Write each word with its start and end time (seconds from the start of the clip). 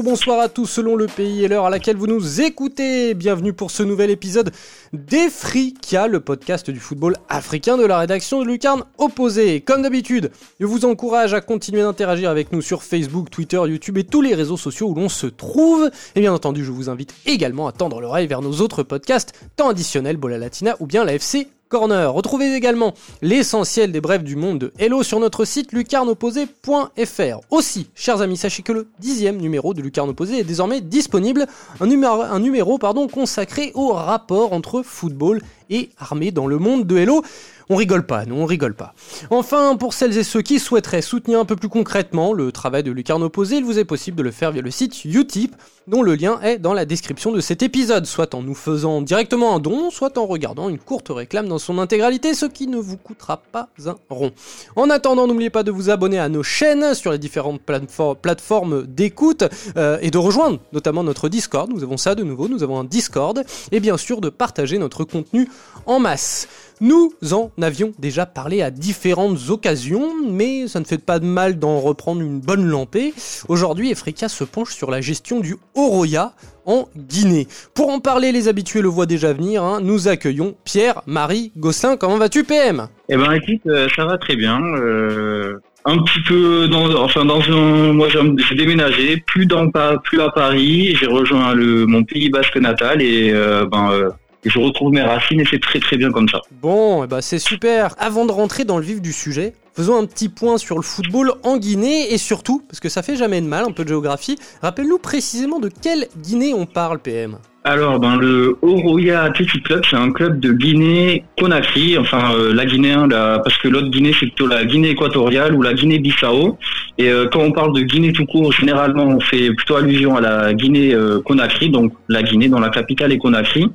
Bonsoir 0.00 0.40
à 0.40 0.48
tous 0.48 0.66
selon 0.66 0.96
le 0.96 1.06
pays 1.06 1.44
et 1.44 1.48
l'heure 1.48 1.66
à 1.66 1.70
laquelle 1.70 1.96
vous 1.96 2.06
nous 2.06 2.40
écoutez. 2.40 3.14
Bienvenue 3.14 3.52
pour 3.52 3.70
ce 3.70 3.82
nouvel 3.82 4.10
épisode 4.10 4.50
d'Efrika, 4.92 6.08
le 6.08 6.20
podcast 6.20 6.70
du 6.70 6.80
football 6.80 7.16
africain 7.28 7.76
de 7.76 7.84
la 7.84 7.98
rédaction 7.98 8.40
de 8.40 8.46
Lucarne 8.46 8.84
Opposé. 8.98 9.60
Comme 9.60 9.82
d'habitude, 9.82 10.30
je 10.58 10.66
vous 10.66 10.86
encourage 10.86 11.34
à 11.34 11.40
continuer 11.40 11.82
d'interagir 11.82 12.30
avec 12.30 12.52
nous 12.52 12.62
sur 12.62 12.82
Facebook, 12.82 13.30
Twitter, 13.30 13.60
YouTube 13.66 13.98
et 13.98 14.04
tous 14.04 14.22
les 14.22 14.34
réseaux 14.34 14.56
sociaux 14.56 14.88
où 14.88 14.94
l'on 14.94 15.08
se 15.08 15.26
trouve. 15.26 15.90
Et 16.16 16.20
bien 16.20 16.32
entendu, 16.32 16.64
je 16.64 16.72
vous 16.72 16.88
invite 16.88 17.14
également 17.26 17.68
à 17.68 17.72
tendre 17.72 18.00
l'oreille 18.00 18.26
vers 18.26 18.40
nos 18.40 18.60
autres 18.60 18.82
podcasts, 18.82 19.34
tant 19.56 19.68
additionnels 19.68 20.16
Bola 20.16 20.38
Latina 20.38 20.74
ou 20.80 20.86
bien 20.86 21.04
la 21.04 21.14
FC 21.14 21.48
Retrouvez 21.74 22.54
également 22.54 22.92
l'essentiel 23.22 23.92
des 23.92 24.02
brèves 24.02 24.24
du 24.24 24.36
monde 24.36 24.58
de 24.58 24.72
Hello 24.78 25.02
sur 25.02 25.18
notre 25.20 25.46
site 25.46 25.72
lucarneopposé.fr. 25.72 27.40
Aussi, 27.50 27.88
chers 27.94 28.20
amis, 28.20 28.36
sachez 28.36 28.62
que 28.62 28.72
le 28.72 28.88
dixième 28.98 29.38
numéro 29.38 29.72
de 29.72 29.80
Lucarne 29.80 30.10
est 30.10 30.44
désormais 30.44 30.82
disponible, 30.82 31.46
un 31.80 31.86
numéro, 31.86 32.20
un 32.20 32.40
numéro 32.40 32.76
pardon, 32.76 33.08
consacré 33.08 33.72
au 33.74 33.92
rapport 33.92 34.52
entre 34.52 34.82
football 34.82 35.40
et 35.70 35.88
armée 35.98 36.30
dans 36.30 36.46
le 36.46 36.58
monde 36.58 36.86
de 36.86 36.98
Hello. 36.98 37.22
On 37.68 37.76
rigole 37.76 38.06
pas, 38.06 38.24
nous 38.26 38.36
on 38.36 38.46
rigole 38.46 38.74
pas. 38.74 38.94
Enfin, 39.30 39.76
pour 39.76 39.94
celles 39.94 40.16
et 40.18 40.24
ceux 40.24 40.42
qui 40.42 40.58
souhaiteraient 40.58 41.02
soutenir 41.02 41.40
un 41.40 41.44
peu 41.44 41.56
plus 41.56 41.68
concrètement 41.68 42.32
le 42.32 42.52
travail 42.52 42.82
de 42.82 42.90
Lucarne 42.90 43.22
Opposé, 43.22 43.56
il 43.56 43.64
vous 43.64 43.78
est 43.78 43.84
possible 43.84 44.16
de 44.16 44.22
le 44.22 44.30
faire 44.30 44.52
via 44.52 44.62
le 44.62 44.70
site 44.70 45.04
Utip, 45.04 45.54
dont 45.86 46.02
le 46.02 46.14
lien 46.14 46.40
est 46.42 46.58
dans 46.58 46.74
la 46.74 46.84
description 46.84 47.32
de 47.32 47.40
cet 47.40 47.62
épisode, 47.62 48.06
soit 48.06 48.34
en 48.34 48.42
nous 48.42 48.54
faisant 48.54 49.02
directement 49.02 49.56
un 49.56 49.58
don, 49.58 49.90
soit 49.90 50.16
en 50.18 50.26
regardant 50.26 50.68
une 50.68 50.78
courte 50.78 51.08
réclame 51.10 51.48
dans 51.48 51.58
son 51.58 51.78
intégralité, 51.78 52.34
ce 52.34 52.46
qui 52.46 52.66
ne 52.66 52.78
vous 52.78 52.96
coûtera 52.96 53.38
pas 53.38 53.68
un 53.86 53.96
rond. 54.08 54.32
En 54.76 54.90
attendant, 54.90 55.26
n'oubliez 55.26 55.50
pas 55.50 55.62
de 55.62 55.70
vous 55.70 55.90
abonner 55.90 56.18
à 56.18 56.28
nos 56.28 56.42
chaînes 56.42 56.94
sur 56.94 57.12
les 57.12 57.18
différentes 57.18 57.62
plateformes 57.62 58.86
d'écoute 58.86 59.44
euh, 59.76 59.98
et 60.00 60.10
de 60.10 60.18
rejoindre 60.18 60.58
notamment 60.72 61.02
notre 61.02 61.28
Discord. 61.28 61.70
Nous 61.70 61.82
avons 61.82 61.96
ça 61.96 62.14
de 62.14 62.22
nouveau, 62.22 62.48
nous 62.48 62.62
avons 62.62 62.78
un 62.78 62.84
Discord, 62.84 63.42
et 63.70 63.80
bien 63.80 63.96
sûr 63.96 64.20
de 64.20 64.28
partager 64.28 64.78
notre 64.78 65.04
contenu 65.04 65.48
en 65.86 65.98
masse. 65.98 66.48
Nous 66.84 67.12
en 67.30 67.52
avions 67.62 67.92
déjà 68.00 68.26
parlé 68.26 68.60
à 68.60 68.72
différentes 68.72 69.38
occasions, 69.50 70.14
mais 70.28 70.66
ça 70.66 70.80
ne 70.80 70.84
fait 70.84 70.98
pas 70.98 71.20
de 71.20 71.24
mal 71.24 71.60
d'en 71.60 71.78
reprendre 71.78 72.20
une 72.20 72.40
bonne 72.40 72.66
lampée. 72.66 73.14
Aujourd'hui, 73.46 73.92
Efrika 73.92 74.28
se 74.28 74.42
penche 74.42 74.74
sur 74.74 74.90
la 74.90 75.00
gestion 75.00 75.38
du 75.38 75.54
Oroya 75.76 76.32
en 76.66 76.88
Guinée. 76.96 77.46
Pour 77.72 77.90
en 77.90 78.00
parler, 78.00 78.32
les 78.32 78.48
habitués 78.48 78.82
le 78.82 78.88
voient 78.88 79.06
déjà 79.06 79.32
venir, 79.32 79.62
hein. 79.62 79.78
nous 79.80 80.08
accueillons 80.08 80.56
Pierre-Marie 80.64 81.52
Gosselin. 81.56 81.96
Comment 81.96 82.18
vas-tu 82.18 82.42
PM 82.42 82.88
Eh 83.08 83.16
ben 83.16 83.30
écoute, 83.30 83.60
euh, 83.68 83.86
ça 83.94 84.04
va 84.04 84.18
très 84.18 84.34
bien. 84.34 84.60
Euh, 84.60 85.60
un 85.84 85.98
petit 85.98 86.20
peu 86.26 86.66
dans, 86.66 86.92
enfin 86.96 87.24
dans 87.24 87.42
un, 87.42 87.92
moi 87.92 88.08
j'ai 88.08 88.56
déménagé, 88.56 89.22
plus 89.24 89.46
dans 89.46 89.70
plus 90.02 90.20
à 90.20 90.30
Paris, 90.30 90.96
j'ai 90.96 91.06
rejoint 91.06 91.54
mon 91.54 92.02
pays 92.02 92.28
basque 92.28 92.56
natal 92.56 93.00
et 93.02 93.30
euh, 93.32 93.66
ben 93.66 94.10
je 94.50 94.58
retrouve 94.58 94.92
mes 94.92 95.02
racines 95.02 95.40
et 95.40 95.46
c'est 95.48 95.60
très 95.60 95.80
très 95.80 95.96
bien 95.96 96.10
comme 96.10 96.28
ça. 96.28 96.40
Bon, 96.60 97.06
bah 97.06 97.22
c'est 97.22 97.38
super. 97.38 97.94
Avant 97.98 98.26
de 98.26 98.32
rentrer 98.32 98.64
dans 98.64 98.78
le 98.78 98.84
vif 98.84 99.00
du 99.00 99.12
sujet, 99.12 99.54
faisons 99.74 99.96
un 99.96 100.06
petit 100.06 100.28
point 100.28 100.58
sur 100.58 100.76
le 100.76 100.82
football 100.82 101.32
en 101.44 101.58
Guinée 101.58 102.12
et 102.12 102.18
surtout, 102.18 102.62
parce 102.68 102.80
que 102.80 102.88
ça 102.88 103.02
fait 103.02 103.16
jamais 103.16 103.40
de 103.40 103.46
mal, 103.46 103.64
un 103.64 103.72
peu 103.72 103.84
de 103.84 103.88
géographie, 103.88 104.38
rappelle-nous 104.60 104.98
précisément 104.98 105.60
de 105.60 105.68
quelle 105.68 106.08
Guinée 106.18 106.54
on 106.54 106.66
parle, 106.66 106.98
PM. 106.98 107.38
Alors, 107.64 108.00
ben, 108.00 108.16
le 108.16 108.58
Oroya 108.60 109.22
Athletic 109.22 109.62
Club, 109.62 109.82
c'est 109.88 109.96
un 109.96 110.10
club 110.10 110.40
de 110.40 110.52
Guinée-Conakry, 110.52 111.96
enfin 111.96 112.34
euh, 112.34 112.52
la 112.52 112.66
Guinée, 112.66 112.90
hein, 112.90 113.06
parce 113.08 113.56
que 113.58 113.68
l'autre 113.68 113.88
Guinée, 113.88 114.12
c'est 114.18 114.26
plutôt 114.26 114.48
la 114.48 114.64
Guinée 114.64 114.90
équatoriale 114.90 115.54
ou 115.54 115.62
la 115.62 115.72
Guinée-Bissau. 115.72 116.58
Et 116.98 117.08
euh, 117.08 117.28
quand 117.30 117.38
on 117.38 117.52
parle 117.52 117.72
de 117.72 117.82
Guinée 117.82 118.12
tout 118.12 118.26
court, 118.26 118.50
généralement, 118.50 119.04
on 119.04 119.20
fait 119.20 119.52
plutôt 119.52 119.76
allusion 119.76 120.16
à 120.16 120.20
la 120.20 120.54
Guinée-Conakry, 120.54 121.70
donc 121.70 121.92
la 122.08 122.24
Guinée 122.24 122.48
dont 122.48 122.58
la 122.58 122.70
capitale 122.70 123.12
est 123.12 123.18
Conakry. 123.18 123.70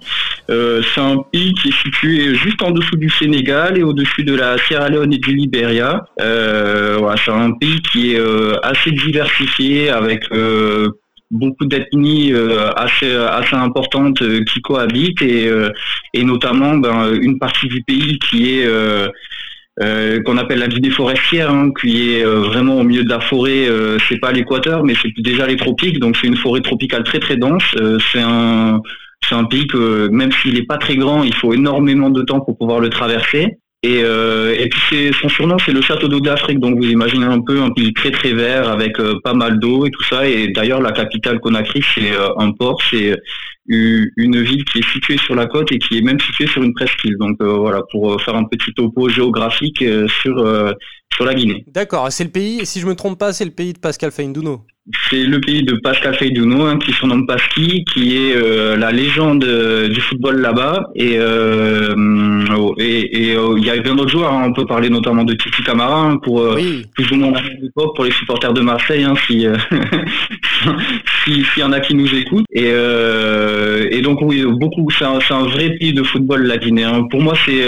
Euh, 0.50 0.82
c'est 0.94 1.02
un 1.02 1.20
pays 1.32 1.54
qui 1.54 1.70
est 1.70 1.82
situé 1.82 2.36
juste 2.36 2.62
en 2.62 2.72
dessous 2.72 2.98
du 2.98 3.10
Sénégal 3.10 3.78
et 3.78 3.84
au-dessus 3.84 4.26
de 4.26 4.36
la 4.36 4.58
Sierra 4.58 4.90
Leone 4.90 5.14
et 5.14 5.18
du 5.18 5.34
Libéria. 5.34 6.04
Voilà, 6.18 7.16
c'est 7.24 7.32
un 7.32 7.52
pays 7.54 7.82
qui 7.90 8.16
est 8.16 8.22
assez 8.64 8.92
diversifié 8.92 9.90
avec 9.90 10.26
beaucoup 11.32 11.66
d'ethnies 11.66 12.32
euh, 12.34 12.72
assez 12.76 13.12
assez 13.12 13.56
importantes 13.56 14.22
euh, 14.22 14.44
qui 14.46 14.62
cohabitent 14.62 15.22
et 15.22 15.48
euh, 15.48 15.70
et 16.14 16.24
notamment 16.24 16.78
ben, 16.78 17.14
une 17.14 17.38
partie 17.38 17.68
du 17.68 17.84
pays 17.84 18.20
qui 18.20 18.60
est 18.60 18.68
qu'on 20.26 20.38
appelle 20.38 20.58
la 20.58 20.68
Guinée 20.68 20.90
forestière, 20.90 21.52
hein, 21.52 21.70
qui 21.80 22.12
est 22.12 22.24
vraiment 22.24 22.80
au 22.80 22.84
milieu 22.84 23.04
de 23.04 23.10
la 23.10 23.20
forêt. 23.20 23.68
c'est 24.10 24.18
pas 24.18 24.32
l'équateur, 24.32 24.84
mais 24.84 24.96
c'est 25.00 25.12
déjà 25.20 25.46
les 25.46 25.56
tropiques, 25.56 26.00
donc 26.00 26.18
c'est 26.18 26.26
une 26.26 26.36
forêt 26.36 26.62
tropicale 26.62 27.04
très 27.04 27.20
très 27.20 27.38
dense. 27.38 27.64
c'est 28.12 28.22
un 28.22 28.82
c'est 29.28 29.36
un 29.36 29.44
pays 29.44 29.68
que 29.68 30.08
même 30.08 30.32
s'il 30.32 30.56
n'est 30.56 30.66
pas 30.66 30.80
très 30.80 30.96
grand, 30.96 31.24
il 31.24 31.36
faut 31.36 31.54
énormément 31.54 32.10
de 32.10 32.24
temps 32.24 32.40
pour 32.40 32.58
pouvoir 32.58 32.80
le 32.80 32.90
traverser. 32.90 33.60
Et, 33.84 34.02
euh, 34.04 34.56
et 34.58 34.70
puis 34.70 35.14
son 35.14 35.30
surnom 35.30 35.58
c'est 35.60 35.72
le 35.72 35.82
château 35.82 36.08
d'eau 36.08 36.20
d'Afrique, 36.20 36.60
donc 36.60 36.78
vous 36.78 36.90
imaginez 36.90 37.28
un 37.28 37.42
peu 37.42 37.62
un 37.62 37.70
pays 37.70 37.94
très 37.94 38.10
très 38.10 38.34
vert 38.34 38.68
avec 38.70 39.00
euh, 39.00 39.20
pas 39.24 39.36
mal 39.36 39.60
d'eau 39.60 39.86
et 39.86 39.92
tout 39.92 40.04
ça. 40.04 40.28
Et 40.28 40.48
d'ailleurs 40.48 40.82
la 40.82 40.92
capitale 40.92 41.40
Conakry 41.40 41.84
c'est 41.94 42.12
euh, 42.12 42.30
un 42.38 42.52
port, 42.52 42.82
c'est 42.90 43.16
une 43.68 44.42
ville 44.42 44.64
qui 44.66 44.80
est 44.80 44.90
située 44.92 45.18
sur 45.18 45.36
la 45.36 45.46
côte 45.46 45.72
et 45.72 45.80
qui 45.80 45.98
est 45.98 46.02
même 46.02 46.20
située 46.20 46.48
sur 46.48 46.64
une 46.64 46.74
presqu'île. 46.74 47.18
Donc 47.18 47.38
euh, 47.42 47.58
voilà 47.58 47.82
pour 47.92 48.22
faire 48.22 48.36
un 48.36 48.46
petit 48.46 48.74
topo 48.74 49.10
géographique 49.10 49.84
sur 50.08 50.74
sur 51.14 51.26
la 51.26 51.34
Guinée. 51.34 51.64
D'accord, 51.68 52.12
c'est 52.12 52.24
le 52.24 52.30
pays, 52.30 52.66
si 52.66 52.80
je 52.80 52.88
me 52.88 52.96
trompe 52.96 53.18
pas, 53.18 53.34
c'est 53.34 53.46
le 53.46 53.52
pays 53.52 53.74
de 53.74 53.80
Pascal 53.80 54.12
Feindouno 54.12 54.66
c'est 55.10 55.24
le 55.24 55.42
pays 55.42 55.64
de 55.64 55.76
Pascal 55.76 56.16
Feydouno, 56.16 56.66
hein, 56.66 56.80
qui 56.80 56.94
surnomme 56.94 57.28
Pasqui, 57.28 57.84
qui 57.94 58.16
est 58.16 58.36
euh, 58.36 58.78
la 58.78 58.92
légende 58.92 59.44
euh, 59.44 59.90
du 59.90 60.00
football 60.00 60.40
là-bas. 60.40 60.90
Et 60.96 61.18
euh, 61.18 61.94
et 62.78 63.34
il 63.34 63.66
y 63.66 63.70
a 63.70 63.78
bien 63.78 63.96
d'autres 63.96 64.12
joueurs. 64.12 64.32
Hein. 64.32 64.46
on 64.48 64.54
peut 64.54 64.66
parler 64.66 64.90
notamment 64.90 65.24
de 65.24 65.34
Titi 65.34 65.62
Camara 65.64 66.02
hein, 66.02 66.18
pour 66.18 66.44
plus 66.96 67.12
ou 67.12 67.16
moins 67.16 67.32
la 67.32 67.42
même 67.42 67.58
époque 67.64 67.96
pour 67.96 68.06
les 68.06 68.12
supporters 68.12 68.54
de 68.54 68.62
Marseille, 68.62 69.04
hein, 69.04 69.14
si 69.26 69.46
s'il 71.26 71.44
y 71.58 71.64
en 71.64 71.74
a 71.74 71.82
qui 71.82 71.94
nous 71.94 72.14
écoutent. 72.16 72.46
Et, 72.54 72.70
et 72.70 74.02
donc 74.02 74.22
oui, 74.22 74.44
beaucoup. 74.46 74.88
C'est 74.98 75.06
un, 75.06 75.20
un, 75.30 75.44
vrai 75.44 75.72
pays 75.72 75.94
de 75.94 76.04
football 76.04 76.44
la 76.44 76.58
Guinée. 76.58 76.88
Pour 77.10 77.22
moi, 77.22 77.34
c'est 77.46 77.62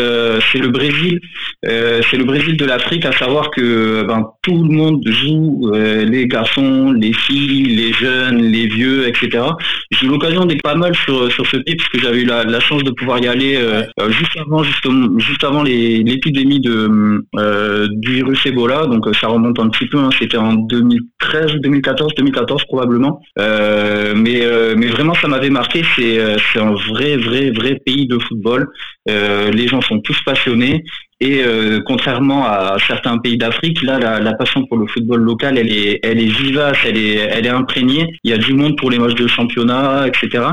c'est 0.51 0.59
le 0.59 0.69
Brésil, 0.69 1.19
c'est 1.63 2.17
le 2.17 2.23
Brésil 2.23 2.55
de 2.55 2.65
l'Afrique, 2.65 3.05
à 3.05 3.11
savoir 3.11 3.51
que 3.51 4.03
ben, 4.03 4.25
tout 4.41 4.63
le 4.63 4.69
monde 4.73 5.01
joue, 5.05 5.71
les 5.73 6.27
garçons, 6.27 6.93
les 6.93 7.09
les 7.09 7.13
filles, 7.13 7.75
les 7.75 7.93
jeunes, 7.93 8.41
les 8.41 8.67
vieux, 8.67 9.07
etc. 9.07 9.43
J'ai 9.91 10.05
eu 10.05 10.09
l'occasion 10.09 10.45
d'être 10.45 10.61
pas 10.61 10.75
mal 10.75 10.95
sur, 10.95 11.31
sur 11.31 11.45
ce 11.47 11.57
pays 11.57 11.75
parce 11.75 11.89
que 11.89 11.99
j'avais 11.99 12.21
eu 12.21 12.25
la, 12.25 12.59
chance 12.59 12.83
de 12.83 12.91
pouvoir 12.91 13.19
y 13.19 13.27
aller 13.27 13.55
euh, 13.55 13.83
euh, 13.99 14.09
juste 14.11 14.37
avant 14.37 14.61
juste 14.63 15.43
avant 15.43 15.63
l'épidémie 15.63 16.59
de 16.59 17.25
euh, 17.37 17.87
du 17.91 18.13
virus 18.16 18.45
Ebola. 18.45 18.85
Donc 18.85 19.07
ça 19.16 19.27
remonte 19.27 19.59
un 19.59 19.69
petit 19.69 19.87
peu. 19.87 19.97
Hein. 19.97 20.09
C'était 20.19 20.37
en 20.37 20.53
2013, 20.53 21.53
2014, 21.61 22.13
2014 22.16 22.63
probablement. 22.66 22.88
Mais 22.97 24.41
mais 24.75 24.88
vraiment 24.88 25.13
ça 25.16 25.27
m'avait 25.27 25.50
marqué. 25.50 25.83
C'est 25.95 26.19
c'est 26.51 26.59
un 26.59 26.73
vrai 26.73 27.17
vrai 27.17 27.51
vrai 27.51 27.79
pays 27.85 28.07
de 28.07 28.17
football. 28.19 28.67
les 29.07 29.67
gens 29.67 29.81
sont 29.81 29.99
tous 29.99 30.19
passionnés 30.23 30.84
et 31.22 31.43
euh, 31.43 31.81
contrairement 31.85 32.46
à 32.46 32.78
certains 32.87 33.17
pays 33.17 33.37
d'Afrique, 33.37 33.81
là, 33.81 33.99
la, 33.99 34.34
passion 34.34 34.66
pour 34.66 34.78
le 34.78 34.87
football 34.87 35.19
local, 35.19 35.58
elle 35.58 35.72
est, 35.72 35.99
elle 36.02 36.19
est 36.19 36.31
vivace, 36.31 36.78
elle 36.85 36.97
est, 36.97 37.16
elle 37.16 37.46
est 37.46 37.49
imprégnée. 37.49 38.08
Il 38.23 38.31
y 38.31 38.34
a 38.34 38.37
du 38.37 38.53
monde 38.53 38.78
pour 38.78 38.90
les 38.90 38.99
matchs 38.99 39.16
de 39.16 39.28
championnat, 39.28 40.08
etc. 40.08 40.46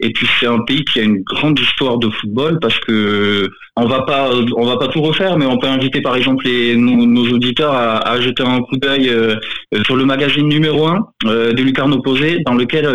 Et 0.00 0.10
puis 0.12 0.26
c'est 0.38 0.46
un 0.46 0.60
pays 0.60 0.84
qui 0.84 1.00
a 1.00 1.02
une 1.02 1.22
grande 1.22 1.58
histoire 1.58 1.98
de 1.98 2.08
football 2.10 2.58
parce 2.60 2.78
que 2.80 3.48
on 3.76 3.86
va 3.86 4.02
pas, 4.02 4.30
on 4.56 4.66
va 4.66 4.76
pas 4.76 4.88
tout 4.88 5.02
refaire, 5.02 5.36
mais 5.36 5.46
on 5.46 5.58
peut 5.58 5.66
inviter 5.66 6.00
par 6.00 6.16
exemple 6.16 6.44
les, 6.46 6.76
nos, 6.76 7.26
auditeurs 7.32 7.74
à, 7.74 8.20
jeter 8.20 8.44
un 8.44 8.60
coup 8.60 8.76
d'œil 8.76 9.08
euh, 9.08 9.36
sur 9.84 9.96
le 9.96 10.04
magazine 10.04 10.46
numéro 10.46 10.86
1 10.86 11.06
euh, 11.26 11.52
de 11.52 11.62
Lucarne 11.62 11.92
Opposé, 11.92 12.38
dans 12.46 12.54
lequel 12.54 12.86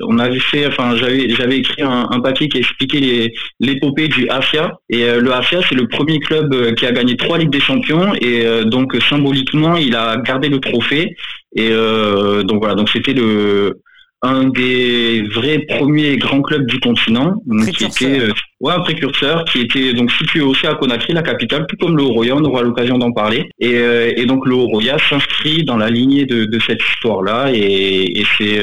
on 0.00 0.18
avait 0.18 0.40
fait, 0.40 0.66
enfin 0.66 0.96
j'avais, 0.96 1.28
j'avais 1.30 1.58
écrit 1.58 1.82
un, 1.82 2.08
un, 2.10 2.20
papier 2.20 2.48
qui 2.48 2.58
expliquait 2.58 3.32
l'épopée 3.60 4.08
du 4.08 4.28
AFIA. 4.28 4.72
Et 4.88 5.04
le 5.04 5.32
AFIA, 5.32 5.60
c'est 5.68 5.74
le 5.74 5.86
premier 5.88 6.18
club 6.18 6.52
euh, 6.54 6.72
qui 6.72 6.86
a 6.86 6.92
gagné 6.92 7.16
trois 7.16 7.38
Ligues 7.38 7.50
des 7.50 7.60
Champions. 7.60 8.12
Et 8.20 8.46
euh, 8.46 8.64
donc 8.64 8.96
symboliquement 9.08 9.76
il 9.76 9.94
a 9.94 10.16
gardé 10.16 10.48
le 10.48 10.60
trophée. 10.60 11.14
Et 11.54 11.68
euh, 11.70 12.42
donc 12.42 12.60
voilà. 12.60 12.74
Donc 12.74 12.88
c'était 12.88 13.14
le 13.14 13.80
un 14.22 14.44
des 14.44 15.22
vrais 15.34 15.60
premiers 15.60 16.16
grands 16.16 16.42
clubs 16.42 16.66
du 16.66 16.78
continent 16.80 17.34
qui 17.76 17.84
était 17.84 18.28
ouais, 18.60 18.72
un 18.72 18.80
précurseur 18.80 19.44
qui 19.44 19.62
était 19.62 19.92
donc 19.94 20.12
situé 20.12 20.40
aussi 20.40 20.66
à 20.66 20.74
Conakry 20.74 21.12
la 21.12 21.22
capitale 21.22 21.66
tout 21.68 21.76
comme 21.80 21.96
le 21.96 22.04
Roya 22.04 22.36
on 22.36 22.44
aura 22.44 22.62
l'occasion 22.62 22.98
d'en 22.98 23.12
parler 23.12 23.48
et, 23.58 23.74
et, 24.16 24.26
donc 24.26 24.46
le 24.46 24.54
Roya 24.54 24.96
s'inscrit 25.08 25.64
dans 25.64 25.76
la 25.76 25.90
lignée 25.90 26.24
de, 26.24 26.44
de 26.44 26.60
cette 26.60 26.80
histoire 26.94 27.22
là 27.22 27.50
et, 27.52 28.20
et 28.20 28.24
c'est 28.38 28.60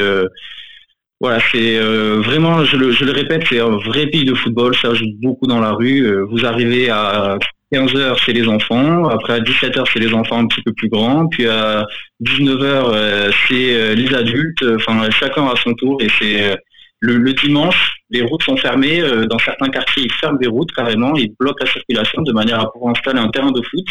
voilà, 1.21 1.39
c'est 1.51 1.77
vraiment, 1.77 2.63
je 2.63 2.77
le, 2.77 2.91
je 2.91 3.03
le, 3.03 3.11
répète, 3.11 3.43
c'est 3.49 3.59
un 3.59 3.75
vrai 3.75 4.07
pays 4.07 4.23
de 4.23 4.33
football. 4.33 4.73
Ça 4.73 4.93
joue 4.93 5.05
beaucoup 5.21 5.47
dans 5.47 5.59
la 5.59 5.71
rue. 5.71 6.09
Vous 6.31 6.45
arrivez 6.45 6.89
à 6.89 7.37
15h, 7.71 8.17
c'est 8.25 8.33
les 8.33 8.47
enfants. 8.47 9.07
Après, 9.09 9.33
à 9.33 9.39
17h, 9.39 9.83
c'est 9.93 9.99
les 9.99 10.13
enfants 10.13 10.39
un 10.39 10.47
petit 10.47 10.61
peu 10.61 10.73
plus 10.73 10.89
grands. 10.89 11.27
Puis 11.27 11.47
à 11.47 11.85
19h, 12.23 13.31
c'est 13.47 13.95
les 13.95 14.13
adultes. 14.13 14.63
Enfin, 14.75 15.09
chacun 15.11 15.47
à 15.47 15.55
son 15.55 15.73
tour. 15.73 16.01
Et 16.01 16.07
c'est 16.19 16.57
le, 16.99 17.33
dimanche, 17.33 17.97
les 18.09 18.21
routes 18.21 18.43
sont 18.43 18.57
fermées. 18.57 19.01
Dans 19.29 19.39
certains 19.39 19.69
quartiers, 19.69 20.03
ils 20.03 20.11
ferment 20.13 20.39
des 20.39 20.47
routes 20.47 20.71
carrément. 20.71 21.15
Ils 21.15 21.33
bloquent 21.39 21.63
la 21.63 21.71
circulation 21.71 22.21
de 22.23 22.31
manière 22.31 22.59
à 22.59 22.71
pouvoir 22.71 22.91
installer 22.91 23.19
un 23.19 23.29
terrain 23.29 23.51
de 23.51 23.61
foot 23.61 23.85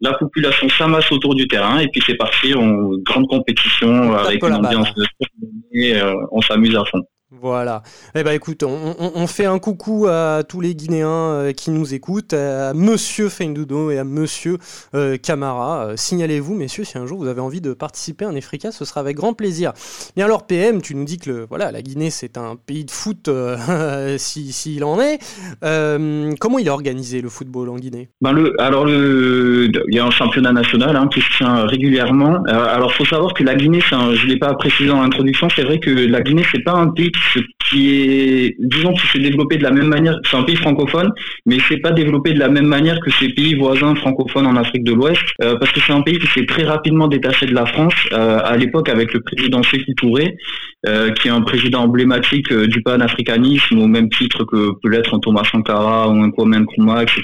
la 0.00 0.14
population 0.14 0.68
s'amasse 0.70 1.10
autour 1.12 1.34
du 1.34 1.46
terrain 1.46 1.78
et 1.78 1.88
puis 1.88 2.00
c'est 2.06 2.14
parti 2.14 2.54
en 2.54 2.88
grande 3.04 3.28
compétition 3.28 4.14
avec 4.14 4.42
une 4.42 4.54
ambiance 4.54 4.94
de 4.94 5.04
et 5.72 5.94
on 6.32 6.40
s'amuse 6.40 6.74
à 6.76 6.84
fond. 6.84 7.02
Voilà. 7.42 7.82
Eh 8.14 8.22
ben 8.22 8.32
écoute, 8.32 8.64
on, 8.64 9.26
fait 9.26 9.46
un 9.46 9.58
coucou 9.58 10.06
à 10.06 10.42
tous 10.46 10.60
les 10.60 10.74
Guinéens 10.74 11.08
euh, 11.08 11.52
qui 11.52 11.70
nous 11.70 11.94
écoutent, 11.94 12.34
à 12.34 12.74
Monsieur 12.74 13.30
Feindoudo 13.30 13.90
et 13.90 13.98
à 13.98 14.04
Monsieur 14.04 14.58
euh, 14.94 15.16
Camara. 15.16 15.86
Euh, 15.86 15.94
signalez-vous, 15.96 16.54
messieurs, 16.54 16.84
si 16.84 16.98
un 16.98 17.06
jour 17.06 17.18
vous 17.18 17.28
avez 17.28 17.40
envie 17.40 17.62
de 17.62 17.72
participer 17.72 18.26
à 18.26 18.28
un 18.28 18.36
Africa, 18.36 18.72
ce 18.72 18.84
sera 18.84 19.00
avec 19.00 19.16
grand 19.16 19.32
plaisir. 19.32 19.72
Bien 20.16 20.26
alors, 20.26 20.46
PM, 20.46 20.82
tu 20.82 20.94
nous 20.94 21.04
dis 21.04 21.16
que 21.16 21.46
voilà, 21.48 21.72
la 21.72 21.80
Guinée 21.80 22.10
c'est 22.10 22.36
un 22.36 22.56
pays 22.56 22.84
de 22.84 22.90
foot, 22.90 23.30
s'il 24.18 24.52
si, 24.52 24.82
en 24.82 25.00
est. 25.00 25.18
comment 26.38 26.58
il 26.58 26.68
a 26.68 26.72
organisé 26.72 27.22
le 27.22 27.30
football 27.30 27.70
en 27.70 27.76
Guinée? 27.76 28.10
Ben 28.20 28.32
le, 28.32 28.60
Alors, 28.60 28.86
il 28.86 29.94
y 29.94 29.98
a 29.98 30.04
un 30.04 30.10
championnat 30.10 30.52
national 30.52 30.94
hein, 30.94 31.08
qui 31.12 31.22
se 31.22 31.38
tient 31.38 31.64
régulièrement. 31.64 32.42
alors, 32.44 32.92
faut 32.92 33.06
savoir 33.06 33.32
que 33.32 33.44
la 33.44 33.54
Guinée, 33.54 33.80
je 33.80 33.94
ne 33.94 34.26
l'ai 34.26 34.38
pas 34.38 34.52
précisé 34.54 34.88
dans 34.88 35.00
l'introduction, 35.00 35.48
c'est 35.56 35.62
vrai 35.62 35.78
que 35.78 35.90
la 35.90 36.20
Guinée 36.20 36.44
c'est 36.52 36.62
pas 36.62 36.72
un 36.72 36.88
pays 36.88 37.10
est, 37.38 38.56
disons, 38.58 38.92
qui 38.92 39.06
s'est 39.08 39.18
développé 39.18 39.56
de 39.56 39.62
la 39.62 39.70
même 39.70 39.88
manière. 39.88 40.18
C'est 40.28 40.36
un 40.36 40.42
pays 40.42 40.56
francophone, 40.56 41.12
mais 41.46 41.58
c'est 41.68 41.78
pas 41.78 41.92
développé 41.92 42.32
de 42.32 42.38
la 42.38 42.48
même 42.48 42.66
manière 42.66 42.98
que 43.00 43.10
ses 43.12 43.28
pays 43.30 43.54
voisins 43.54 43.94
francophones 43.94 44.46
en 44.46 44.56
Afrique 44.56 44.84
de 44.84 44.92
l'Ouest, 44.92 45.22
euh, 45.42 45.56
parce 45.58 45.72
que 45.72 45.80
c'est 45.80 45.92
un 45.92 46.02
pays 46.02 46.18
qui 46.18 46.26
s'est 46.28 46.46
très 46.46 46.64
rapidement 46.64 47.08
détaché 47.08 47.46
de 47.46 47.54
la 47.54 47.66
France 47.66 47.94
euh, 48.12 48.40
à 48.44 48.56
l'époque 48.56 48.88
avec 48.88 49.12
le 49.12 49.20
président 49.20 49.62
Sékou 49.62 49.92
Touré, 49.94 50.36
euh, 50.86 51.10
qui 51.12 51.28
est 51.28 51.30
un 51.30 51.42
président 51.42 51.82
emblématique 51.82 52.52
du 52.52 52.82
panafricanisme 52.82 53.78
au 53.78 53.86
même 53.86 54.08
titre 54.10 54.44
que 54.44 54.72
peut 54.82 54.88
l'être 54.88 55.14
un 55.14 55.20
Thomas 55.20 55.44
Sankara 55.50 56.08
ou 56.08 56.22
un 56.22 56.30
Kwame 56.30 56.58
Nkrumah, 56.60 57.02
etc. 57.02 57.22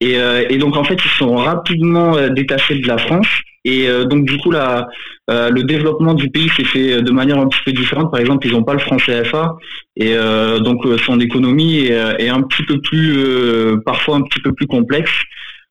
Et, 0.00 0.16
et, 0.48 0.58
donc 0.58 0.76
en 0.76 0.84
fait, 0.84 0.98
ils 1.04 1.10
sont 1.18 1.34
rapidement 1.34 2.16
détachés 2.28 2.78
de 2.78 2.86
la 2.86 2.98
France. 2.98 3.26
Et 3.64 3.88
donc 4.08 4.24
du 4.24 4.38
coup, 4.38 4.50
la, 4.50 4.86
euh, 5.30 5.50
le 5.50 5.62
développement 5.62 6.14
du 6.14 6.30
pays 6.30 6.48
s'est 6.56 6.64
fait 6.64 7.02
de 7.02 7.10
manière 7.10 7.38
un 7.38 7.48
petit 7.48 7.60
peu 7.64 7.72
différente. 7.72 8.10
Par 8.10 8.20
exemple, 8.20 8.46
ils 8.46 8.52
n'ont 8.52 8.64
pas 8.64 8.72
le 8.72 8.78
franc 8.78 8.96
CFA 8.96 9.56
et 9.96 10.14
euh, 10.14 10.58
donc 10.58 10.86
euh, 10.86 10.96
son 10.98 11.20
économie 11.20 11.84
est, 11.84 12.28
un 12.28 12.42
petit 12.42 12.62
peu 12.62 12.80
plus, 12.80 13.82
parfois 13.84 14.16
un 14.16 14.22
petit 14.22 14.40
peu 14.40 14.52
plus 14.52 14.66
complexe. 14.66 15.12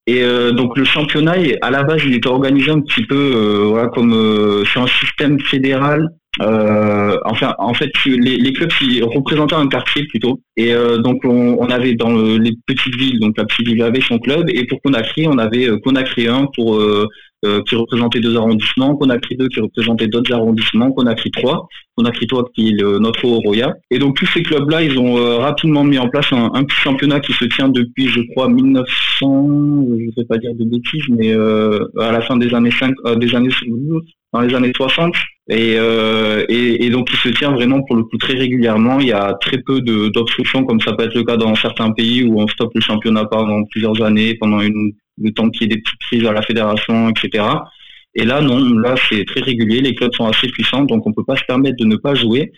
Et 0.10 0.24
donc 0.54 0.78
le 0.78 0.86
championnat, 0.86 1.36
à 1.62 1.70
la 1.70 1.84
base, 1.84 2.02
il 2.06 2.16
était 2.16 2.30
organisé 2.30 2.72
un 2.72 2.80
petit 2.80 3.06
peu 3.06 3.66
voilà, 3.68 3.90
comme 3.90 4.64
sur 4.66 4.82
un 4.82 4.88
système 4.88 5.38
fédéral 5.42 6.08
enfin, 6.40 7.56
en 7.58 7.74
fait, 7.74 7.92
les, 8.06 8.54
clubs 8.54 8.72
qui 8.72 9.02
représentaient 9.02 9.56
un 9.56 9.68
quartier 9.68 10.06
plutôt. 10.06 10.42
Et 10.56 10.74
donc, 11.00 11.22
on, 11.24 11.70
avait 11.70 11.94
dans 11.94 12.12
les 12.12 12.54
petites 12.66 12.96
villes, 12.96 13.20
donc 13.20 13.38
la 13.38 13.46
petite 13.46 13.68
ville 13.68 13.82
avait 13.82 14.02
son 14.02 14.20
club, 14.20 14.50
et 14.50 14.66
pour 14.66 14.82
Conakry, 14.82 15.28
on 15.28 15.38
avait 15.38 15.68
Conakry 15.82 16.28
1 16.28 16.48
pour 16.56 16.80
euh, 17.46 17.62
qui 17.70 17.76
représentait 17.76 18.20
deux 18.20 18.36
arrondissements, 18.36 18.96
Conakry 18.96 19.38
2 19.38 19.48
qui 19.50 19.60
représentait 19.60 20.08
d'autres 20.08 20.34
arrondissements, 20.34 20.92
Conakry 20.92 21.30
3, 21.30 21.68
Conakry 21.96 22.26
3 22.26 22.50
qui 22.56 22.70
est 22.70 22.82
notre 22.82 23.28
Roya. 23.28 23.76
Et 23.92 24.00
donc 24.00 24.16
tous 24.16 24.26
ces 24.26 24.42
clubs-là, 24.42 24.82
ils 24.82 24.98
ont 24.98 25.20
euh, 25.20 25.38
rapidement 25.38 25.84
mis 25.84 26.00
en 26.00 26.10
place 26.10 26.34
un, 26.34 26.50
un, 26.56 26.64
petit 26.64 26.78
championnat 26.78 27.20
qui 27.20 27.34
se 27.34 27.46
tient 27.46 27.70
depuis, 27.70 28.08
je 28.08 28.22
crois, 28.32 28.50
1900, 28.50 28.88
je 29.22 29.26
ne 29.28 30.16
vais 30.18 30.26
pas 30.26 30.40
dire 30.40 30.56
de 30.56 30.66
bêtises, 30.66 31.04
mais 31.10 31.32
euh, 31.32 31.86
à 32.00 32.12
la 32.12 32.22
fin 32.22 32.38
des 32.38 32.52
années 32.56 32.72
5, 32.72 32.96
des 33.18 33.36
années 33.36 33.52
dans 34.34 34.42
les 34.42 34.56
années 34.56 34.74
60. 34.76 35.14
Et, 35.50 35.74
et, 36.50 36.86
et, 36.86 36.90
donc 36.90 37.08
il 37.14 37.18
se 37.20 37.30
tient 37.30 37.52
vraiment 37.52 37.84
pour 37.84 37.96
le 37.98 38.04
coup 38.04 38.18
très 38.18 38.34
régulièrement. 38.34 39.00
Il 39.00 39.08
y 39.08 39.14
a 39.14 39.36
très 39.40 39.60
peu 39.60 39.80
d'obstructions 39.80 40.66
comme 40.66 40.82
ça 40.82 40.94
peut 40.94 41.04
être 41.04 41.14
le 41.14 41.24
cas 41.24 41.38
dans 41.38 41.54
certains 41.54 41.92
pays 41.92 42.24
où 42.24 42.42
on 42.42 42.48
stoppe 42.48 42.74
le 42.74 42.82
championnat 42.82 43.26
pendant 43.26 43.64
plusieurs 43.66 44.02
années, 44.02 44.36
pendant 44.40 44.60
une 44.60 44.92
le 45.18 45.32
temps 45.32 45.50
qu'il 45.50 45.64
y 45.64 45.66
ait 45.66 45.76
des 45.76 45.82
petites 45.82 46.00
crises 46.00 46.26
à 46.26 46.32
la 46.32 46.42
fédération, 46.42 47.10
etc. 47.10 47.46
Et 48.16 48.26
là, 48.26 48.42
non, 48.42 48.60
là, 48.80 48.96
c'est 49.10 49.26
très 49.26 49.42
régulier. 49.42 49.82
Les 49.82 49.94
clubs 49.94 50.14
sont 50.14 50.26
assez 50.26 50.48
puissants, 50.48 50.84
donc 50.84 51.06
on 51.06 51.14
peut 51.14 51.24
pas 51.24 51.36
se 51.36 51.44
permettre 51.46 51.78
de 51.78 51.86
ne 51.86 51.96
pas 51.96 52.16
jouer. 52.16 52.52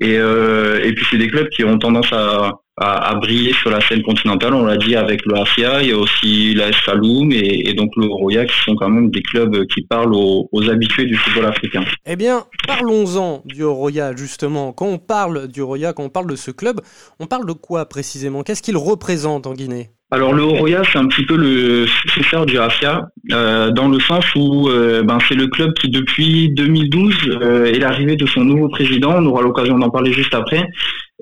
Et, 0.00 0.18
euh, 0.18 0.84
et 0.84 0.92
puis, 0.92 1.06
c'est 1.10 1.16
des 1.16 1.28
clubs 1.28 1.48
qui 1.48 1.64
ont 1.64 1.78
tendance 1.78 2.12
à, 2.12 2.52
à, 2.76 3.14
briller 3.14 3.52
sur 3.54 3.70
la 3.70 3.80
scène 3.80 4.02
continentale. 4.02 4.54
On 4.54 4.64
l'a 4.64 4.76
dit 4.76 4.96
avec 4.96 5.24
le 5.26 5.36
AFIA, 5.36 5.82
il 5.82 5.88
y 5.88 5.92
a 5.92 5.96
aussi 5.96 6.54
la 6.54 6.72
Saloum 6.72 7.32
et, 7.32 7.68
et, 7.68 7.74
donc 7.74 7.90
le 7.96 8.06
Roya, 8.06 8.44
qui 8.44 8.58
sont 8.64 8.74
quand 8.76 8.90
même 8.90 9.10
des 9.10 9.22
clubs 9.22 9.66
qui 9.66 9.82
parlent 9.82 10.14
aux, 10.14 10.48
aux 10.52 10.70
habitués 10.70 11.06
du 11.06 11.16
football 11.16 11.46
africain. 11.46 11.84
Eh 12.06 12.16
bien, 12.16 12.44
parlons-en 12.66 13.42
du 13.44 13.64
Roya, 13.64 14.14
justement. 14.14 14.72
Quand 14.72 14.86
on 14.86 14.98
parle 14.98 15.48
du 15.48 15.62
Roya, 15.62 15.92
quand 15.92 16.04
on 16.04 16.10
parle 16.10 16.30
de 16.30 16.36
ce 16.36 16.50
club, 16.50 16.80
on 17.18 17.26
parle 17.26 17.46
de 17.46 17.52
quoi 17.52 17.86
précisément? 17.86 18.42
Qu'est-ce 18.42 18.62
qu'il 18.62 18.76
représente 18.76 19.46
en 19.46 19.54
Guinée? 19.54 19.90
Alors 20.12 20.32
le 20.32 20.42
Oroya, 20.42 20.82
c'est 20.92 20.98
un 20.98 21.08
petit 21.08 21.26
peu 21.26 21.36
le 21.36 21.84
successeur 21.88 22.46
du 22.46 22.56
Rafia, 22.58 23.08
euh, 23.32 23.72
dans 23.72 23.88
le 23.88 23.98
sens 23.98 24.24
où 24.36 24.68
euh, 24.68 25.02
ben, 25.02 25.18
c'est 25.28 25.34
le 25.34 25.48
club 25.48 25.74
qui 25.74 25.88
depuis 25.88 26.48
2012 26.54 27.14
euh, 27.26 27.64
est 27.64 27.80
l'arrivée 27.80 28.14
de 28.14 28.24
son 28.24 28.44
nouveau 28.44 28.68
président, 28.68 29.16
on 29.16 29.26
aura 29.26 29.42
l'occasion 29.42 29.76
d'en 29.76 29.90
parler 29.90 30.12
juste 30.12 30.32
après, 30.32 30.64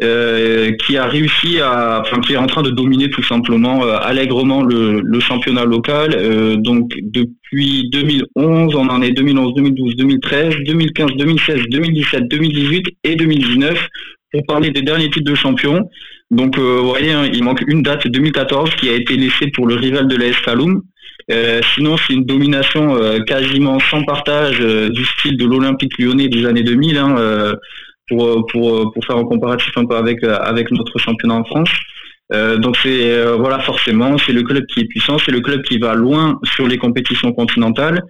euh, 0.02 0.72
qui 0.72 0.96
a 0.96 1.06
réussi 1.06 1.60
à, 1.60 2.00
enfin 2.00 2.20
qui 2.20 2.32
est 2.32 2.36
en 2.36 2.46
train 2.46 2.62
de 2.62 2.70
dominer 2.70 3.10
tout 3.10 3.22
simplement 3.22 3.84
allègrement 3.84 4.62
le, 4.62 5.20
championnat 5.20 5.64
local. 5.64 6.60
donc 6.62 6.92
depuis 7.02 7.88
2011, 7.90 8.74
on 8.74 8.88
en 8.88 9.00
est 9.02 9.12
2011, 9.12 9.54
2012, 9.54 9.96
2013, 9.96 10.54
2015, 10.66 11.10
2016, 11.16 11.60
2017, 11.70 12.28
2018 12.28 12.86
et 13.04 13.16
2019 13.16 13.88
pour 14.34 14.44
parler 14.46 14.70
des 14.70 14.82
derniers 14.82 15.10
titres 15.10 15.30
de 15.30 15.36
champion. 15.36 15.88
Donc, 16.30 16.58
euh, 16.58 16.80
vous 16.80 16.88
voyez, 16.88 17.12
hein, 17.12 17.30
il 17.32 17.44
manque 17.44 17.62
une 17.66 17.82
date, 17.82 18.06
2014, 18.08 18.74
qui 18.74 18.88
a 18.88 18.94
été 18.94 19.16
laissée 19.16 19.46
pour 19.54 19.66
le 19.66 19.76
rival 19.76 20.08
de 20.08 20.16
l'AS 20.16 20.38
Kaloum. 20.44 20.82
Euh, 21.30 21.60
sinon, 21.74 21.96
c'est 21.96 22.12
une 22.12 22.24
domination 22.24 22.96
euh, 22.96 23.20
quasiment 23.20 23.78
sans 23.78 24.02
partage 24.04 24.58
du 24.58 25.04
style 25.04 25.36
de 25.36 25.46
l'Olympique 25.46 25.98
lyonnais 25.98 26.28
des 26.28 26.44
années 26.46 26.64
2000, 26.64 26.98
hein, 26.98 27.54
pour, 28.08 28.46
pour, 28.46 28.92
pour 28.92 29.04
faire 29.04 29.16
un 29.16 29.24
comparatif 29.24 29.72
un 29.76 29.86
peu 29.86 29.96
avec, 29.96 30.22
avec 30.24 30.70
notre 30.70 30.98
championnat 30.98 31.34
en 31.34 31.44
France. 31.44 31.70
donc 32.64 32.76
c'est 32.82 33.34
voilà 33.36 33.58
forcément 33.60 34.16
c'est 34.18 34.32
le 34.32 34.42
club 34.42 34.64
qui 34.66 34.80
est 34.80 34.86
puissant, 34.86 35.18
c'est 35.18 35.32
le 35.32 35.40
club 35.40 35.62
qui 35.62 35.78
va 35.78 35.94
loin 35.94 36.38
sur 36.54 36.66
les 36.66 36.78
compétitions 36.78 37.32
continentales 37.32 38.02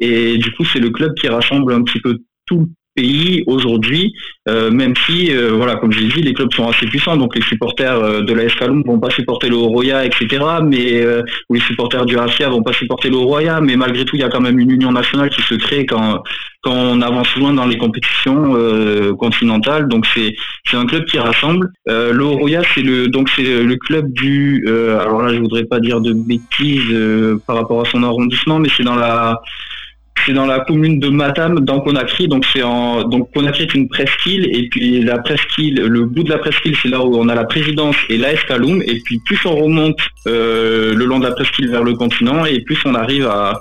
et 0.00 0.38
du 0.38 0.50
coup 0.52 0.64
c'est 0.64 0.80
le 0.80 0.90
club 0.90 1.14
qui 1.14 1.28
rassemble 1.28 1.72
un 1.72 1.82
petit 1.82 2.00
peu 2.00 2.18
tout 2.46 2.68
aujourd'hui, 3.46 4.12
euh, 4.48 4.70
même 4.70 4.94
si, 5.06 5.34
euh, 5.34 5.52
voilà, 5.52 5.76
comme 5.76 5.92
je 5.92 6.00
l'ai 6.00 6.08
dit, 6.08 6.22
les 6.22 6.32
clubs 6.32 6.52
sont 6.52 6.68
assez 6.68 6.86
puissants, 6.86 7.16
donc 7.16 7.36
les 7.36 7.42
supporters 7.42 7.98
euh, 7.98 8.22
de 8.22 8.32
la 8.32 8.44
ne 8.44 8.86
vont 8.86 8.98
pas 8.98 9.10
supporter 9.10 9.48
le 9.48 9.56
Roya, 9.56 10.04
etc., 10.04 10.44
mais 10.62 11.06
ou 11.48 11.54
les 11.54 11.60
supporters 11.60 12.04
du 12.04 12.16
Rafia 12.16 12.48
vont 12.48 12.62
pas 12.62 12.72
supporter 12.72 13.10
le 13.10 13.16
Roya, 13.16 13.60
mais 13.60 13.76
malgré 13.76 14.04
tout, 14.04 14.16
il 14.16 14.20
y 14.20 14.24
a 14.24 14.28
quand 14.28 14.40
même 14.40 14.58
une 14.58 14.70
union 14.70 14.92
nationale 14.92 15.30
qui 15.30 15.42
se 15.42 15.54
crée 15.54 15.86
quand 15.86 16.22
quand 16.62 16.74
on 16.74 17.00
avance 17.00 17.34
loin 17.36 17.54
dans 17.54 17.66
les 17.66 17.78
compétitions 17.78 18.54
continentales. 19.18 19.88
Donc 19.88 20.04
c'est 20.14 20.34
c'est 20.66 20.76
un 20.76 20.84
club 20.86 21.04
qui 21.06 21.18
rassemble. 21.18 21.70
le 21.86 22.24
Roya, 22.24 22.62
c'est 22.74 22.82
le 22.82 23.08
donc 23.08 23.30
c'est 23.34 23.42
le 23.42 23.76
club 23.76 24.12
du, 24.12 24.66
alors 24.68 25.22
là, 25.22 25.32
je 25.32 25.38
voudrais 25.38 25.64
pas 25.64 25.80
dire 25.80 26.00
de 26.00 26.12
bêtises 26.12 27.40
par 27.46 27.56
rapport 27.56 27.80
à 27.80 27.84
son 27.90 28.02
arrondissement, 28.02 28.58
mais 28.58 28.68
c'est 28.76 28.84
dans 28.84 28.96
la 28.96 29.40
c'est 30.30 30.34
dans 30.34 30.46
la 30.46 30.60
commune 30.60 31.00
de 31.00 31.08
Matam, 31.08 31.58
dans 31.60 31.80
Conakry. 31.80 32.28
Donc 32.28 32.44
c'est 32.52 32.62
en 32.62 33.02
donc 33.02 33.32
Conakry 33.32 33.64
est 33.64 33.74
une 33.74 33.88
presqu'île 33.88 34.46
et 34.56 34.68
puis 34.68 35.02
la 35.02 35.18
presqu'île, 35.18 35.74
le 35.74 36.04
bout 36.04 36.22
de 36.22 36.30
la 36.30 36.38
presqu'île, 36.38 36.76
c'est 36.80 36.88
là 36.88 37.04
où 37.04 37.16
on 37.16 37.28
a 37.28 37.34
la 37.34 37.44
présidence 37.44 37.96
et 38.08 38.16
l'AS 38.16 38.44
Kaloum. 38.46 38.80
Et 38.82 39.00
puis 39.04 39.20
plus 39.26 39.38
on 39.44 39.56
remonte 39.56 39.98
euh, 40.28 40.94
le 40.94 41.04
long 41.04 41.18
de 41.18 41.24
la 41.24 41.32
presqu'île 41.32 41.68
vers 41.68 41.82
le 41.82 41.94
continent 41.94 42.44
et 42.44 42.60
plus 42.60 42.78
on 42.84 42.94
arrive 42.94 43.26
à, 43.26 43.60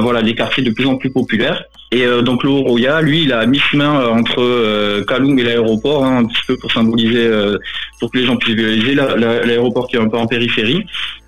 voilà 0.00 0.22
les 0.22 0.34
quartiers 0.34 0.62
de 0.62 0.70
plus 0.70 0.86
en 0.86 0.96
plus 0.96 1.10
populaires. 1.10 1.64
Et 1.92 2.04
euh, 2.04 2.22
donc 2.22 2.42
le 2.42 2.50
Roya, 2.50 3.00
lui, 3.00 3.22
il 3.22 3.32
a 3.32 3.46
mi-chemin 3.46 4.00
euh, 4.00 4.08
entre 4.08 4.42
euh, 4.42 5.04
Kaloum 5.04 5.38
et 5.38 5.44
l'aéroport, 5.44 6.04
hein, 6.04 6.18
un 6.18 6.24
petit 6.24 6.42
peu 6.46 6.56
pour 6.56 6.72
symboliser, 6.72 7.30
pour 8.00 8.10
que 8.10 8.18
les 8.18 8.26
gens 8.26 8.36
puissent 8.36 8.56
visualiser 8.56 8.94
l'aéroport 8.94 9.86
qui 9.86 9.96
est 9.96 10.00
un 10.00 10.08
peu 10.08 10.18
en 10.18 10.26
périphérie. 10.26 10.84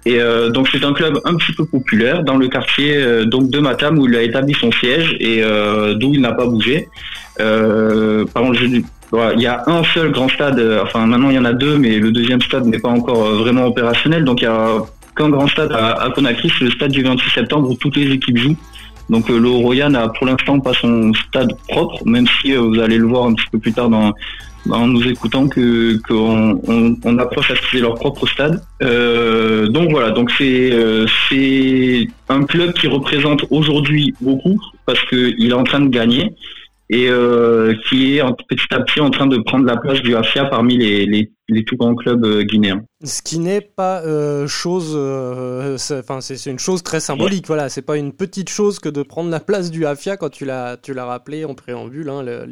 Et 0.08 0.20
euh, 0.20 0.48
donc 0.48 0.68
c'est 0.72 0.84
un 0.84 0.94
club 0.94 1.20
un 1.26 1.34
petit 1.34 1.52
peu 1.52 1.66
populaire 1.66 2.22
dans 2.22 2.36
le 2.36 2.48
quartier 2.48 2.96
euh, 2.96 3.26
donc 3.26 3.50
de 3.50 3.58
Matam 3.58 3.98
où 3.98 4.06
il 4.06 4.16
a 4.16 4.22
établi 4.22 4.54
son 4.54 4.72
siège 4.72 5.14
et 5.20 5.42
euh, 5.42 5.94
d'où 5.94 6.14
il 6.14 6.22
n'a 6.22 6.32
pas 6.32 6.46
bougé. 6.46 6.88
par 7.36 8.42
contre, 8.42 8.62
il 8.62 9.40
y 9.42 9.46
a 9.46 9.64
un 9.66 9.82
seul 9.84 10.10
grand 10.10 10.28
stade, 10.28 10.62
enfin 10.82 11.04
maintenant 11.04 11.28
il 11.28 11.36
y 11.36 11.38
en 11.38 11.44
a 11.44 11.52
deux, 11.52 11.76
mais 11.76 11.98
le 11.98 12.10
deuxième 12.10 12.40
stade 12.40 12.64
n'est 12.64 12.78
pas 12.78 12.88
encore 12.88 13.22
vraiment 13.34 13.66
opérationnel. 13.66 14.24
Donc 14.24 14.40
il 14.40 14.44
y 14.44 14.48
a 14.48 14.78
qu'un 15.14 15.28
grand 15.28 15.46
stade 15.46 15.72
à, 15.72 16.10
Conakry, 16.14 16.50
c'est 16.58 16.64
le 16.64 16.70
stade 16.70 16.92
du 16.92 17.02
26 17.02 17.30
septembre 17.30 17.70
où 17.70 17.74
toutes 17.74 17.96
les 17.96 18.10
équipes 18.10 18.38
jouent. 18.38 18.56
Donc 19.10 19.28
le 19.28 19.48
Roya 19.48 19.88
n'a 19.88 20.08
pour 20.08 20.26
l'instant 20.26 20.60
pas 20.60 20.74
son 20.74 21.12
stade 21.14 21.52
propre, 21.68 22.04
même 22.04 22.26
si 22.40 22.54
vous 22.54 22.78
allez 22.78 22.98
le 22.98 23.06
voir 23.06 23.26
un 23.26 23.34
petit 23.34 23.46
peu 23.50 23.58
plus 23.58 23.72
tard 23.72 23.88
dans, 23.88 24.12
en 24.70 24.86
nous 24.86 25.06
écoutant 25.08 25.48
que 25.48 25.96
qu'on 26.06 26.60
on, 27.04 27.18
approche 27.18 27.50
à 27.50 27.54
ce 27.54 27.78
leur 27.78 27.94
propre 27.94 28.26
stade. 28.26 28.62
donc 28.80 29.90
voilà, 29.90 30.10
donc 30.10 30.30
c'est 30.36 30.72
c'est 31.28 32.06
un 32.28 32.44
club 32.44 32.74
qui 32.74 32.86
représente 32.86 33.44
aujourd'hui 33.50 34.14
beaucoup 34.20 34.60
parce 34.84 35.02
qu'il 35.06 35.48
est 35.48 35.54
en 35.54 35.64
train 35.64 35.80
de 35.80 35.88
gagner 35.88 36.34
et 36.90 37.08
qui 37.88 38.18
est 38.18 38.22
petit 38.48 38.74
à 38.74 38.80
petit 38.80 39.00
en 39.00 39.10
train 39.10 39.26
de 39.26 39.38
prendre 39.38 39.64
la 39.64 39.78
place 39.78 40.02
du 40.02 40.14
AFIA 40.14 40.44
parmi 40.44 40.76
les, 40.76 41.06
les, 41.06 41.30
les 41.48 41.64
tout 41.64 41.76
grands 41.76 41.94
clubs 41.94 42.42
guinéens. 42.42 42.84
Ce 43.04 43.22
qui 43.22 43.38
n'est 43.38 43.60
pas 43.60 44.02
euh, 44.02 44.48
chose, 44.48 44.92
euh, 44.96 45.76
enfin 45.92 46.20
c'est 46.20 46.50
une 46.50 46.58
chose 46.58 46.82
très 46.82 46.98
symbolique. 46.98 47.46
Voilà, 47.46 47.68
c'est 47.68 47.82
pas 47.82 47.96
une 47.96 48.12
petite 48.12 48.48
chose 48.48 48.80
que 48.80 48.88
de 48.88 49.04
prendre 49.04 49.30
la 49.30 49.38
place 49.38 49.70
du 49.70 49.86
Afia 49.86 50.16
quand 50.16 50.30
tu 50.30 50.44
l'as 50.44 50.76
tu 50.76 50.94
l'as 50.94 51.04
rappelé 51.04 51.44
en 51.44 51.54
préambule, 51.54 52.08
hein, 52.08 52.24
le, 52.24 52.44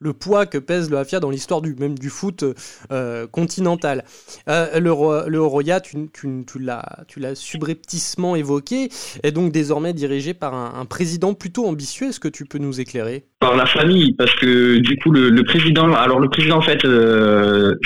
le, 0.00 0.12
poids 0.12 0.46
que 0.46 0.58
pèse 0.58 0.90
le 0.90 0.98
Afia 0.98 1.20
dans 1.20 1.30
l'histoire 1.30 1.62
du 1.62 1.76
même 1.76 1.96
du 1.96 2.10
foot 2.10 2.44
euh, 2.90 3.28
continental. 3.28 4.04
le 4.48 5.28
le 5.28 5.42
Roya, 5.42 5.80
tu, 5.80 6.10
tu, 6.12 6.44
tu 6.44 6.58
l'as 6.58 7.04
tu 7.06 7.20
l'as 7.20 7.36
subrepticement 7.36 8.34
évoqué, 8.34 8.88
est 9.22 9.30
donc 9.30 9.52
désormais 9.52 9.92
dirigé 9.92 10.34
par 10.34 10.54
un, 10.54 10.72
un 10.80 10.86
président 10.86 11.34
plutôt 11.34 11.66
ambitieux. 11.66 12.08
Est-ce 12.08 12.18
que 12.18 12.26
tu 12.26 12.46
peux 12.46 12.58
nous 12.58 12.80
éclairer? 12.80 13.26
Par 13.38 13.54
la 13.54 13.66
famille, 13.66 14.12
parce 14.14 14.34
que 14.34 14.78
du 14.78 14.98
coup 14.98 15.12
le, 15.12 15.44
président, 15.44 15.92
alors 15.92 16.18
le 16.18 16.28
président 16.28 16.56
en 16.56 16.62
fait, 16.62 16.80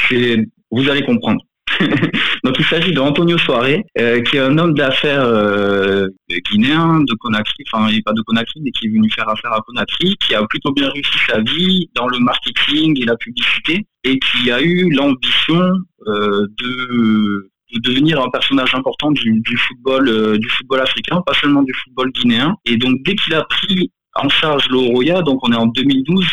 c'est 0.09 0.32
vous 0.73 0.89
allez 0.89 1.05
comprendre. 1.05 1.41
Donc 2.45 2.57
il 2.59 2.65
s'agit 2.65 2.93
d'Antonio 2.93 3.39
Soare, 3.39 3.67
euh, 3.99 4.21
qui 4.23 4.37
est 4.37 4.41
un 4.41 4.59
homme 4.59 4.75
d'affaires 4.75 5.25
euh, 5.25 6.09
guinéen 6.51 7.01
de 7.01 7.15
Conakry, 7.15 7.65
enfin 7.73 7.89
il 7.89 7.97
n'est 7.97 8.03
pas 8.03 8.13
de 8.13 8.23
Conakry, 8.23 8.61
mais 8.63 8.71
qui 8.73 8.87
est 8.87 8.91
venu 8.91 9.11
faire 9.11 9.29
affaire 9.29 9.53
à 9.53 9.61
Conakry, 9.61 10.17
qui 10.17 10.35
a 10.35 10.45
plutôt 10.47 10.73
bien 10.73 10.91
réussi 10.91 11.19
sa 11.29 11.41
vie 11.41 11.89
dans 11.95 12.09
le 12.09 12.19
marketing 12.19 13.01
et 13.01 13.05
la 13.05 13.17
publicité, 13.17 13.87
et 14.05 14.19
qui 14.19 14.51
a 14.51 14.61
eu 14.61 14.91
l'ambition 14.91 15.73
euh, 16.09 16.47
de, 16.59 17.51
devenir 17.81 18.21
un 18.21 18.29
personnage 18.31 18.75
important 18.75 19.11
du, 19.13 19.43
football, 19.57 20.39
du 20.39 20.49
football 20.51 20.81
africain, 20.81 21.23
pas 21.25 21.33
seulement 21.35 21.63
du 21.63 21.73
football 21.73 22.11
guinéen. 22.13 22.55
Et 22.67 22.77
donc 22.77 22.97
dès 23.05 23.15
qu'il 23.15 23.35
a 23.35 23.45
pris 23.45 23.91
en 24.15 24.29
charge 24.29 24.69
l'Oroya, 24.69 25.23
donc 25.23 25.39
on 25.43 25.53
est 25.53 25.57
en 25.57 25.69
2012, 25.69 26.27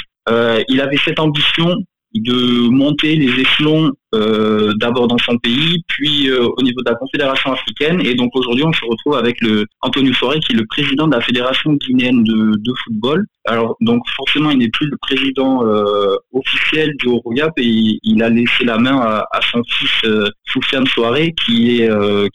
il 0.67 0.81
avait 0.81 0.97
cette 0.97 1.19
ambition 1.19 1.73
de 2.13 2.69
monter 2.69 3.15
les 3.15 3.39
échelons 3.39 3.93
euh, 4.15 4.73
d'abord 4.77 5.07
dans 5.07 5.17
son 5.19 5.37
pays, 5.37 5.83
puis 5.87 6.29
euh, 6.29 6.47
au 6.57 6.63
niveau 6.63 6.81
de 6.81 6.89
la 6.89 6.95
Confédération 6.95 7.51
africaine. 7.51 8.01
Et 8.03 8.15
donc 8.15 8.31
aujourd'hui, 8.33 8.63
on 8.63 8.73
se 8.73 8.83
retrouve 8.83 9.15
avec 9.15 9.39
le 9.41 9.67
Antonio 9.81 10.13
Forêt, 10.13 10.39
qui 10.39 10.53
est 10.53 10.55
le 10.55 10.65
président 10.65 11.07
de 11.07 11.15
la 11.15 11.21
Fédération 11.21 11.73
guinéenne 11.73 12.23
de, 12.23 12.55
de 12.57 12.73
football. 12.83 13.25
Alors 13.45 13.75
donc 13.81 14.01
forcément, 14.15 14.49
il 14.51 14.59
n'est 14.59 14.69
plus 14.69 14.87
le 14.87 14.97
président 14.97 15.63
euh, 15.65 16.15
officiel 16.33 16.95
du 16.97 17.07
Royap 17.07 17.51
et 17.57 17.99
il, 18.03 18.23
a 18.23 18.29
laissé 18.29 18.63
la 18.63 18.77
main 18.77 18.97
à, 18.97 19.27
à 19.31 19.39
son 19.51 19.61
fils 19.63 19.91
euh, 20.05 20.27
Soufiane 20.45 20.87
Soiré, 20.87 21.33
qui 21.45 21.81
est 21.81 21.89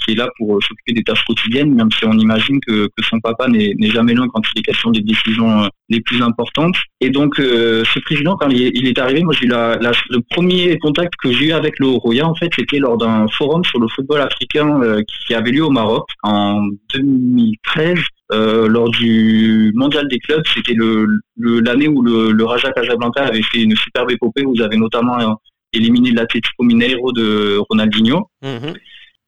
qui 0.04 0.12
est 0.12 0.14
là 0.14 0.28
pour 0.38 0.62
s'occuper 0.62 0.93
des 0.93 1.02
tâches 1.02 1.25
quotidiennes, 1.25 1.75
même 1.75 1.90
si 1.90 2.04
on 2.04 2.12
imagine 2.12 2.61
que, 2.66 2.87
que 2.87 3.04
son 3.09 3.19
papa 3.21 3.49
n'est 3.49 3.75
jamais 3.90 4.14
loin 4.14 4.28
quand 4.33 4.43
il 4.54 4.61
est 4.61 4.62
question 4.62 4.90
des 4.90 5.00
décisions 5.00 5.69
les 5.88 6.00
plus 6.00 6.23
importantes. 6.23 6.76
Et 7.00 7.11
donc 7.11 7.35
ce 7.37 7.99
président, 8.00 8.37
quand 8.37 8.49
il 8.49 8.62
est, 8.62 8.71
il 8.75 8.87
est 8.87 8.99
arrivé, 8.99 9.23
moi 9.23 9.35
j'ai 9.38 9.47
eu 9.47 9.49
la, 9.49 9.76
le 9.78 10.21
premier 10.31 10.78
contact 10.78 11.14
que 11.16 11.33
j'ai 11.33 11.47
eu 11.47 11.52
avec 11.52 11.63
avec 11.64 11.78
le 11.78 11.88
Roya, 11.88 12.26
en 12.26 12.35
fait, 12.35 12.50
c'était 12.54 12.78
lors 12.78 12.97
d'un 12.97 13.26
forum 13.28 13.64
sur 13.64 13.80
le 13.80 13.88
football 13.88 14.21
africain 14.21 14.80
euh, 14.83 15.02
qui 15.26 15.35
avait 15.35 15.50
lieu 15.50 15.64
au 15.64 15.71
Maroc 15.71 16.09
en 16.23 16.61
2013. 16.94 17.99
Euh, 18.33 18.68
lors 18.68 18.90
du 18.90 19.73
mondial 19.75 20.09
des 20.09 20.18
clubs, 20.18 20.42
c'était 20.52 20.75
le 20.75 21.06
l'année 21.37 21.88
où 21.88 22.02
le, 22.02 22.44
Raja 22.44 22.73
Casablanca 22.73 23.23
avait 23.23 23.42
fait 23.42 23.62
une 23.62 23.76
superbe 23.76 24.11
épopée. 24.11 24.44
Vous 24.44 24.62
avez 24.62 24.76
notamment 24.76 25.18
euh, 25.21 25.35
éliminé 25.73 26.11
l'Atlético 26.12 26.62
Mineiro 26.62 27.12
de 27.12 27.59
Ronaldinho. 27.68 28.28
Mhm. 28.42 28.75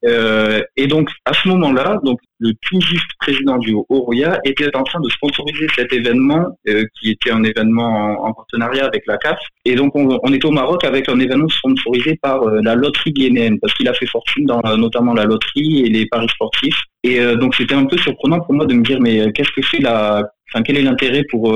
Euh, 0.06 0.62
et 0.76 0.86
donc, 0.86 1.10
à 1.24 1.32
ce 1.32 1.48
moment-là, 1.48 1.98
donc 2.04 2.20
le 2.38 2.52
tout 2.62 2.80
juste 2.80 3.10
président 3.18 3.56
du 3.58 3.74
Oroya 3.88 4.38
était 4.44 4.74
en 4.76 4.82
train 4.82 5.00
de 5.00 5.08
sponsoriser 5.08 5.66
cet 5.74 5.92
événement, 5.92 6.44
euh, 6.68 6.84
qui 6.98 7.10
était 7.10 7.30
un 7.30 7.42
événement 7.42 8.24
en, 8.24 8.32
partenariat 8.32 8.86
avec 8.86 9.04
la 9.06 9.16
CAF. 9.16 9.38
Et 9.64 9.74
donc, 9.74 9.96
on, 9.96 10.18
on, 10.22 10.32
était 10.32 10.46
au 10.46 10.52
Maroc 10.52 10.84
avec 10.84 11.08
un 11.08 11.18
événement 11.18 11.48
sponsorisé 11.48 12.18
par 12.22 12.42
euh, 12.42 12.60
la 12.62 12.74
loterie 12.74 13.12
guinéenne, 13.12 13.58
parce 13.60 13.74
qu'il 13.74 13.88
a 13.88 13.94
fait 13.94 14.06
fortune 14.06 14.44
dans 14.44 14.60
notamment 14.76 15.14
la 15.14 15.24
loterie 15.24 15.80
et 15.80 15.88
les 15.88 16.06
paris 16.06 16.28
sportifs. 16.28 16.80
Et 17.02 17.20
donc, 17.36 17.54
c'était 17.54 17.74
un 17.74 17.84
peu 17.84 17.96
surprenant 17.98 18.40
pour 18.40 18.52
moi 18.54 18.66
de 18.66 18.74
me 18.74 18.82
dire, 18.82 19.00
mais 19.00 19.30
qu'est-ce 19.32 19.52
que 19.52 19.62
fait 19.62 19.78
la 19.78 20.24
Enfin, 20.48 20.62
quel 20.62 20.76
est 20.76 20.82
l'intérêt 20.82 21.24
pour 21.28 21.52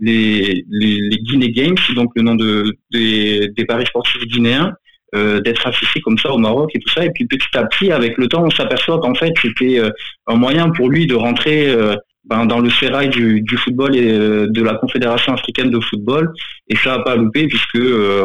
les, 0.00 0.64
les, 0.70 1.00
les 1.00 1.16
Guinea 1.18 1.48
Games, 1.48 1.76
donc 1.96 2.10
le 2.14 2.22
nom 2.22 2.36
de, 2.36 2.76
des, 2.92 3.48
des 3.48 3.64
paris 3.64 3.84
sportifs 3.86 4.24
guinéens, 4.26 4.74
euh, 5.14 5.40
d'être 5.40 5.66
affiché 5.66 6.02
comme 6.02 6.18
ça 6.18 6.30
au 6.30 6.36
Maroc 6.36 6.70
et 6.74 6.78
tout 6.78 6.90
ça. 6.90 7.02
Et 7.02 7.10
puis 7.10 7.26
petit 7.26 7.46
à 7.54 7.64
petit, 7.64 7.90
avec 7.90 8.18
le 8.18 8.28
temps, 8.28 8.44
on 8.44 8.50
s'aperçoit 8.50 9.00
qu'en 9.00 9.14
fait, 9.14 9.32
c'était 9.40 9.80
euh, 9.80 9.90
un 10.26 10.36
moyen 10.36 10.68
pour 10.68 10.90
lui 10.90 11.06
de 11.06 11.14
rentrer 11.14 11.66
euh, 11.70 11.96
ben, 12.24 12.44
dans 12.44 12.60
le 12.60 12.68
sérail 12.68 13.08
du, 13.08 13.40
du, 13.40 13.56
football 13.56 13.96
et 13.96 14.12
de 14.12 14.62
la 14.62 14.74
Confédération 14.74 15.32
africaine 15.32 15.70
de 15.70 15.80
football. 15.80 16.30
Et 16.68 16.76
ça 16.76 16.98
n'a 16.98 17.02
pas 17.02 17.16
loupé 17.16 17.46
puisque 17.46 17.80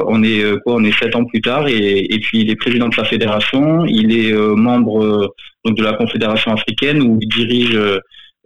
on 0.07 0.23
est 0.23 0.43
quoi 0.65 0.73
On 0.73 0.83
est 0.83 0.91
sept 0.99 1.15
ans 1.15 1.23
plus 1.23 1.39
tard 1.39 1.69
et, 1.69 1.99
et, 2.13 2.19
puis 2.19 2.41
il 2.41 2.49
est 2.49 2.57
président 2.57 2.89
de 2.89 2.95
sa 2.95 3.05
fédération. 3.05 3.85
Il 3.85 4.13
est 4.13 4.33
membre 4.33 5.33
donc 5.63 5.77
de 5.77 5.83
la 5.83 5.93
Confédération 5.93 6.51
africaine 6.51 7.01
où 7.01 7.17
il 7.21 7.29
dirige 7.29 7.79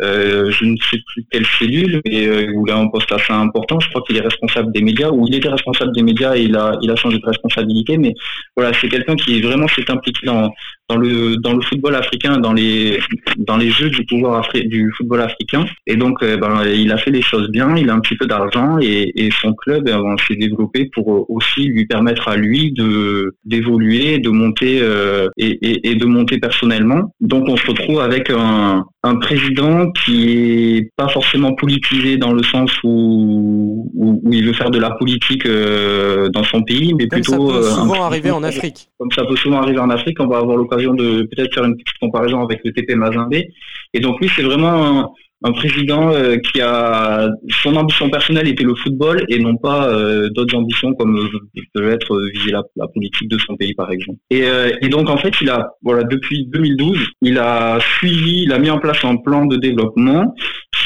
euh, 0.02 0.52
je 0.52 0.66
ne 0.66 0.78
sais 0.78 1.00
plus 1.08 1.26
quelle 1.32 1.46
cellule, 1.46 2.02
mais 2.06 2.28
euh, 2.28 2.52
où 2.54 2.68
il 2.68 2.72
a 2.72 2.78
un 2.78 2.88
poste 2.88 3.12
assez 3.12 3.34
important. 3.34 3.80
Je 3.80 3.90
crois 3.90 4.02
qu'il 4.06 4.18
est 4.18 4.22
responsable 4.22 4.72
des 4.72 4.82
médias, 4.82 5.10
ou 5.10 5.26
il 5.28 5.36
était 5.36 5.50
responsable 5.50 5.92
des 5.94 6.04
médias 6.04 6.36
et 6.36 6.44
il 6.44 6.56
a, 6.56 6.78
il 6.82 6.92
a 6.92 6.96
changé 6.96 7.18
de 7.18 7.26
responsabilité. 7.26 7.98
Mais 7.98 8.14
voilà, 8.56 8.72
c'est 8.80 8.90
quelqu'un 8.90 9.16
qui 9.16 9.42
vraiment 9.42 9.68
s'est 9.68 9.90
impliqué 9.90 10.28
dans, 10.28 10.52
dans 10.90 10.98
le 10.98 11.36
dans 11.38 11.54
le 11.54 11.62
football 11.62 11.96
africain, 11.96 12.38
dans 12.38 12.54
les 12.54 13.00
dans 13.38 13.58
les 13.58 13.70
jeux 13.70 13.90
du 13.90 14.06
pouvoir 14.06 14.48
du 14.54 14.92
football 14.98 15.22
africain. 15.22 15.66
Et 15.86 15.96
donc, 15.96 16.24
euh, 16.24 16.38
ben, 16.38 16.64
il 16.66 16.92
a 16.92 16.98
fait 16.98 17.12
les 17.12 17.22
choses 17.22 17.50
bien. 17.50 17.76
Il 17.76 17.90
a 17.90 17.94
un 17.94 18.00
petit 18.00 18.16
peu 18.16 18.26
d'argent 18.26 18.78
et, 18.82 19.12
et, 19.16 19.30
son 19.42 19.54
club 19.54 19.86
ben, 19.86 20.16
s'est 20.28 20.36
développé 20.36 20.90
pour 20.94 21.30
aussi 21.30 21.66
lui 21.66 21.86
permettre 21.86 22.28
à 22.28 22.38
lui 22.38 22.72
de 22.72 23.36
d'évoluer, 23.44 24.20
de 24.20 24.30
monter 24.30 24.80
euh, 24.82 25.28
et, 25.38 25.58
et, 25.62 25.90
et, 25.92 25.96
de 25.96 26.06
monter 26.06 26.40
personnellement. 26.40 27.14
Donc, 27.20 27.48
on 27.48 27.58
se 27.58 27.68
retrouve 27.68 28.00
avec 28.00 28.30
un, 28.30 28.86
un 29.04 29.16
président 29.18 29.92
qui 29.92 30.78
est 30.78 30.90
pas 30.96 31.10
forcément 31.10 31.54
politisé 31.54 32.18
dans 32.18 32.32
le 32.32 32.44
sens 32.44 32.72
où 32.84 33.92
où, 33.94 34.22
il 34.32 34.46
veut 34.46 34.54
faire 34.54 34.72
de 34.72 34.80
la 34.80 34.92
politique 34.92 35.46
euh, 35.46 36.30
dans 36.30 36.44
son 36.44 36.62
pays, 36.62 36.94
mais 36.94 37.08
plutôt 37.08 37.52
ça 37.52 37.60
peut 37.60 37.64
souvent 37.64 38.04
arriver 38.04 38.32
en 38.32 38.44
Afrique. 38.44 38.90
Comme 39.00 39.12
ça 39.12 39.24
peut 39.26 39.36
souvent 39.36 39.62
arriver 39.62 39.80
en 39.80 39.90
Afrique, 39.90 40.18
on 40.20 40.28
va 40.28 40.38
avoir 40.38 40.58
l'occasion 40.58 40.77
de 40.78 41.24
peut-être 41.24 41.54
faire 41.54 41.66
une 41.66 41.78
petite 41.78 41.98
comparaison 42.00 42.42
avec 42.44 42.62
le 42.64 42.72
TP 42.72 42.96
Mazembe. 42.96 43.34
Et 43.94 44.00
donc 44.00 44.20
lui, 44.20 44.30
c'est 44.36 44.44
vraiment 44.44 45.14
un, 45.44 45.52
président 45.52 46.12
euh, 46.12 46.38
qui 46.38 46.62
a 46.62 47.30
son 47.64 47.76
ambition 47.76 48.10
personnelle 48.10 48.48
était 48.48 48.64
le 48.64 48.74
football 48.76 49.24
et 49.30 49.40
non 49.40 49.56
pas 49.56 49.88
euh, 49.88 50.30
d'autres 50.30 50.56
ambitions 50.56 50.94
comme 50.96 51.30
peut 51.74 51.90
être 51.92 52.20
viser 52.34 52.52
la, 52.52 52.64
politique 52.88 53.30
de 53.30 53.38
son 53.38 53.56
pays 53.56 53.74
par 53.76 53.92
exemple. 53.92 54.18
Et, 54.32 54.44
euh, 54.44 54.72
et, 54.82 54.90
donc 54.90 55.10
en 55.10 55.18
fait, 55.18 55.34
il 55.42 55.50
a 55.50 55.70
voilà 55.84 56.04
depuis 56.04 56.48
2012, 56.48 56.98
il 57.22 57.38
a 57.38 57.80
suivi, 57.98 58.44
il 58.44 58.52
a 58.52 58.60
mis 58.60 58.72
en 58.72 58.80
place 58.80 59.06
un 59.06 59.18
plan 59.18 59.46
de 59.46 59.58
développement 59.58 60.34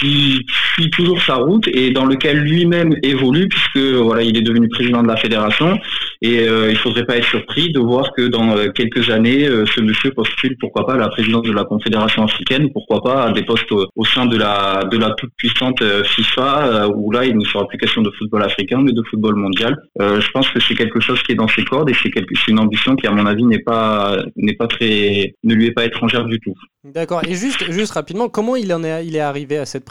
qui 0.02 0.46
suit 0.74 0.90
toujours 0.90 1.22
sa 1.22 1.36
route 1.36 1.68
et 1.68 1.92
dans 1.92 2.06
lequel 2.06 2.40
lui-même 2.40 2.96
évolue 3.04 3.48
puisque 3.48 3.78
voilà, 3.78 4.24
il 4.24 4.36
est 4.36 4.42
devenu 4.42 4.68
président 4.68 5.04
de 5.04 5.08
la 5.08 5.16
fédération 5.16 5.78
et 6.24 6.48
euh, 6.48 6.70
il 6.70 6.78
faudrait 6.78 7.06
pas 7.06 7.18
être 7.18 7.26
surpris 7.26 7.72
de 7.72 7.80
voir 7.80 8.12
que 8.14 8.28
dans 8.28 8.56
euh, 8.56 8.70
quelques 8.70 9.10
années, 9.10 9.48
euh, 9.48 9.66
ce 9.66 9.82
monsieur 9.82 10.12
postule, 10.12 10.56
pourquoi 10.60 10.86
pas, 10.86 10.94
à 10.94 10.98
la 10.98 11.10
présidence 11.10 11.44
de 11.44 11.52
la 11.52 11.64
Confédération 11.64 12.24
africaine, 12.24 12.70
pourquoi 12.72 13.02
pas 13.02 13.24
à 13.26 13.32
des 13.32 13.44
postes 13.44 13.72
au, 13.72 14.06
sein 14.06 14.28
de 14.28 14.38
la 14.38 14.84
de 14.92 14.98
la 14.98 15.12
toute 15.12 15.32
puissante 15.38 15.82
FIFA, 16.04 16.90
où 16.90 17.12
là, 17.12 17.26
il 17.26 17.36
ne 17.38 17.46
sera 17.46 17.68
plus 17.68 17.78
question 17.78 18.02
de 18.02 18.12
football 18.12 18.44
africain, 18.44 18.82
mais 18.84 18.92
de 18.92 19.02
football 19.10 19.36
mondial. 19.36 19.76
je 20.00 20.32
pense 20.32 20.50
que 20.50 20.60
c'est 20.60 20.76
quelque 20.76 21.00
chose 21.00 21.22
qui 21.24 21.32
est 21.32 21.36
dans 21.36 21.48
ses 21.48 21.64
cordes 21.64 21.90
et 21.90 21.94
c'est 21.94 22.12
une 22.48 22.60
ambition 22.60 22.96
qui, 22.96 23.08
à 23.08 23.12
mon 23.12 23.26
avis, 23.26 23.44
n'est 23.44 23.60
pas 23.60 24.18
n'est 24.36 24.56
pas 24.56 24.68
très 24.68 25.34
ne 25.44 25.56
lui 25.56 25.68
est 25.68 25.72
pas 25.72 25.86
étrangère 25.86 26.26
du 26.26 26.40
tout. 26.40 26.54
D'accord. 26.84 27.22
Et 27.28 27.36
juste 27.36 27.72
juste 27.72 27.94
rapidement, 27.94 28.28
comment 28.30 28.56
il 28.56 28.74
en 28.74 28.84
est 28.84 29.06
il 29.06 29.16
est 29.16 29.20
arrivé 29.20 29.58
à 29.58 29.66
cette 29.66 29.86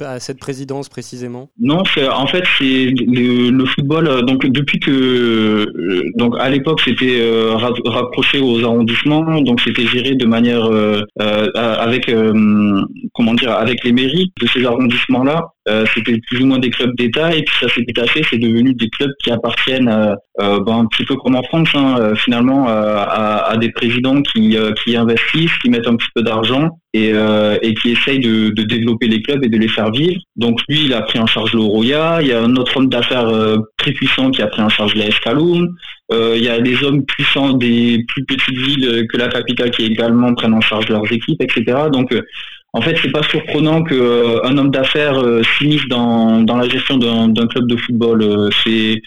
à 0.00 0.20
cette 0.20 0.38
présidence 0.38 0.88
précisément? 0.88 1.48
Non, 1.58 1.78
en 1.78 2.26
fait 2.26 2.44
c'est 2.58 2.86
le, 2.86 3.64
football. 3.66 4.24
Donc 4.26 4.46
depuis 4.46 4.78
que 4.78 4.90
euh, 4.90 6.02
donc 6.16 6.34
à 6.38 6.50
l'époque 6.50 6.80
c'était 6.80 7.20
euh, 7.20 7.54
rapproché 7.56 8.38
aux 8.40 8.64
arrondissements, 8.64 9.40
donc 9.40 9.60
c'était 9.60 9.86
géré 9.86 10.14
de 10.14 10.26
manière 10.26 10.66
euh, 10.66 11.02
avec 11.18 12.10
comment 13.14 13.34
dire, 13.34 13.52
avec 13.52 13.84
les 13.84 13.92
mairies 13.92 14.32
de 14.40 14.46
ces 14.46 14.64
arrondissements-là, 14.64 15.52
euh, 15.68 15.84
c'était 15.94 16.18
plus 16.26 16.42
ou 16.42 16.46
moins 16.46 16.58
des 16.58 16.70
clubs 16.70 16.94
d'État 16.96 17.32
et 17.32 17.44
puis 17.44 17.54
ça 17.60 17.68
s'est 17.72 17.82
détaché, 17.82 18.22
c'est 18.28 18.38
devenu 18.38 18.74
des 18.74 18.88
clubs 18.88 19.12
qui 19.22 19.30
appartiennent 19.30 19.88
euh, 19.88 20.14
euh 20.40 20.58
ben, 20.60 20.78
un 20.78 20.86
petit 20.86 21.04
peu 21.04 21.14
comme 21.14 21.36
en 21.36 21.42
France, 21.44 21.68
hein, 21.74 21.98
euh, 22.00 22.14
finalement, 22.16 22.66
à, 22.66 23.44
à, 23.48 23.56
des 23.56 23.70
présidents 23.70 24.22
qui, 24.22 24.56
qui 24.82 24.96
investissent, 24.96 25.56
qui 25.58 25.70
mettent 25.70 25.86
un 25.86 25.94
petit 25.94 26.08
peu 26.16 26.22
d'argent 26.22 26.78
et, 26.94 27.12
et 27.62 27.74
qui 27.74 27.90
essayent 27.90 28.20
de, 28.20 28.50
de, 28.50 28.62
développer 28.64 29.06
les 29.06 29.22
clubs 29.22 29.42
et 29.44 29.48
de 29.48 29.56
les 29.56 29.68
faire 29.68 29.90
vivre. 29.92 30.20
Donc 30.36 30.60
lui, 30.68 30.84
il 30.84 30.94
a 30.94 31.02
pris 31.02 31.18
en 31.18 31.26
charge 31.26 31.52
le 31.54 31.60
Roya, 31.60 32.18
il 32.20 32.28
y 32.28 32.32
a 32.32 32.42
un 32.42 32.54
autre 32.56 32.76
homme 32.76 32.88
d'affaires 32.88 33.30
très 33.78 33.92
puissant 33.92 34.30
qui 34.30 34.42
a 34.42 34.46
pris 34.48 34.62
en 34.62 34.68
charge 34.68 34.94
la 34.94 35.06
Escaloum, 35.06 35.68
il 36.12 36.42
y 36.42 36.48
a 36.48 36.60
des 36.60 36.82
hommes 36.84 37.04
puissants 37.04 37.52
des 37.52 38.04
plus 38.08 38.24
petites 38.24 38.58
villes 38.58 39.06
que 39.10 39.16
la 39.16 39.28
capitale 39.28 39.70
qui 39.70 39.84
également 39.84 40.34
prennent 40.34 40.54
en 40.54 40.60
charge 40.60 40.88
leurs 40.88 41.10
équipes, 41.10 41.40
etc. 41.40 41.84
Donc 41.92 42.12
en 42.74 42.80
fait, 42.80 42.96
c'est 43.02 43.10
pas 43.10 43.22
surprenant 43.24 43.82
qu'un 43.84 43.96
euh, 43.96 44.40
homme 44.44 44.70
d'affaires 44.70 45.18
euh, 45.18 45.42
s'immisce 45.42 45.86
dans, 45.88 46.40
dans 46.40 46.56
la 46.56 46.68
gestion 46.68 46.96
d'un 46.96 47.46
club 47.46 47.66
de 47.66 47.76
football. 47.76 48.22
Euh, 48.22 48.48
c'est 48.64 49.02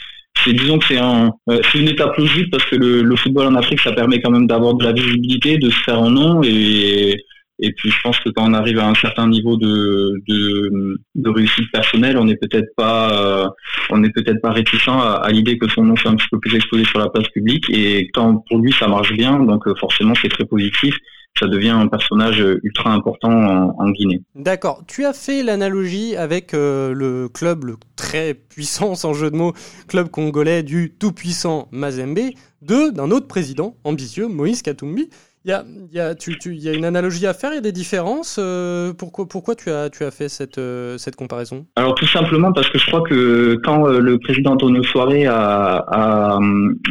disons 0.47 0.77
que 0.77 0.85
c'est 0.85 0.97
un, 0.97 1.31
une 1.73 1.87
étape 1.87 2.15
logique 2.17 2.51
parce 2.51 2.63
que 2.65 2.75
le, 2.75 3.01
le, 3.01 3.15
football 3.15 3.47
en 3.47 3.55
Afrique, 3.55 3.79
ça 3.79 3.93
permet 3.93 4.21
quand 4.21 4.29
même 4.29 4.45
d'avoir 4.45 4.75
de 4.75 4.83
la 4.83 4.91
visibilité, 4.91 5.57
de 5.57 5.71
se 5.71 5.77
faire 5.83 5.97
un 5.97 6.11
nom 6.11 6.43
et, 6.43 7.15
et 7.57 7.71
puis 7.71 7.89
je 7.89 7.99
pense 8.03 8.19
que 8.19 8.29
quand 8.29 8.47
on 8.47 8.53
arrive 8.53 8.77
à 8.77 8.87
un 8.87 8.93
certain 8.95 9.27
niveau 9.27 9.57
de, 9.57 10.13
de, 10.27 10.99
de 11.15 11.29
réussite 11.29 11.71
personnelle, 11.71 12.17
on 12.17 12.25
n'est 12.25 12.35
peut-être 12.35 12.67
pas, 12.75 13.49
on 13.89 13.97
n'est 13.97 14.11
peut-être 14.11 14.41
pas 14.41 14.51
réticent 14.51 14.89
à, 14.89 15.13
à 15.13 15.31
l'idée 15.31 15.57
que 15.57 15.67
son 15.69 15.83
nom 15.83 15.95
soit 15.95 16.11
un 16.11 16.15
petit 16.15 16.27
peu 16.29 16.39
plus 16.39 16.53
exposé 16.53 16.83
sur 16.85 16.99
la 16.99 17.09
place 17.09 17.29
publique. 17.29 17.67
Et 17.71 18.11
quand 18.13 18.43
pour 18.47 18.59
lui 18.59 18.71
ça 18.73 18.87
marche 18.87 19.13
bien, 19.13 19.39
donc 19.39 19.63
forcément 19.79 20.13
c'est 20.21 20.29
très 20.29 20.45
positif 20.45 20.95
ça 21.37 21.47
devient 21.47 21.69
un 21.69 21.87
personnage 21.87 22.43
ultra 22.63 22.91
important 22.91 23.73
en, 23.77 23.89
Guinée. 23.91 24.21
D'accord. 24.35 24.83
Tu 24.87 25.05
as 25.05 25.13
fait 25.13 25.43
l'analogie 25.43 26.15
avec 26.15 26.53
euh, 26.53 26.93
le 26.93 27.27
club, 27.29 27.75
très 27.95 28.33
puissant, 28.33 28.95
sans 28.95 29.13
jeu 29.13 29.29
de 29.29 29.35
mots, 29.35 29.53
club 29.87 30.09
congolais 30.09 30.63
du 30.63 30.93
tout-puissant 30.97 31.67
Mazembe, 31.71 32.31
de 32.61 32.89
d'un 32.89 33.11
autre 33.11 33.27
président 33.27 33.75
ambitieux, 33.83 34.27
Moïse 34.27 34.61
Katumbi. 34.61 35.09
Il 35.47 35.51
y 35.93 35.99
a, 35.99 36.73
une 36.73 36.85
analogie 36.85 37.27
à 37.27 37.35
faire, 37.35 37.51
il 37.51 37.55
y 37.55 37.59
a 37.59 37.61
des 37.61 37.71
différences. 37.71 38.37
Euh, 38.39 38.93
pourquoi, 38.97 39.53
tu, 39.53 39.69
as, 39.69 39.91
fait 40.09 40.27
cette, 40.27 40.57
euh, 40.57 40.97
comparaison? 41.15 41.67
Alors 41.75 41.93
tout 41.93 42.07
simplement 42.07 42.51
parce 42.51 42.67
que 42.71 42.79
je 42.79 42.85
crois 42.87 43.03
que 43.07 43.55
quand 43.63 43.87
euh, 43.87 43.99
le 43.99 44.17
président 44.17 44.53
Antonio 44.53 44.81
Soare 44.81 45.11
a, 45.27 46.39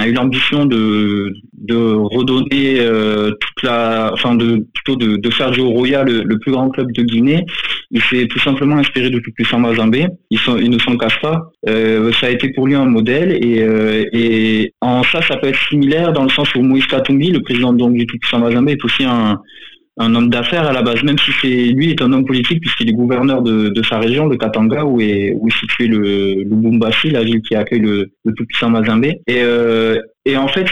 eu 0.06 0.12
l'ambition 0.12 0.66
de, 0.66 1.32
redonner 1.68 2.78
toute 3.40 3.62
la, 3.64 4.12
enfin 4.12 4.36
de 4.36 4.64
plutôt 4.72 4.94
de, 4.94 5.30
faire 5.30 5.50
du 5.50 5.60
Royal 5.60 6.06
le, 6.06 6.22
le, 6.22 6.38
plus 6.38 6.52
grand 6.52 6.68
club 6.70 6.92
de 6.92 7.02
Guinée, 7.02 7.44
il 7.90 8.02
s'est 8.02 8.28
tout 8.28 8.38
simplement 8.38 8.76
inspiré 8.76 9.10
de 9.10 9.18
tout 9.18 9.32
puissant 9.32 9.58
Mazambé. 9.58 10.06
Ils, 10.30 10.38
ils 10.60 10.70
ne 10.70 10.78
s'en 10.78 10.96
cachent 10.96 11.20
pas. 11.20 11.50
ça 11.66 12.26
a 12.26 12.30
été 12.30 12.52
pour 12.52 12.68
lui 12.68 12.76
un 12.76 12.84
modèle 12.84 13.32
et, 13.32 13.66
et 14.12 14.74
en 14.80 15.02
ça, 15.02 15.22
ça 15.22 15.38
peut 15.38 15.48
être 15.48 15.58
similaire 15.68 16.12
dans 16.12 16.22
le 16.22 16.30
sens 16.30 16.54
où 16.54 16.62
Moïse 16.62 16.86
Katumbi, 16.86 17.32
le 17.32 17.40
président 17.42 17.72
donc, 17.72 17.94
du 17.94 18.06
tout 18.06 18.16
puissant 18.18 18.43
Mazambé 18.44 18.72
est 18.72 18.84
aussi 18.84 19.04
un, 19.04 19.40
homme 19.98 20.28
d'affaires 20.28 20.66
à 20.66 20.72
la 20.72 20.82
base, 20.82 21.02
même 21.02 21.18
si 21.18 21.30
c'est 21.40 21.72
lui 21.72 21.90
est 21.90 22.02
un 22.02 22.12
homme 22.12 22.24
politique 22.24 22.60
puisqu'il 22.60 22.88
est 22.88 22.92
gouverneur 22.92 23.42
de, 23.42 23.82
sa 23.88 23.98
région, 23.98 24.26
de 24.26 24.36
Katanga, 24.36 24.84
où 24.84 25.00
est, 25.00 25.34
où 25.38 25.48
est 25.48 25.58
situé 25.58 25.86
le, 25.86 26.42
Lubumbashi, 26.42 27.10
la 27.10 27.22
ville 27.22 27.42
qui 27.42 27.54
accueille 27.54 27.80
le, 27.80 28.10
tout-puissant 28.36 28.70
Mazambé. 28.70 29.20
Et, 29.26 29.42
euh, 29.42 30.00
et 30.24 30.36
en 30.36 30.48
fait, 30.48 30.66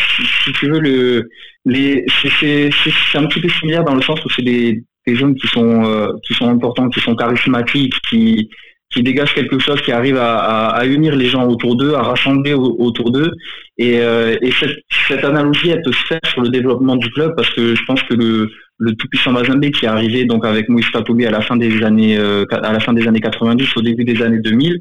si, 0.44 0.52
tu 0.52 0.68
veux, 0.68 0.80
le, 0.80 1.28
les, 1.64 2.04
c'est, 2.40 2.70
un 3.14 3.26
petit 3.26 3.40
peu 3.40 3.48
similaire 3.48 3.84
dans 3.84 3.94
le 3.94 4.02
sens 4.02 4.24
où 4.24 4.28
c'est 4.30 4.42
des, 4.42 4.82
des 5.06 5.22
hommes 5.22 5.34
qui 5.34 5.46
sont, 5.46 5.84
euh, 5.84 6.08
qui 6.26 6.34
sont 6.34 6.48
importants, 6.48 6.88
qui 6.88 7.00
sont 7.00 7.14
charismatiques, 7.14 7.94
qui, 8.08 8.48
qui 8.92 9.02
dégage 9.02 9.34
quelque 9.34 9.58
chose 9.58 9.80
qui 9.82 9.92
arrive 9.92 10.16
à, 10.16 10.68
à, 10.68 10.84
unir 10.86 11.16
les 11.16 11.26
gens 11.26 11.46
autour 11.48 11.76
d'eux, 11.76 11.94
à 11.94 12.02
rassembler 12.02 12.52
autour 12.54 13.10
d'eux. 13.10 13.32
Et, 13.78 14.00
euh, 14.00 14.36
et 14.42 14.52
cette, 14.52 14.78
cette, 15.08 15.24
analogie, 15.24 15.70
elle 15.70 15.82
peut 15.82 15.92
se 15.92 16.06
faire 16.06 16.20
sur 16.26 16.42
le 16.42 16.50
développement 16.50 16.96
du 16.96 17.10
club 17.10 17.34
parce 17.34 17.50
que 17.50 17.74
je 17.74 17.82
pense 17.86 18.02
que 18.02 18.14
le, 18.14 18.50
le 18.78 18.94
tout-puissant 18.94 19.32
Mazembe 19.32 19.70
qui 19.70 19.86
est 19.86 19.88
arrivé 19.88 20.24
donc 20.24 20.44
avec 20.44 20.68
Moïse 20.68 20.88
Katoubi 20.90 21.24
à 21.26 21.30
la 21.30 21.40
fin 21.40 21.56
des 21.56 21.82
années 21.82 22.18
euh, 22.18 22.44
à 22.50 22.72
la 22.72 22.80
fin 22.80 22.92
des 22.92 23.06
années 23.08 23.20
90, 23.20 23.76
au 23.76 23.80
début 23.80 24.04
des 24.04 24.22
années 24.22 24.40
2000, 24.40 24.80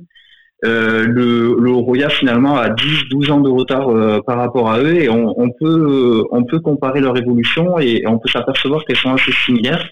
euh, 0.66 1.06
le, 1.08 1.56
le 1.60 1.72
Roya 1.72 2.10
finalement 2.10 2.58
a 2.58 2.70
10-12 2.70 3.32
ans 3.32 3.40
de 3.40 3.50
retard 3.50 3.90
euh, 3.90 4.20
par 4.26 4.38
rapport 4.38 4.70
à 4.70 4.80
eux 4.80 4.96
et 4.96 5.10
on, 5.10 5.40
on 5.40 5.50
peut 5.52 6.24
on 6.32 6.44
peut 6.44 6.60
comparer 6.60 7.00
leur 7.00 7.18
évolution 7.18 7.80
et 7.80 8.04
on 8.06 8.20
peut 8.20 8.30
s'apercevoir 8.30 8.84
qu'elles 8.86 8.98
sont 8.98 9.14
assez 9.14 9.32
similaires. 9.46 9.88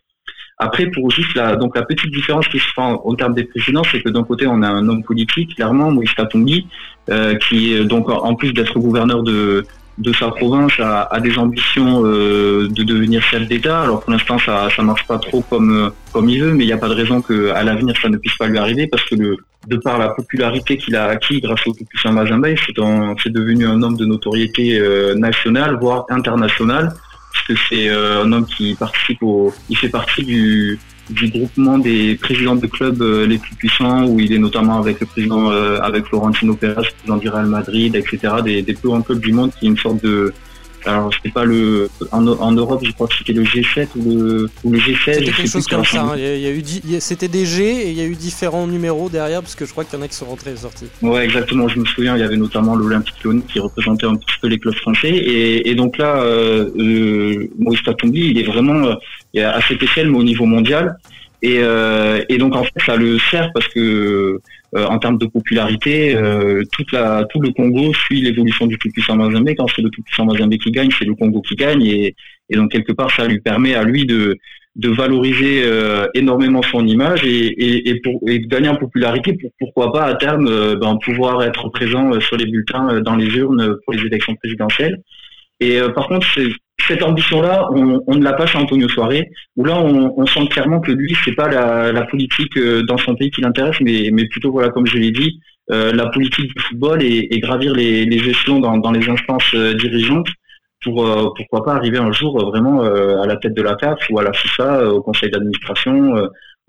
Après, 0.59 0.87
pour 0.87 1.09
juste 1.09 1.33
la, 1.35 1.55
donc 1.55 1.75
la 1.75 1.83
petite 1.83 2.11
différence 2.11 2.47
qui 2.49 2.59
se 2.59 2.65
fait 2.65 2.81
en, 2.81 3.15
termes 3.15 3.33
des 3.33 3.45
présidents, 3.45 3.83
c'est 3.89 4.01
que 4.01 4.09
d'un 4.09 4.23
côté, 4.23 4.45
on 4.45 4.61
a 4.61 4.67
un 4.67 4.87
homme 4.89 5.03
politique, 5.03 5.55
clairement, 5.55 5.89
Moïse 5.89 6.13
Katumbi, 6.13 6.67
euh, 7.09 7.35
qui 7.35 7.85
donc 7.85 8.09
en 8.09 8.35
plus 8.35 8.51
d'être 8.51 8.77
gouverneur 8.77 9.23
de, 9.23 9.65
de 9.99 10.13
sa 10.13 10.29
province, 10.31 10.73
a, 10.79 11.03
a 11.03 11.19
des 11.21 11.37
ambitions 11.37 12.03
euh, 12.03 12.67
de 12.69 12.83
devenir 12.83 13.21
chef 13.21 13.47
d'État. 13.47 13.81
Alors 13.83 14.01
pour 14.01 14.11
l'instant, 14.11 14.37
ça 14.37 14.69
ça 14.75 14.81
marche 14.81 15.05
pas 15.07 15.17
trop 15.17 15.41
comme 15.49 15.91
comme 16.11 16.29
il 16.29 16.41
veut, 16.43 16.53
mais 16.53 16.65
il 16.65 16.67
n'y 16.67 16.73
a 16.73 16.77
pas 16.77 16.89
de 16.89 16.93
raison 16.93 17.21
qu'à 17.21 17.63
l'avenir 17.63 17.95
ça 18.01 18.09
ne 18.09 18.17
puisse 18.17 18.35
pas 18.35 18.47
lui 18.47 18.57
arriver, 18.57 18.87
parce 18.87 19.03
que 19.05 19.15
le, 19.15 19.37
de 19.67 19.77
par 19.77 19.97
la 19.97 20.09
popularité 20.09 20.77
qu'il 20.77 20.95
a 20.95 21.05
acquis 21.05 21.41
grâce 21.41 21.65
au 21.67 21.73
Tout-Puissant 21.73 22.11
Mazembe, 22.11 22.47
c'est 23.23 23.31
devenu 23.31 23.65
un 23.65 23.81
homme 23.81 23.97
de 23.97 24.05
notoriété 24.05 24.79
euh, 24.79 25.15
nationale, 25.15 25.77
voire 25.79 26.05
internationale 26.09 26.93
parce 27.39 27.59
que 27.59 27.65
c'est 27.69 27.89
euh, 27.89 28.23
un 28.23 28.31
homme 28.31 28.45
qui 28.45 28.75
participe 28.75 29.21
au, 29.23 29.53
il 29.69 29.77
fait 29.77 29.89
partie 29.89 30.23
du, 30.23 30.79
du 31.09 31.29
groupement 31.29 31.77
des 31.77 32.15
présidents 32.15 32.55
de 32.55 32.67
clubs 32.67 33.01
euh, 33.01 33.25
les 33.25 33.37
plus 33.37 33.55
puissants, 33.55 34.05
où 34.05 34.19
il 34.19 34.33
est 34.33 34.39
notamment 34.39 34.79
avec 34.79 34.99
le 34.99 35.05
président, 35.05 35.51
euh, 35.51 35.79
avec 35.81 36.05
Florentino 36.05 36.55
Pérez, 36.55 36.87
président 36.95 37.17
du 37.17 37.29
Real 37.29 37.45
Madrid, 37.45 37.95
etc., 37.95 38.35
des, 38.43 38.61
des 38.61 38.73
plus 38.73 38.89
grands 38.89 39.01
clubs 39.01 39.19
du 39.19 39.31
monde, 39.31 39.51
qui 39.57 39.65
est 39.65 39.69
une 39.69 39.77
sorte 39.77 40.03
de, 40.03 40.33
alors 40.85 41.11
je 41.11 41.19
sais 41.21 41.29
pas 41.29 41.45
le 41.45 41.89
en, 42.11 42.25
en, 42.27 42.51
Europe 42.51 42.81
je 42.83 42.91
crois 42.91 43.07
que 43.07 43.15
c'était 43.15 43.33
le 43.33 43.43
G7 43.43 43.87
ou 43.95 44.17
le, 44.17 44.49
ou 44.63 44.71
le 44.71 44.79
G16 44.79 45.13
c'était 45.13 45.31
quelque 45.31 45.47
chose 45.47 45.67
comme 45.67 45.85
ça 45.85 46.01
hein. 46.03 46.13
il 46.17 46.39
y 46.39 46.47
a, 46.47 46.51
eu 46.51 46.63
c'était 46.99 47.27
des 47.27 47.45
G 47.45 47.63
et 47.63 47.89
il 47.89 47.97
y 47.97 48.01
a 48.01 48.05
eu 48.05 48.15
différents 48.15 48.67
numéros 48.67 49.09
derrière 49.09 49.41
parce 49.41 49.55
que 49.55 49.65
je 49.65 49.71
crois 49.71 49.83
qu'il 49.83 49.97
y 49.97 50.01
en 50.01 50.05
a 50.05 50.07
qui 50.07 50.15
sont 50.15 50.25
rentrés 50.25 50.51
et 50.51 50.57
sortis. 50.57 50.87
Ouais 51.01 51.23
exactement. 51.23 51.67
Je 51.67 51.79
me 51.79 51.85
souviens 51.85 52.15
il 52.15 52.21
y 52.21 52.23
avait 52.23 52.37
notamment 52.37 52.75
l'Olympique 52.75 53.23
Lyonnais 53.23 53.43
qui 53.47 53.59
représentait 53.59 54.05
un 54.05 54.15
petit 54.15 54.35
peu 54.41 54.47
les 54.47 54.59
clubs 54.59 54.75
français. 54.75 55.09
Et, 55.09 55.69
et 55.69 55.75
donc 55.75 55.97
là 55.97 56.21
euh, 56.21 56.69
euh, 56.77 57.47
Maurice 57.57 57.83
Tatumbi 57.83 58.29
il 58.31 58.39
est 58.39 58.43
vraiment 58.43 58.85
euh, 59.35 59.45
à 59.45 59.61
cette 59.67 59.81
échelle 59.83 60.09
mais 60.09 60.17
au 60.17 60.23
niveau 60.23 60.45
mondial. 60.45 60.97
Et, 61.41 61.59
euh, 61.59 62.23
et 62.27 62.37
donc 62.37 62.55
en 62.55 62.63
fait 62.63 62.73
ça 62.85 62.95
le 62.95 63.17
sert 63.31 63.49
parce 63.53 63.67
que 63.69 64.41
euh, 64.75 64.85
en 64.85 64.99
termes 64.99 65.17
de 65.17 65.25
popularité, 65.25 66.15
euh, 66.15 66.63
tout 66.71 66.85
le 67.41 67.51
Congo 67.53 67.91
suit 67.93 68.21
l'évolution 68.21 68.67
du 68.67 68.77
tout-puissant 68.77 69.15
Mazembe. 69.15 69.49
Quand 69.57 69.67
c'est 69.75 69.81
le 69.81 69.89
tout-puissant 69.89 70.25
Mazembe 70.25 70.55
qui 70.57 70.69
gagne, 70.71 70.89
c'est 70.97 71.05
le 71.05 71.15
Congo 71.15 71.41
qui 71.41 71.55
gagne. 71.55 71.83
Et, 71.83 72.15
donc, 72.51 72.71
quelque 72.71 72.91
part, 72.91 73.09
ça 73.11 73.25
lui 73.25 73.39
permet 73.39 73.73
à 73.73 73.83
lui 73.83 74.05
de, 74.05 74.37
valoriser 74.75 75.63
euh, 75.63 76.07
énormément 76.13 76.61
son 76.61 76.85
image 76.87 77.25
et 77.25 78.01
de 78.03 78.47
gagner 78.47 78.69
en 78.69 78.75
popularité 78.75 79.33
pour 79.33 79.51
pourquoi 79.59 79.91
pas 79.91 80.03
à 80.05 80.15
terme 80.15 80.45
ben, 80.75 80.97
pouvoir 81.03 81.43
être 81.43 81.69
présent 81.69 82.19
sur 82.21 82.37
les 82.37 82.45
bulletins 82.45 83.01
dans 83.01 83.15
les 83.15 83.27
urnes 83.27 83.75
pour 83.83 83.93
les 83.93 84.05
élections 84.05 84.35
présidentielles. 84.35 85.01
Et 85.59 85.79
par 85.93 86.07
contre, 86.07 86.25
cette 86.87 87.03
ambition-là, 87.03 87.67
on, 87.73 88.01
on, 88.07 88.15
ne 88.15 88.23
l'a 88.23 88.33
pas 88.33 88.45
chez 88.45 88.57
Antonio 88.57 88.87
Soiré, 88.89 89.29
où 89.55 89.65
là, 89.65 89.79
on, 89.79 90.13
on 90.17 90.25
sent 90.25 90.47
clairement 90.49 90.79
que 90.79 90.91
lui, 90.91 91.15
c'est 91.23 91.33
pas 91.33 91.47
la, 91.47 91.91
la, 91.91 92.03
politique 92.05 92.55
euh, 92.57 92.83
dans 92.83 92.97
son 92.97 93.15
pays 93.15 93.31
qui 93.31 93.41
l'intéresse, 93.41 93.79
mais, 93.81 94.09
mais 94.11 94.25
plutôt, 94.25 94.51
voilà, 94.51 94.69
comme 94.69 94.85
je 94.85 94.97
l'ai 94.97 95.11
dit, 95.11 95.39
euh, 95.71 95.91
la 95.93 96.07
politique 96.07 96.53
du 96.55 96.61
football 96.61 97.03
et, 97.03 97.27
et 97.31 97.39
gravir 97.39 97.73
les, 97.73 98.05
les 98.05 98.19
gestions 98.19 98.59
dans, 98.59 98.77
dans, 98.77 98.91
les 98.91 99.07
instances 99.07 99.53
euh, 99.53 99.73
dirigeantes 99.73 100.27
pour 100.81 101.03
pourquoi 101.35 101.65
pas 101.65 101.73
arriver 101.73 101.97
un 101.97 102.13
jour 102.13 102.39
vraiment 102.51 102.83
à 102.83 103.27
la 103.27 103.35
tête 103.35 103.53
de 103.53 103.61
la 103.61 103.75
CAF 103.75 103.99
ou 104.09 104.17
à 104.17 104.23
la 104.23 104.31
FIFA, 104.31 104.85
au 104.85 105.01
conseil 105.01 105.29
d'administration, 105.29 106.13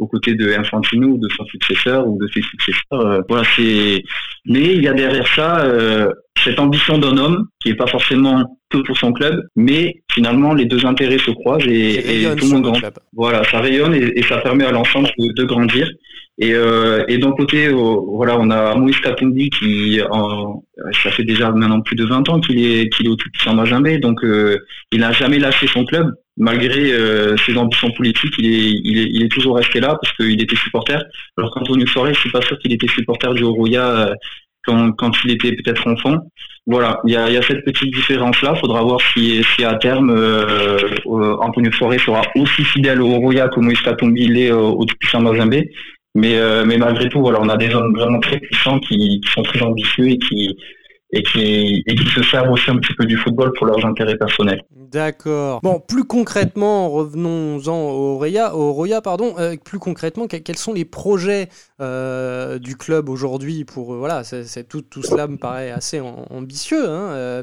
aux 0.00 0.06
côtés 0.08 0.34
de 0.34 0.52
Infantino 0.52 1.08
ou 1.08 1.18
de 1.18 1.28
son 1.28 1.44
successeur 1.44 2.08
ou 2.08 2.18
de 2.18 2.26
ses 2.34 2.42
successeurs. 2.42 3.22
voilà, 3.28 3.44
c'est. 3.56 4.02
Mais 4.46 4.74
il 4.74 4.82
y 4.82 4.88
a 4.88 4.92
derrière 4.92 5.28
ça 5.28 5.64
cette 6.44 6.58
ambition 6.58 6.98
d'un 6.98 7.16
homme 7.16 7.46
qui 7.60 7.70
est 7.70 7.74
pas 7.74 7.86
forcément 7.86 8.58
que 8.70 8.78
pour 8.78 8.96
son 8.96 9.12
club, 9.12 9.42
mais 9.56 10.02
finalement 10.10 10.54
les 10.54 10.64
deux 10.64 10.86
intérêts 10.86 11.18
se 11.18 11.30
croisent 11.32 11.66
et, 11.66 12.24
tout 12.36 12.46
le 12.46 12.52
monde 12.52 12.62
grandit. 12.62 12.82
Voilà, 13.12 13.42
ça 13.44 13.60
rayonne 13.60 13.94
et, 13.94 14.22
ça 14.22 14.38
permet 14.38 14.64
à 14.64 14.72
l'ensemble 14.72 15.08
de, 15.18 15.44
grandir. 15.44 15.90
Et, 16.38 16.54
euh, 16.54 17.04
et 17.08 17.18
d'un 17.18 17.32
côté, 17.32 17.68
voilà, 17.68 18.38
on 18.38 18.48
a 18.50 18.74
Moïse 18.74 18.98
Katumbi 19.00 19.50
qui, 19.50 20.00
en, 20.10 20.62
ça 21.02 21.10
fait 21.10 21.24
déjà 21.24 21.50
maintenant 21.50 21.80
plus 21.80 21.96
de 21.96 22.06
20 22.06 22.28
ans 22.30 22.40
qu'il 22.40 22.64
est 22.64 22.88
qu'il 22.90 23.06
est 23.06 23.10
au 23.10 23.16
tout-puissant 23.16 23.54
Majambé, 23.54 23.98
donc 23.98 24.24
euh, 24.24 24.56
il 24.92 25.00
n'a 25.00 25.12
jamais 25.12 25.38
lâché 25.38 25.66
son 25.66 25.84
club 25.84 26.14
malgré 26.40 26.92
euh, 26.92 27.37
ses 27.46 27.57
ambitions 27.57 27.90
politiques. 27.92 28.35
Il 28.38 28.46
est, 28.46 28.81
il 28.83 28.98
est, 28.98 29.09
il 29.12 29.22
est 29.22 29.29
toujours 29.29 29.57
resté 29.57 29.79
là 29.79 29.96
parce 30.00 30.12
qu'il 30.16 30.42
était 30.42 30.57
supporter. 30.57 31.00
Alors 31.37 31.50
quand 31.53 31.68
on 31.70 31.76
nous 31.76 31.87
je 31.87 32.12
suis 32.14 32.31
pas 32.31 32.40
sûr 32.40 32.59
qu'il 32.59 32.72
était 32.72 32.88
supporter 32.88 33.33
du 33.35 33.44
Oroya 33.44 34.12
quand, 34.64 34.92
quand 34.92 35.12
il 35.24 35.33
était 35.33 35.53
peut-être 35.53 35.87
enfant. 35.87 36.16
Voilà, 36.66 37.00
il 37.05 37.12
y 37.12 37.16
a, 37.16 37.31
y 37.31 37.37
a, 37.37 37.42
cette 37.42 37.64
petite 37.64 37.92
différence-là. 37.94 38.55
Faudra 38.57 38.83
voir 38.83 39.00
si, 39.12 39.42
si 39.55 39.64
à 39.64 39.74
terme 39.74 40.11
euh, 40.11 40.79
Antonio 41.40 41.70
Forêt 41.72 41.98
sera 41.98 42.22
aussi 42.35 42.64
fidèle 42.64 43.00
au 43.03 43.18
Roya 43.18 43.48
que 43.48 43.61
Moïse 43.61 43.81
Katombi 43.83 44.26
l'est 44.26 44.50
au 44.50 44.85
Tupuissan 44.85 45.22
Mazembe. 45.22 45.62
Mais, 46.16 46.37
mais 46.66 46.76
malgré 46.76 47.09
tout, 47.09 47.20
voilà, 47.20 47.40
on 47.40 47.48
a 47.48 47.57
des 47.57 47.72
hommes 47.72 47.94
vraiment 47.94 48.18
très 48.18 48.38
puissants 48.40 48.81
qui, 48.81 49.20
qui 49.20 49.33
sont 49.33 49.42
très 49.42 49.62
ambitieux 49.62 50.09
et 50.09 50.18
qui, 50.18 50.57
et 51.12 51.23
qui, 51.23 51.83
et 51.87 51.94
qui 51.94 52.07
se 52.09 52.23
servent 52.23 52.51
aussi 52.51 52.70
un 52.70 52.77
petit 52.77 52.94
peu 52.94 53.05
du 53.05 53.16
football 53.16 53.53
pour 53.57 53.66
leurs 53.66 53.85
intérêts 53.85 54.16
personnels. 54.16 54.62
D'accord. 54.70 55.61
Bon, 55.62 55.81
plus 55.81 56.05
concrètement, 56.05 56.90
revenons-en 56.90 57.90
au 57.90 58.16
Roya, 58.16 58.57
au 58.57 58.73
Roya 58.73 59.01
pardon. 59.01 59.35
Euh, 59.38 59.57
plus 59.57 59.79
concrètement, 59.79 60.27
quels 60.27 60.57
sont 60.57 60.73
les 60.73 60.85
projets 60.85 61.49
euh, 61.81 62.59
du 62.59 62.77
club 62.77 63.09
aujourd'hui 63.09 63.64
pour 63.64 63.94
euh, 63.94 63.99
voilà, 63.99 64.25
c'est, 64.25 64.68
tout, 64.68 64.83
tout 64.83 65.03
cela 65.03 65.27
me 65.27 65.37
paraît 65.37 65.70
assez 65.70 66.01
ambitieux. 66.01 66.88
Hein, 66.88 67.42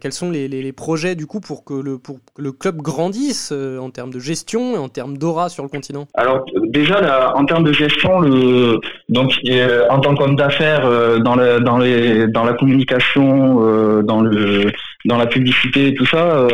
quels 0.00 0.12
sont 0.12 0.30
les, 0.30 0.48
les, 0.48 0.72
projets 0.72 1.14
du 1.14 1.26
coup 1.26 1.40
pour 1.40 1.64
que 1.64 1.74
le 1.74 1.98
pour 1.98 2.18
que 2.34 2.42
le 2.42 2.52
club 2.52 2.82
grandisse 2.82 3.52
en 3.52 3.90
termes 3.90 4.12
de 4.12 4.18
gestion 4.18 4.74
et 4.74 4.78
en 4.78 4.88
termes 4.88 5.16
d'aura 5.18 5.48
sur 5.48 5.62
le 5.62 5.68
continent? 5.68 6.08
Alors 6.14 6.44
déjà, 6.68 7.00
là, 7.00 7.34
en 7.36 7.44
termes 7.44 7.64
de 7.64 7.72
gestion, 7.72 8.18
le 8.20 8.80
donc 9.08 9.32
en 9.90 10.00
tant 10.00 10.14
qu'homme 10.14 10.36
d'affaires 10.36 10.82
dans 11.20 11.34
la 11.34 11.60
dans 11.60 11.78
dans 11.78 12.44
la 12.44 12.52
communication, 12.52 14.02
dans 14.02 14.20
le 14.20 14.72
dans 15.06 15.16
la 15.16 15.26
publicité 15.26 15.88
et 15.88 15.94
tout 15.94 16.06
ça, 16.06 16.46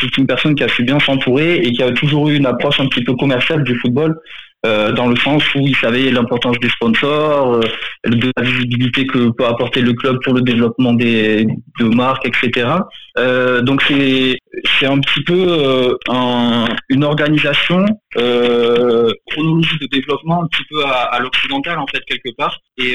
c'est 0.00 0.16
une 0.16 0.26
personne 0.26 0.54
qui 0.54 0.64
a 0.64 0.68
su 0.68 0.84
bien 0.84 0.98
s'entourer 1.00 1.56
et 1.56 1.72
qui 1.72 1.82
a 1.82 1.92
toujours 1.92 2.30
eu 2.30 2.36
une 2.36 2.46
approche 2.46 2.80
un 2.80 2.86
petit 2.86 3.04
peu 3.04 3.14
commerciale 3.14 3.62
du 3.62 3.74
football. 3.74 4.18
Euh, 4.64 4.92
dans 4.92 5.08
le 5.08 5.16
sens 5.16 5.42
où 5.54 5.66
il 5.66 5.74
savait 5.74 6.10
l'importance 6.10 6.56
des 6.60 6.68
sponsors, 6.68 7.54
euh, 7.54 7.60
de 8.06 8.30
la 8.36 8.42
visibilité 8.44 9.06
que 9.06 9.30
peut 9.30 9.44
apporter 9.44 9.80
le 9.80 9.92
club 9.92 10.18
pour 10.22 10.34
le 10.34 10.42
développement 10.42 10.92
des 10.92 11.46
de 11.80 11.84
marques, 11.86 12.26
etc. 12.26 12.70
Euh, 13.18 13.62
donc 13.62 13.82
c'est 13.82 14.38
c'est 14.78 14.86
un 14.86 15.00
petit 15.00 15.24
peu 15.24 15.46
euh, 15.48 15.94
un, 16.08 16.66
une 16.88 17.02
organisation 17.02 17.84
chronologie 18.14 19.78
de 19.80 19.86
développement 19.90 20.44
un 20.44 20.46
petit 20.46 20.64
peu 20.70 20.84
à, 20.84 21.06
à 21.14 21.18
l'occidental 21.18 21.78
en 21.78 21.86
fait 21.86 22.00
quelque 22.06 22.34
part 22.36 22.60
et 22.78 22.94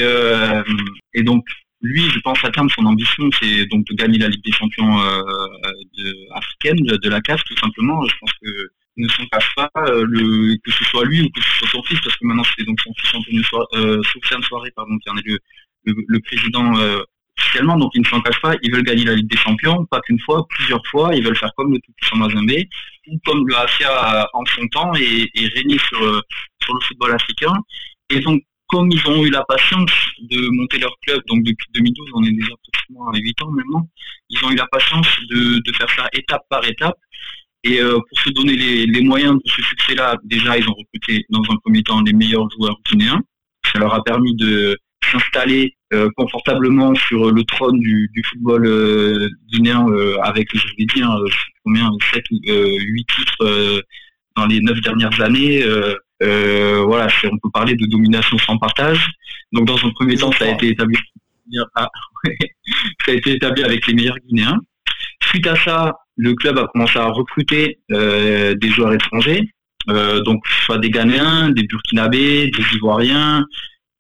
et 1.14 1.24
donc 1.24 1.44
lui, 1.82 2.10
je 2.10 2.20
pense 2.20 2.44
à 2.44 2.50
terme, 2.50 2.70
son 2.70 2.86
ambition, 2.86 3.30
c'est 3.40 3.66
donc 3.68 3.86
de 3.86 3.94
gagner 3.96 4.18
la 4.18 4.30
Ligue 4.30 4.44
des 4.44 4.52
Champions 4.52 5.00
euh, 5.00 5.22
de, 5.98 6.36
africaine, 6.36 6.78
de, 6.78 7.10
la 7.10 7.22
CAF, 7.22 7.44
tout 7.44 7.58
simplement. 7.58 8.04
Je 8.06 8.16
pense 8.20 8.34
que 8.42 8.50
ne 8.98 9.08
s'en 9.10 9.26
cache 9.28 9.54
pas, 9.56 9.70
euh, 9.78 10.06
le, 10.08 10.56
que 10.64 10.72
ce 10.72 10.84
soit 10.86 11.06
lui 11.06 11.22
ou 11.22 11.30
que 11.30 11.42
ce 11.42 11.60
soit 11.60 11.70
son 11.70 11.84
fils, 11.84 12.00
parce 12.02 12.16
que 12.16 12.26
maintenant 12.26 12.44
c'est 12.58 12.66
donc 12.66 12.80
son 12.82 12.94
fils 12.94 13.14
Antonio 13.14 13.44
euh, 13.76 14.02
Soirée, 14.42 14.72
pardon, 14.76 14.98
qui 14.98 15.10
en 15.10 15.18
est 15.18 15.26
le, 15.26 15.40
le, 15.86 16.20
président 16.20 16.78
euh, 16.78 17.02
officiellement, 17.38 17.78
donc 17.78 17.92
ils 17.94 18.02
ne 18.02 18.08
s'en 18.08 18.22
cachent 18.22 18.42
pas, 18.42 18.56
ils 18.62 18.72
veulent 18.72 18.84
gagner 18.84 19.06
la 19.06 19.16
Ligue 19.16 19.30
des 19.30 19.38
Champions, 19.38 19.86
pas 19.86 20.02
qu'une 20.02 20.20
fois, 20.20 20.46
plusieurs 20.50 20.86
fois, 20.88 21.16
ils 21.16 21.24
veulent 21.24 21.38
faire 21.38 21.54
comme 21.56 21.72
le 21.72 21.80
tout-puissant 21.80 22.18
Mazembe, 22.18 22.64
ou 23.08 23.20
comme 23.26 23.48
le 23.48 23.56
AFIA 23.56 24.28
en 24.34 24.46
son 24.46 24.68
temps, 24.68 24.94
et, 24.96 25.30
et 25.34 25.48
régner 25.48 25.78
sur, 25.78 26.00
sur 26.64 26.74
le 26.74 26.80
football 26.82 27.14
africain. 27.14 27.54
Et 28.10 28.20
donc, 28.20 28.42
comme 28.68 28.92
ils 28.92 29.08
ont 29.08 29.24
eu 29.24 29.30
la 29.30 29.44
patience 29.46 29.92
de 30.20 30.50
monter 30.58 30.80
leur 30.80 30.94
club, 31.06 31.22
donc 31.28 31.44
depuis 31.44 31.68
2012, 31.74 32.10
on 32.16 32.24
est 32.24 32.32
déjà 32.32 32.54
pratiquement 32.64 33.10
à 33.10 33.18
8 33.18 33.42
ans 33.44 33.52
maintenant, 33.52 33.88
ils 34.30 34.44
ont 34.46 34.52
eu 34.52 34.56
la 34.56 34.68
patience 34.68 35.08
de, 35.30 35.60
de 35.60 35.74
faire 35.74 35.90
ça 35.96 36.10
étape 36.14 36.44
par 36.50 36.66
étape. 36.68 36.98
Et 37.63 37.82
euh, 37.82 37.93
pour 37.93 38.20
se 38.20 38.30
donner 38.30 38.56
les, 38.56 38.86
les, 38.86 39.02
moyens 39.02 39.36
de 39.36 39.50
ce 39.50 39.62
succès-là, 39.62 40.17
déjà, 40.24 40.58
ils 40.58 40.67
ont 40.70 40.74
recruté 40.74 41.26
dans 41.30 41.41
un 41.50 41.56
premier 41.58 41.84
temps 41.84 42.02
les 42.02 42.13
meilleurs 42.13 42.48
joueurs 42.52 42.78
guinéens. 42.89 43.22
Ça 43.72 43.80
leur 43.80 43.93
a 43.93 44.04
permis 44.04 44.36
de 44.36 44.78
s'installer 45.12 45.76
euh, 45.93 46.10
confortablement 46.15 46.93
sur 46.96 47.32
le 47.32 47.43
trône 47.43 47.80
du, 47.80 48.10
du 48.13 48.24
football 48.24 48.65
euh, 48.65 49.30
guinéen 49.52 49.86
avec, 50.22 50.48
je 50.54 50.62
vous 50.62 50.74
l'ai 50.78 50.86
dit, 50.86 51.02
hein, 51.02 51.15
combien, 51.63 51.89
7 52.13 52.24
ou 52.32 52.39
8 52.46 53.06
titres 53.06 53.84
dans 54.36 54.46
les 54.46 54.62
9 54.62 54.80
dernières 54.82 55.22
années. 55.22 55.63
Euh, 56.24 56.84
voilà, 56.84 57.08
on 57.26 57.38
peut 57.38 57.50
parler 57.54 57.76
de 57.76 57.86
domination 57.86 58.38
sans 58.39 58.58
partage. 58.58 59.08
Donc 59.52 59.65
dans 59.65 59.78
un 59.78 59.91
premier 59.91 60.17
temps, 60.17 60.32
ça 60.32 60.46
a 60.46 60.50
été 60.50 60.70
établi, 60.70 60.98
ah, 61.76 61.89
ça 63.06 63.12
a 63.12 63.13
été 63.13 63.34
établi 63.34 63.63
avec 63.63 63.86
les 63.88 63.93
meilleurs 63.93 64.17
Guinéens. 64.28 64.60
Suite 65.24 65.48
à 65.48 65.56
ça, 65.56 65.93
le 66.18 66.34
club 66.34 66.58
a 66.58 66.68
commencé 66.68 66.98
à 67.00 67.06
recruter 67.06 67.80
euh, 67.92 68.56
des 68.56 68.70
joueurs 68.70 68.94
étrangers, 68.94 69.50
euh, 69.90 70.22
donc 70.22 70.46
soit 70.66 70.78
des 70.78 70.90
Ghanéens, 70.90 71.50
des 71.52 71.64
Burkinabés, 71.64 72.52
des 72.52 72.76
Ivoiriens, 72.76 73.46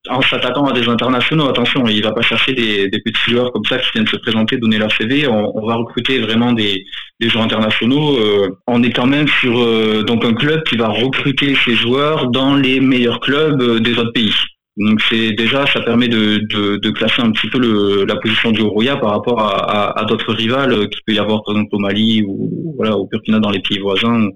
en 0.09 0.21
s'attendant 0.21 0.67
à 0.67 0.73
des 0.73 0.87
internationaux, 0.87 1.49
attention, 1.49 1.87
il 1.87 2.03
va 2.03 2.11
pas 2.11 2.21
chercher 2.21 2.53
des, 2.53 2.89
petits 2.89 3.31
joueurs 3.31 3.51
comme 3.51 3.65
ça 3.65 3.77
qui 3.77 3.91
viennent 3.93 4.07
se 4.07 4.15
présenter, 4.17 4.57
donner 4.57 4.77
leur 4.77 4.91
CV. 4.91 5.27
On, 5.27 5.65
va 5.65 5.75
recruter 5.75 6.19
vraiment 6.19 6.53
des, 6.53 6.85
joueurs 7.21 7.43
internationaux. 7.43 8.17
Euh, 8.17 8.57
on 8.67 8.83
est 8.83 8.91
quand 8.91 9.07
même 9.07 9.27
sur 9.27 9.59
euh, 9.59 10.03
donc 10.03 10.23
un 10.25 10.33
club 10.33 10.63
qui 10.63 10.77
va 10.77 10.89
recruter 10.89 11.55
ses 11.65 11.75
joueurs 11.75 12.29
dans 12.29 12.55
les 12.55 12.79
meilleurs 12.79 13.19
clubs 13.19 13.61
euh, 13.61 13.79
des 13.79 13.97
autres 13.97 14.13
pays. 14.13 14.33
Donc 14.77 15.01
c'est 15.09 15.31
déjà 15.33 15.65
ça 15.67 15.81
permet 15.81 16.07
de, 16.07 16.37
de, 16.77 16.89
classer 16.91 17.21
un 17.21 17.31
petit 17.31 17.49
peu 17.49 17.57
le, 17.57 18.05
la 18.05 18.15
position 18.17 18.51
du 18.51 18.61
Oroya 18.61 18.97
par 18.97 19.09
rapport 19.11 19.41
à, 19.41 20.05
d'autres 20.07 20.33
rivales 20.33 20.87
qui 20.89 20.99
peut 21.05 21.13
y 21.13 21.19
avoir 21.19 21.43
par 21.43 21.55
exemple 21.55 21.75
au 21.75 21.79
Mali 21.79 22.23
ou 22.27 22.73
voilà 22.77 22.95
au 22.95 23.07
Burkina 23.07 23.39
dans 23.39 23.49
les 23.49 23.59
pays 23.59 23.79
voisins. 23.79 24.29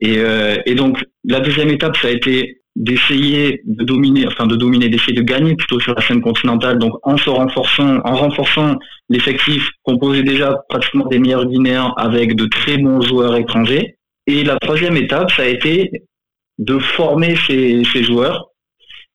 Et, 0.00 0.18
et 0.64 0.74
donc 0.74 1.04
la 1.24 1.40
deuxième 1.40 1.68
étape 1.68 1.96
ça 1.98 2.08
a 2.08 2.10
été 2.10 2.60
d'essayer 2.76 3.60
de 3.64 3.84
dominer, 3.84 4.26
enfin 4.26 4.46
de 4.46 4.56
dominer, 4.56 4.88
d'essayer 4.88 5.12
de 5.12 5.22
gagner 5.22 5.54
plutôt 5.54 5.80
sur 5.80 5.94
la 5.94 6.02
scène 6.02 6.20
continentale, 6.20 6.78
donc 6.78 6.92
en 7.02 7.16
se 7.16 7.28
renforçant, 7.28 8.00
en 8.04 8.14
renforçant 8.14 8.78
l'effectif 9.08 9.68
composé 9.82 10.22
déjà 10.22 10.56
pratiquement 10.68 11.06
des 11.06 11.18
meilleurs 11.18 11.46
Guinéens 11.46 11.92
avec 11.96 12.36
de 12.36 12.46
très 12.46 12.78
bons 12.78 13.00
joueurs 13.00 13.36
étrangers. 13.36 13.96
Et 14.26 14.44
la 14.44 14.58
troisième 14.58 14.96
étape, 14.96 15.30
ça 15.32 15.42
a 15.42 15.46
été 15.46 15.90
de 16.58 16.78
former 16.78 17.34
ces, 17.46 17.82
ces 17.92 18.04
joueurs. 18.04 18.49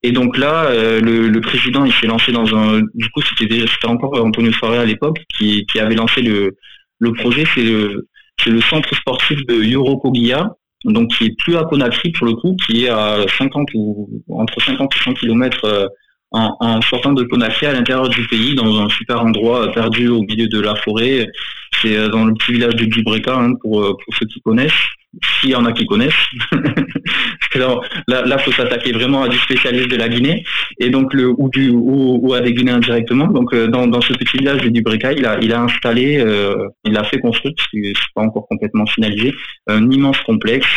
Et 0.05 0.11
donc 0.11 0.37
là, 0.37 0.65
euh, 0.65 1.01
le, 1.01 1.41
président, 1.41 1.83
il 1.83 1.91
s'est 1.93 2.05
lancé 2.05 2.31
dans 2.31 2.55
un, 2.55 2.81
du 2.93 3.09
coup, 3.09 3.21
c'était 3.39 3.65
encore 3.87 4.13
Antonio 4.23 4.51
Soare 4.51 4.73
à 4.73 4.85
l'époque 4.85 5.17
qui, 5.35 5.65
qui 5.65 5.79
avait 5.79 5.95
lancé 5.95 6.21
le, 6.21 6.55
le 6.99 7.13
projet, 7.13 7.43
c'est 7.55 7.63
le, 7.63 8.07
le 8.45 8.61
centre 8.61 8.93
sportif 8.95 9.43
de 9.47 9.55
Yorokogia, 9.63 10.51
donc 10.83 11.07
qui 11.09 11.25
est 11.25 11.35
plus 11.39 11.57
à 11.57 11.63
Conakry 11.63 12.11
pour 12.11 12.27
le 12.27 12.33
coup, 12.33 12.55
qui 12.67 12.85
est 12.85 12.89
à 12.89 13.25
50 13.35 13.69
ou 13.73 14.07
entre 14.29 14.61
50 14.61 14.93
et 14.95 15.03
100 15.05 15.13
km 15.15 15.89
en, 16.29 16.55
en, 16.59 16.81
sortant 16.81 17.13
de 17.13 17.23
Conakry 17.23 17.65
à 17.65 17.73
l'intérieur 17.73 18.07
du 18.07 18.27
pays, 18.27 18.53
dans 18.53 18.81
un 18.81 18.89
super 18.89 19.19
endroit 19.21 19.63
euh, 19.63 19.71
perdu 19.71 20.07
au 20.09 20.21
milieu 20.21 20.47
de 20.47 20.59
la 20.59 20.75
forêt. 20.75 21.25
C'est 21.81 21.97
euh, 21.97 22.09
dans 22.09 22.25
le 22.25 22.33
petit 22.35 22.51
village 22.51 22.75
de 22.75 22.85
Djibreka, 22.85 23.35
hein, 23.35 23.53
pour, 23.59 23.81
pour 23.81 24.15
ceux 24.19 24.27
qui 24.27 24.39
connaissent 24.41 24.71
s'il 25.23 25.51
y 25.51 25.55
en 25.55 25.65
a 25.65 25.71
qui 25.71 25.85
connaissent. 25.85 26.13
là, 27.55 27.79
là, 28.07 28.37
faut 28.37 28.51
s'attaquer 28.51 28.91
vraiment 28.91 29.23
à 29.23 29.29
du 29.29 29.37
spécialiste 29.37 29.89
de 29.89 29.95
la 29.95 30.09
Guinée 30.09 30.43
et 30.79 30.89
donc 30.89 31.13
le 31.13 31.29
ou 31.37 31.49
du 31.49 31.69
ou, 31.69 32.33
à 32.33 32.41
des 32.41 32.53
Guinéens 32.53 32.79
directement. 32.79 33.27
Donc 33.27 33.53
euh, 33.53 33.67
dans, 33.67 34.01
ce 34.01 34.13
petit 34.13 34.37
village 34.37 34.61
de 34.61 34.69
Dubreka, 34.69 35.13
il 35.13 35.25
a 35.25 35.39
il 35.41 35.53
a 35.53 35.61
installé, 35.61 36.19
euh, 36.19 36.67
il 36.83 36.97
a 36.97 37.03
fait 37.03 37.19
construire, 37.19 37.53
c'est 37.71 37.93
pas 38.13 38.21
encore 38.21 38.47
complètement 38.47 38.85
finalisé, 38.85 39.33
un 39.67 39.89
immense 39.89 40.19
complexe 40.21 40.67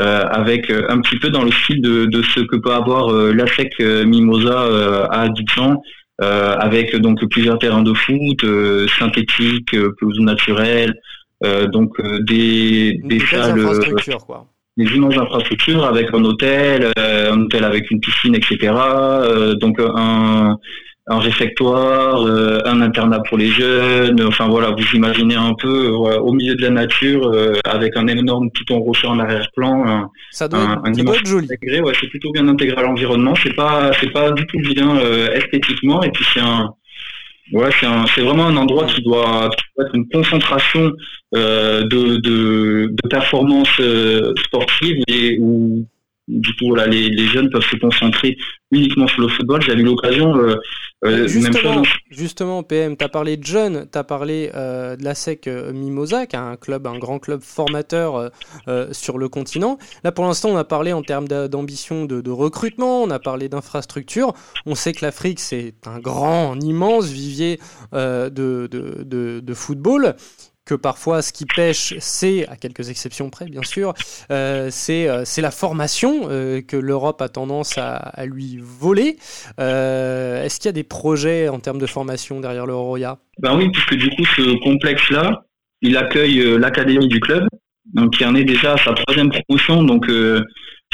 euh, 0.00 0.24
avec 0.26 0.70
un 0.70 1.00
petit 1.00 1.18
peu 1.18 1.30
dans 1.30 1.44
le 1.44 1.52
style 1.52 1.80
de, 1.80 2.22
ce 2.22 2.40
que 2.40 2.56
peut 2.56 2.72
avoir 2.72 3.12
l'ASEC 3.12 3.80
Mimosa 3.80 5.08
à 5.10 5.22
Abidjan. 5.22 5.82
avec 6.20 6.94
donc 6.96 7.24
plusieurs 7.30 7.58
terrains 7.58 7.82
de 7.82 7.94
foot, 7.94 8.44
synthétiques, 8.98 9.74
pelouse 9.98 10.20
naturelles, 10.20 10.94
euh, 10.94 11.19
donc 11.42 11.98
euh, 12.00 12.20
des, 12.22 13.00
des, 13.04 13.20
salles, 13.20 13.58
infrastructures, 13.58 14.26
quoi. 14.26 14.46
des 14.76 14.84
immenses 14.84 15.16
infrastructures 15.16 15.84
avec 15.84 16.12
un 16.12 16.22
hôtel, 16.24 16.92
euh, 16.98 17.32
un 17.32 17.40
hôtel 17.40 17.64
avec 17.64 17.90
une 17.90 18.00
piscine, 18.00 18.34
etc. 18.34 18.72
donc 19.58 19.80
un, 19.80 20.58
un 21.06 21.18
réfectoire, 21.18 22.24
un 22.66 22.80
internat 22.82 23.20
pour 23.28 23.38
les 23.38 23.48
jeunes. 23.48 24.22
Enfin 24.22 24.48
voilà, 24.48 24.70
vous 24.70 24.96
imaginez 24.96 25.34
un 25.34 25.54
peu 25.54 25.88
au 25.88 26.32
milieu 26.32 26.54
de 26.54 26.62
la 26.62 26.70
nature 26.70 27.32
avec 27.64 27.96
un 27.96 28.06
énorme 28.06 28.50
piton 28.50 28.78
rocher 28.78 29.06
en 29.06 29.18
arrière-plan. 29.18 30.10
Ça 30.30 30.46
doit, 30.46 30.78
un, 30.84 30.92
être 30.92 31.26
joli. 31.26 31.48
ouais, 31.48 31.92
c'est 31.98 32.08
plutôt 32.08 32.30
bien 32.32 32.46
intégré 32.46 32.76
à 32.76 32.82
l'environnement. 32.82 33.34
C'est 33.42 33.54
pas, 33.54 33.90
c'est 33.98 34.12
pas 34.12 34.30
du 34.32 34.46
tout 34.46 34.58
bien 34.58 35.00
esthétiquement. 35.32 36.02
Et 36.02 36.10
puis 36.10 36.24
c'est 36.32 36.40
un, 36.40 36.74
Ouais, 37.52 37.70
c'est 38.14 38.20
vraiment 38.22 38.46
un 38.46 38.56
endroit 38.56 38.86
qui 38.86 39.02
doit, 39.02 39.50
être 39.80 39.94
une 39.94 40.08
concentration 40.08 40.92
euh, 41.34 41.82
de, 41.82 42.16
de, 42.18 42.94
de 43.02 43.08
performances 43.08 43.80
euh, 43.80 44.32
sportives 44.44 45.02
et 45.08 45.38
où 45.40 45.84
Du 46.30 46.54
coup, 46.54 46.68
voilà, 46.68 46.86
les, 46.86 47.26
jeunes 47.26 47.50
peuvent 47.50 47.68
se 47.68 47.76
concentrer 47.76 48.36
uniquement 48.70 49.08
sur 49.08 49.22
le 49.22 49.28
football. 49.28 49.60
J'avais 49.62 49.80
eu 49.80 49.84
l'occasion, 49.84 50.36
euh, 50.36 50.54
euh, 51.04 51.26
justement, 51.26 51.82
justement, 52.08 52.62
PM, 52.62 52.96
tu 52.96 53.04
as 53.04 53.08
parlé 53.08 53.36
de 53.36 53.44
jeunes, 53.44 53.88
tu 53.90 53.98
as 53.98 54.04
parlé 54.04 54.50
euh, 54.54 54.94
de 54.94 55.02
la 55.02 55.16
SEC 55.16 55.48
Mimosa, 55.48 56.26
qui 56.26 56.36
est 56.36 56.38
un 56.38 56.56
club, 56.56 56.86
un 56.86 56.98
grand 56.98 57.18
club 57.18 57.40
formateur 57.42 58.30
sur 58.92 59.18
le 59.18 59.28
continent. 59.28 59.78
Là, 60.04 60.12
pour 60.12 60.24
l'instant, 60.24 60.50
on 60.50 60.56
a 60.56 60.64
parlé 60.64 60.92
en 60.92 61.02
termes 61.02 61.26
d'ambition 61.26 62.04
de, 62.04 62.30
recrutement, 62.30 63.02
on 63.02 63.10
a 63.10 63.18
parlé 63.18 63.48
d'infrastructure. 63.48 64.32
On 64.66 64.76
sait 64.76 64.92
que 64.92 65.04
l'Afrique, 65.04 65.40
c'est 65.40 65.74
un 65.86 65.98
grand, 65.98 66.52
un 66.52 66.60
immense 66.60 67.06
vivier 67.06 67.58
de, 67.92 68.30
de, 68.30 69.40
de 69.40 69.54
football 69.54 70.14
que 70.70 70.76
parfois 70.76 71.20
ce 71.20 71.32
qui 71.32 71.46
pêche, 71.46 71.94
c'est, 71.98 72.46
à 72.46 72.54
quelques 72.54 72.90
exceptions 72.90 73.28
près 73.28 73.46
bien 73.46 73.64
sûr, 73.64 73.92
euh, 74.30 74.70
euh, 74.90 75.22
c'est 75.24 75.42
la 75.42 75.50
formation 75.50 76.28
euh, 76.30 76.60
que 76.60 76.76
l'Europe 76.76 77.20
a 77.22 77.28
tendance 77.28 77.76
à, 77.76 78.24
lui 78.24 78.58
voler. 78.62 79.16
Est-ce 79.58 80.60
qu'il 80.60 80.66
y 80.66 80.68
a 80.68 80.72
des 80.72 80.84
projets 80.84 81.48
en 81.48 81.58
termes 81.58 81.78
de 81.78 81.86
formation 81.86 82.38
derrière 82.38 82.66
le 82.66 82.74
Roya? 82.74 83.18
Ben 83.40 83.56
oui, 83.56 83.68
puisque 83.70 83.96
du 83.96 84.10
coup 84.10 84.24
ce 84.36 84.62
complexe-là, 84.62 85.44
il 85.82 85.96
accueille 85.96 86.40
l'académie 86.58 87.08
du 87.08 87.18
club, 87.18 87.48
donc 87.94 88.12
qui 88.16 88.24
en 88.24 88.36
est 88.36 88.44
déjà 88.44 88.74
à 88.74 88.76
sa 88.76 88.92
troisième 88.92 89.30
promotion, 89.30 89.82
donc 89.82 90.06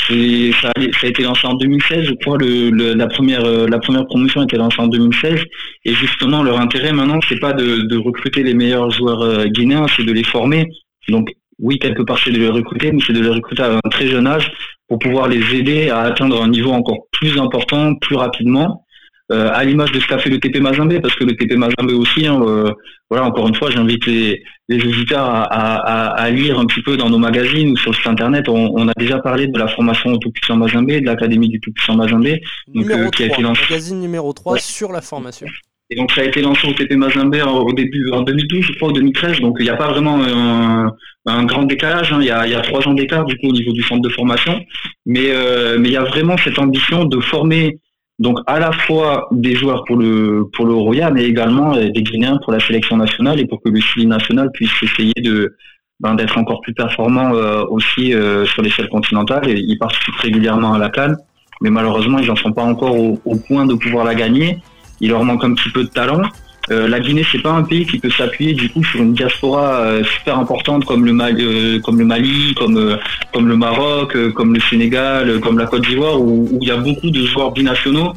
ça, 0.07 0.71
a 0.77 1.07
été 1.07 1.23
lancé 1.23 1.47
en 1.47 1.55
2016, 1.55 2.05
je 2.05 2.15
crois. 2.15 2.39
la 2.41 3.07
première 3.07 3.45
euh, 3.45 3.67
la 3.67 3.79
première 3.79 4.07
promotion 4.07 4.41
a 4.41 4.45
été 4.45 4.57
lancée 4.57 4.81
en 4.81 4.87
2016. 4.87 5.43
Et 5.85 5.95
justement, 5.95 6.43
leur 6.43 6.61
intérêt 6.61 6.93
maintenant, 6.93 7.21
c'est 7.29 7.41
pas 7.41 7.53
de, 7.53 7.97
recruter 7.97 8.43
les 8.43 8.55
meilleurs 8.55 8.91
joueurs 8.91 9.23
euh, 9.23 9.45
guinéens, 9.47 9.87
c'est 9.97 10.05
de 10.05 10.13
les 10.13 10.25
former. 10.25 10.69
Donc 11.09 11.31
oui, 11.59 11.79
quelque 11.79 12.03
part, 12.03 12.19
c'est 12.23 12.31
de 12.31 12.39
les 12.39 12.49
recruter, 12.49 12.93
mais 12.93 13.01
c'est 13.07 13.13
de 13.13 13.23
les 13.23 13.31
recruter 13.31 13.63
à 13.63 13.77
un 13.77 13.89
très 13.91 14.07
jeune 14.07 14.27
âge 14.27 14.53
pour 14.89 14.99
pouvoir 14.99 15.29
les 15.29 15.55
aider 15.55 15.91
à 15.91 16.01
atteindre 16.01 16.43
un 16.43 16.49
niveau 16.49 16.71
encore 16.71 17.07
plus 17.13 17.39
important, 17.39 17.95
plus 17.97 18.17
rapidement. 18.17 18.86
Euh, 19.33 19.51
à 19.53 19.65
l'image 19.65 19.91
de 19.91 19.99
ce 19.99 20.07
qu'a 20.07 20.19
fait 20.19 20.31
le 20.31 20.39
TP 20.39 20.61
Mazembe, 20.61 21.01
parce 21.01 21.17
que 21.17 21.25
le 21.25 21.35
TP 21.35 21.57
Mazembe 21.57 21.91
aussi, 21.95 22.29
hein, 22.29 22.41
euh, 22.43 22.73
voilà, 23.11 23.25
encore 23.27 23.49
une 23.49 23.57
fois, 23.57 23.71
j'invite 23.73 24.07
les, 24.07 24.41
les 24.69 24.81
auditeurs 24.85 25.25
à, 25.25 25.43
à, 25.43 26.09
à, 26.11 26.31
lire 26.31 26.61
un 26.61 26.67
petit 26.67 26.81
peu 26.81 26.97
dans 26.97 27.11
nos 27.11 27.19
magazines 27.19 27.71
ou 27.71 27.77
sur 27.77 27.91
le 27.91 27.97
site 27.97 28.07
internet. 28.07 28.49
On, 28.49 28.71
on 28.77 28.87
a 28.87 28.93
déjà 28.97 29.19
parlé 29.19 29.49
de 29.49 29.59
la 29.59 29.67
formation 29.67 30.13
au 30.13 30.19
Tout-Puissant 30.19 30.57
Mazembe, 30.57 30.93
de 30.93 31.05
l'académie 31.05 31.49
du 31.49 31.59
Tout-Puissant 31.59 31.97
Mazembe, 31.97 32.37
donc, 32.69 32.89
euh, 32.89 33.09
qui 33.11 33.25
a 33.25 33.27
été 33.27 33.43
lancé. 33.43 33.63
Magazine 33.69 34.01
numéro 34.01 34.33
3 34.33 34.59
sur 34.59 34.93
la 34.93 35.01
formation. 35.01 35.49
Et 35.91 35.97
donc 35.97 36.11
ça 36.13 36.21
a 36.21 36.25
été 36.25 36.43
lancé 36.43 36.67
au 36.67 36.73
TP 36.73 36.97
Mazembe 36.97 37.37
au 37.47 37.73
début 37.73 38.11
en 38.13 38.23
2012, 38.23 38.65
je 38.65 38.73
crois, 38.75 38.89
ou 38.89 38.93
2013. 38.93 39.41
Donc 39.41 39.57
il 39.59 39.65
n'y 39.65 39.71
a 39.71 39.77
pas 39.77 39.89
vraiment 39.89 40.21
un, 40.23 40.93
un 41.27 41.45
grand 41.45 41.63
décalage. 41.65 42.13
Hein. 42.13 42.19
Il, 42.21 42.27
y 42.27 42.31
a, 42.31 42.47
il 42.47 42.53
y 42.53 42.57
a 42.57 42.61
trois 42.61 42.87
ans 42.89 42.95
d'écart 42.95 43.25
du 43.25 43.37
coup 43.39 43.49
au 43.49 43.53
niveau 43.53 43.73
du 43.73 43.83
centre 43.83 44.03
de 44.03 44.09
formation, 44.09 44.61
mais 45.05 45.31
euh, 45.31 45.79
mais 45.79 45.89
il 45.89 45.93
y 45.93 45.97
a 45.97 46.05
vraiment 46.05 46.37
cette 46.39 46.59
ambition 46.59 47.05
de 47.05 47.21
former 47.21 47.79
donc 48.19 48.39
à 48.47 48.59
la 48.59 48.73
fois 48.73 49.29
des 49.31 49.55
joueurs 49.55 49.85
pour 49.85 49.97
le 49.97 50.49
pour 50.55 50.65
le 50.65 50.73
Roya, 50.73 51.11
mais 51.11 51.25
également 51.25 51.75
euh, 51.75 51.91
des 51.91 52.03
Guinéens 52.03 52.39
pour 52.43 52.53
la 52.53 52.61
sélection 52.61 52.97
nationale 52.97 53.41
et 53.41 53.47
pour 53.47 53.61
que 53.63 53.69
le 53.69 53.79
Chili 53.81 54.07
national 54.07 54.51
puisse 54.53 54.73
essayer 54.83 55.13
de 55.23 55.55
ben, 56.01 56.15
d'être 56.15 56.39
encore 56.39 56.61
plus 56.63 56.73
performant 56.73 57.35
euh, 57.35 57.63
aussi 57.69 58.15
euh, 58.15 58.47
sur 58.47 58.63
l'échelle 58.63 58.89
continentale. 58.89 59.51
Et 59.51 59.59
ils 59.59 59.79
participent 59.79 60.17
régulièrement 60.17 60.73
à 60.73 60.79
la 60.79 60.89
Cannes, 60.89 61.17
mais 61.61 61.71
malheureusement 61.71 62.19
ils 62.19 62.29
n'en 62.29 62.37
sont 62.37 62.53
pas 62.53 62.65
encore 62.65 62.99
au, 62.99 63.21
au, 63.25 63.37
point 63.37 63.67
de 63.67 63.75
pouvoir 63.75 64.05
la 64.07 64.15
gagner. 64.15 64.61
Il 65.01 65.11
leur 65.11 65.23
manque 65.23 65.45
un 65.45 65.53
petit 65.53 65.71
peu 65.71 65.85
de 65.85 65.89
talent. 65.89 66.23
Euh, 66.71 66.89
la 66.89 66.99
Guinée, 66.99 67.25
c'est 67.31 67.43
pas 67.43 67.53
un 67.53 67.63
pays 67.63 67.87
qui 67.87 67.99
peut 67.99 68.11
s'appuyer 68.11 68.55
du 68.55 68.69
coup 68.69 68.83
sur 68.83 69.01
une 69.01 69.15
diaspora 69.15 69.83
euh, 69.83 70.05
super 70.05 70.39
importante 70.39 70.85
comme 70.85 71.05
le 71.05 71.13
Mali, 71.13 71.45
euh, 71.45 71.81
comme 71.81 71.99
le 71.99 72.05
Mali, 72.05 72.55
comme 72.57 73.49
le 73.49 73.57
Maroc, 73.57 74.17
comme 74.33 74.55
le 74.55 74.61
Sénégal, 74.61 75.41
comme 75.41 75.59
la 75.59 75.67
Côte 75.67 75.87
d'Ivoire, 75.87 76.21
où, 76.21 76.59
il 76.61 76.67
y 76.67 76.71
a 76.71 76.77
beaucoup 76.77 77.11
de 77.11 77.25
joueurs 77.27 77.53
binationaux 77.53 78.13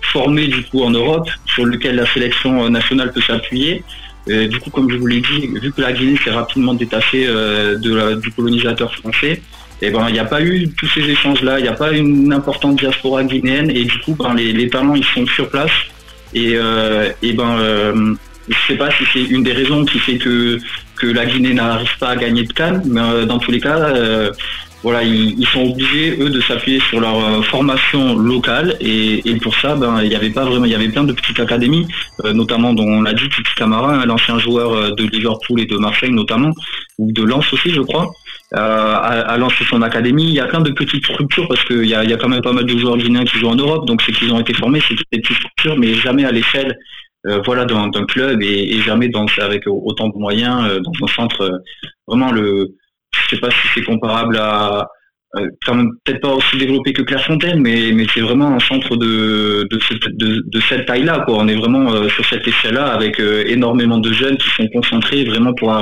formés 0.00 0.46
du 0.46 0.62
coup 0.64 0.82
en 0.82 0.90
Europe, 0.90 1.28
sur 1.46 1.64
lequel 1.64 1.96
la 1.96 2.06
sélection 2.06 2.68
nationale 2.70 3.12
peut 3.12 3.22
s'appuyer. 3.22 3.82
du 4.28 4.58
coup, 4.60 4.70
comme 4.70 4.90
je 4.90 4.96
vous 4.96 5.06
l'ai 5.06 5.20
dit, 5.20 5.48
vu 5.60 5.72
que 5.72 5.80
la 5.80 5.92
Guinée 5.92 6.18
s'est 6.22 6.30
rapidement 6.30 6.74
détachée 6.74 7.26
du 7.80 8.30
colonisateur 8.36 8.94
français, 8.94 9.40
et 9.82 9.88
eh 9.88 9.90
ben 9.90 10.06
il 10.08 10.12
n'y 10.12 10.20
a 10.20 10.24
pas 10.24 10.40
eu 10.40 10.68
tous 10.68 10.86
ces 10.86 11.00
échanges 11.00 11.42
là, 11.42 11.58
il 11.58 11.62
n'y 11.62 11.68
a 11.68 11.72
pas 11.72 11.90
une 11.92 12.32
importante 12.32 12.76
diaspora 12.76 13.24
guinéenne 13.24 13.70
et 13.70 13.84
du 13.84 13.98
coup 13.98 14.14
ben, 14.14 14.32
les, 14.32 14.52
les 14.52 14.70
talents 14.70 14.94
ils 14.94 15.04
sont 15.04 15.26
sur 15.26 15.48
place 15.50 15.72
et, 16.34 16.54
euh, 16.56 17.10
et 17.22 17.32
ben, 17.32 17.58
euh, 17.58 18.14
je 18.48 18.56
sais 18.66 18.76
pas 18.76 18.90
si 18.90 19.04
c'est 19.12 19.22
une 19.22 19.42
des 19.42 19.52
raisons 19.52 19.84
qui 19.84 19.98
fait 19.98 20.18
que 20.18 20.58
que 20.96 21.06
la 21.06 21.26
Guinée 21.26 21.54
n'arrive 21.54 21.98
pas 21.98 22.10
à 22.10 22.16
gagner 22.16 22.44
de 22.44 22.52
Cannes, 22.52 22.82
mais 22.86 23.00
euh, 23.00 23.24
dans 23.26 23.38
tous 23.38 23.50
les 23.50 23.60
cas, 23.60 23.78
euh, 23.78 24.30
voilà, 24.84 25.02
ils, 25.02 25.46
sont 25.46 25.62
obligés 25.62 26.16
eux 26.20 26.30
de 26.30 26.40
s'appuyer 26.42 26.78
sur 26.88 27.00
leur 27.00 27.44
formation 27.46 28.16
locale 28.16 28.76
et, 28.80 29.28
et, 29.28 29.36
pour 29.36 29.56
ça, 29.56 29.74
ben 29.74 30.02
il 30.02 30.12
y 30.12 30.14
avait 30.14 30.30
pas 30.30 30.44
vraiment, 30.44 30.66
il 30.66 30.70
y 30.70 30.74
avait 30.74 30.90
plein 30.90 31.04
de 31.04 31.12
petites 31.12 31.40
académies, 31.40 31.88
notamment 32.22 32.74
dont 32.74 32.86
on 32.86 33.00
l'a 33.00 33.14
dit, 33.14 33.28
Titi 33.30 33.54
Camara, 33.56 33.94
hein, 33.94 34.04
l'ancien 34.04 34.38
joueur 34.38 34.94
de 34.94 35.04
Liverpool 35.04 35.60
et 35.60 35.64
de 35.64 35.78
Marseille 35.78 36.12
notamment, 36.12 36.52
ou 36.98 37.10
de 37.10 37.22
Lens 37.22 37.50
aussi, 37.52 37.70
je 37.70 37.80
crois. 37.80 38.12
Euh, 38.56 38.94
à, 38.94 39.36
lancer 39.36 39.64
son 39.64 39.82
académie. 39.82 40.28
Il 40.28 40.34
y 40.34 40.38
a 40.38 40.46
plein 40.46 40.60
de 40.60 40.70
petites 40.70 41.04
structures 41.04 41.48
parce 41.48 41.64
qu'il 41.64 41.86
y 41.86 41.94
a, 41.94 42.04
y 42.04 42.12
a 42.12 42.16
quand 42.16 42.28
même 42.28 42.40
pas 42.40 42.52
mal 42.52 42.64
de 42.64 42.78
joueurs 42.78 42.96
guinéens 42.96 43.24
qui 43.24 43.38
jouent 43.38 43.48
en 43.48 43.56
Europe, 43.56 43.84
donc 43.84 44.00
c'est 44.02 44.12
qu'ils 44.12 44.32
ont 44.32 44.38
été 44.38 44.54
formés, 44.54 44.80
c'est 44.86 44.94
des 44.94 45.20
petites 45.20 45.38
structures, 45.38 45.76
mais 45.76 45.94
jamais 45.94 46.24
à 46.24 46.30
l'échelle 46.30 46.78
euh, 47.26 47.40
voilà 47.44 47.64
d'un 47.64 47.90
club 48.06 48.42
et, 48.42 48.80
jamais 48.82 49.08
dans, 49.08 49.26
avec 49.38 49.64
autant 49.66 50.08
de 50.08 50.18
moyens 50.18 50.68
euh, 50.68 50.80
dans 50.80 50.92
un 51.02 51.08
centre 51.08 51.62
vraiment 52.06 52.30
le 52.30 52.76
je 53.14 53.28
sais 53.30 53.40
pas 53.40 53.50
si 53.50 53.68
c'est 53.74 53.82
comparable 53.82 54.36
à 54.36 54.80
euh, 54.80 54.84
peut-être 55.34 56.20
pas 56.20 56.34
aussi 56.34 56.56
développé 56.56 56.92
que 56.92 57.02
Clairefontaine, 57.02 57.60
mais, 57.60 57.92
mais 57.92 58.06
c'est 58.12 58.20
vraiment 58.20 58.54
un 58.54 58.60
centre 58.60 58.96
de, 58.96 59.66
de, 59.70 59.78
cette, 59.80 60.16
de, 60.16 60.60
cette 60.68 60.86
taille-là. 60.86 61.24
On 61.28 61.48
est 61.48 61.56
vraiment 61.56 61.92
euh, 61.92 62.08
sur 62.08 62.24
cette 62.26 62.46
échelle-là 62.46 62.86
avec 62.86 63.20
euh, 63.20 63.44
énormément 63.46 63.98
de 63.98 64.12
jeunes 64.12 64.36
qui 64.36 64.48
sont 64.50 64.68
concentrés 64.68 65.24
vraiment 65.24 65.52
pour, 65.54 65.76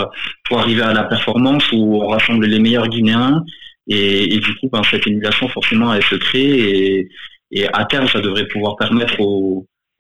pour 0.45 0.59
arriver 0.61 0.83
à 0.83 0.93
la 0.93 1.05
performance 1.05 1.71
où 1.73 2.03
on 2.03 2.09
rassemble 2.09 2.47
les 2.47 2.59
meilleurs 2.59 2.89
Guinéens. 2.89 3.43
Et, 3.89 4.35
et 4.35 4.39
du 4.39 4.55
coup, 4.57 4.69
ben, 4.73 4.83
cette 4.91 5.07
émulation, 5.07 5.49
forcément, 5.49 5.93
elle 5.93 6.05
se 6.05 6.15
crée. 6.15 6.41
Et, 6.41 7.09
et 7.51 7.67
à 7.73 7.85
terme, 7.85 8.09
ça 8.09 8.21
devrait 8.21 8.47
pouvoir 8.47 8.77
permettre 8.77 9.19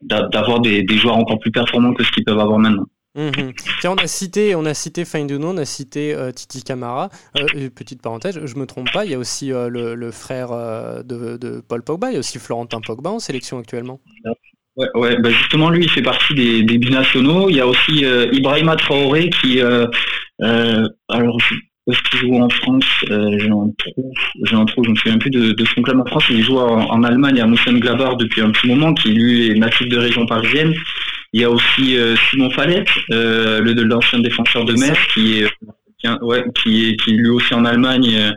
d'avoir 0.00 0.60
des, 0.60 0.82
des 0.82 0.96
joueurs 0.96 1.16
encore 1.16 1.38
plus 1.38 1.50
performants 1.50 1.92
que 1.94 2.02
ce 2.04 2.10
qu'ils 2.10 2.24
peuvent 2.24 2.38
avoir 2.38 2.58
maintenant. 2.58 2.86
Mhm. 3.14 3.52
Tiens, 3.80 3.90
on 3.90 3.96
a 3.96 4.06
cité, 4.06 4.54
on 4.54 4.64
a 4.64 4.72
cité 4.72 5.04
on 5.14 5.56
a 5.58 5.64
cité 5.66 6.14
euh, 6.14 6.32
Titi 6.32 6.62
Camara. 6.62 7.10
Euh, 7.36 7.68
petite 7.68 8.00
parenthèse, 8.00 8.40
je 8.42 8.56
me 8.56 8.64
trompe 8.64 8.90
pas, 8.90 9.04
il 9.04 9.10
y 9.10 9.14
a 9.14 9.18
aussi 9.18 9.52
euh, 9.52 9.68
le, 9.68 10.10
frère 10.10 10.50
de, 11.04 11.62
Paul 11.68 11.82
Pogba, 11.82 12.10
il 12.10 12.14
y 12.14 12.16
a 12.16 12.20
aussi 12.20 12.38
Florentin 12.38 12.80
Pogba 12.80 13.10
en 13.10 13.18
sélection 13.18 13.58
actuellement. 13.58 14.00
Ouais, 14.76 14.88
ouais 14.94 15.16
bah, 15.20 15.28
justement, 15.28 15.68
lui, 15.68 15.84
il 15.84 15.90
fait 15.90 16.02
partie 16.02 16.34
des, 16.34 16.62
des 16.62 16.78
binationaux. 16.78 17.50
Il 17.50 17.56
y 17.56 17.60
a 17.60 17.66
aussi 17.66 18.04
Ibrahima 18.32 18.76
Traoré 18.76 19.28
qui, 19.28 19.60
alors, 19.60 21.38
est-ce 21.88 22.00
qu'il 22.04 22.20
joue 22.20 22.36
en 22.36 22.48
France 22.48 22.86
J'ai 23.08 23.50
un 23.50 23.70
trou, 23.76 24.12
j'ai 24.44 24.56
un 24.56 24.64
trou, 24.64 24.84
je 24.84 24.88
ne 24.88 24.94
me 24.94 24.98
souviens 24.98 25.18
plus 25.18 25.30
de, 25.30 25.52
de 25.52 25.64
son 25.66 25.82
club 25.82 26.00
en 26.00 26.06
France. 26.06 26.24
Il 26.30 26.42
joue 26.42 26.58
en, 26.58 26.88
en 26.88 27.02
Allemagne 27.02 27.40
à 27.40 27.46
Mönchengladbach 27.46 28.16
depuis 28.16 28.40
un 28.40 28.50
petit 28.52 28.68
moment, 28.68 28.94
qui 28.94 29.10
lui 29.10 29.50
est 29.50 29.54
natif 29.54 29.88
de 29.88 29.98
région 29.98 30.24
parisienne. 30.24 30.72
Il 31.32 31.40
y 31.40 31.44
a 31.44 31.50
aussi 31.50 31.96
euh, 31.96 32.14
Simon 32.30 32.50
Fallet, 32.50 32.84
euh, 33.10 33.60
le 33.60 33.72
l'ancien 33.84 34.18
défenseur 34.18 34.64
de 34.66 34.74
Metz, 34.74 34.98
qui 35.14 35.38
est, 35.38 35.48
qui, 35.98 36.08
ouais, 36.20 36.44
qui 36.62 36.90
est 36.90 36.96
qui 36.96 37.12
lui 37.12 37.30
aussi 37.30 37.54
en 37.54 37.64
Allemagne, 37.64 38.34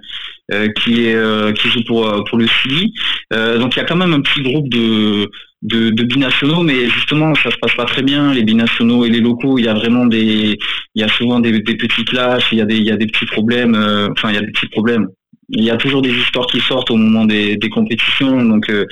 euh, 0.53 0.67
qui 0.81 1.07
est 1.07 1.53
qui 1.57 1.69
joue 1.69 1.83
pour 1.85 2.23
pour 2.29 2.37
le 2.37 2.47
Chili. 2.47 2.93
donc 3.31 3.75
il 3.75 3.79
y 3.79 3.81
a 3.81 3.85
quand 3.85 3.97
même 3.97 4.13
un 4.13 4.21
petit 4.21 4.41
groupe 4.43 4.69
de 4.69 5.29
de, 5.61 5.89
de, 5.89 6.03
binationaux, 6.03 6.61
mais 6.61 6.87
justement, 6.89 7.33
ça 7.33 7.49
se 7.49 7.57
passe 7.57 7.73
pas 7.73 7.85
très 7.85 8.03
bien. 8.03 8.31
Les 8.33 8.43
binationaux 8.43 9.03
et 9.03 9.09
les 9.09 9.19
locaux, 9.19 9.57
il 9.57 9.65
y 9.65 9.67
a 9.67 9.73
vraiment 9.73 10.05
des, 10.05 10.59
il 10.93 11.01
y 11.01 11.03
a 11.03 11.07
souvent 11.07 11.39
des, 11.39 11.59
des 11.59 11.75
petits 11.75 12.05
clashs, 12.05 12.51
il 12.51 12.59
y 12.59 12.61
a 12.61 12.65
des, 12.65 12.77
il 12.77 12.83
y 12.83 12.91
a 12.91 12.97
des 12.97 13.07
petits 13.07 13.25
problèmes. 13.25 13.75
enfin, 14.11 14.29
il 14.29 14.35
y 14.35 14.37
a 14.37 14.41
des 14.41 14.51
petits 14.51 14.67
problèmes. 14.67 15.07
Il 15.49 15.63
y 15.63 15.71
a 15.71 15.77
toujours 15.77 16.03
des 16.03 16.11
histoires 16.11 16.45
qui 16.45 16.59
sortent 16.59 16.91
au 16.91 16.97
moment 16.97 17.25
des, 17.25 17.57
des 17.57 17.69
compétitions, 17.69 18.45
donc 18.45 18.69
on 18.69 18.85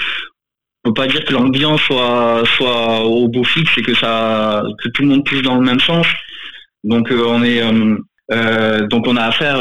peut 0.83 0.93
pas 0.93 1.07
dire 1.07 1.23
que 1.23 1.33
l'ambiance 1.33 1.81
soit 1.81 2.43
soit 2.57 3.01
au 3.05 3.27
beau 3.27 3.43
fixe 3.43 3.77
et 3.77 3.81
que 3.81 3.95
ça 3.95 4.63
que 4.83 4.89
tout 4.89 5.03
le 5.03 5.09
monde 5.09 5.25
pousse 5.25 5.41
dans 5.41 5.55
le 5.55 5.65
même 5.65 5.79
sens. 5.79 6.05
Donc 6.83 7.11
euh, 7.11 7.23
on 7.27 7.43
est 7.43 7.61
euh, 7.61 7.95
euh, 8.31 8.87
donc 8.87 9.07
on 9.07 9.15
a 9.15 9.23
affaire 9.23 9.57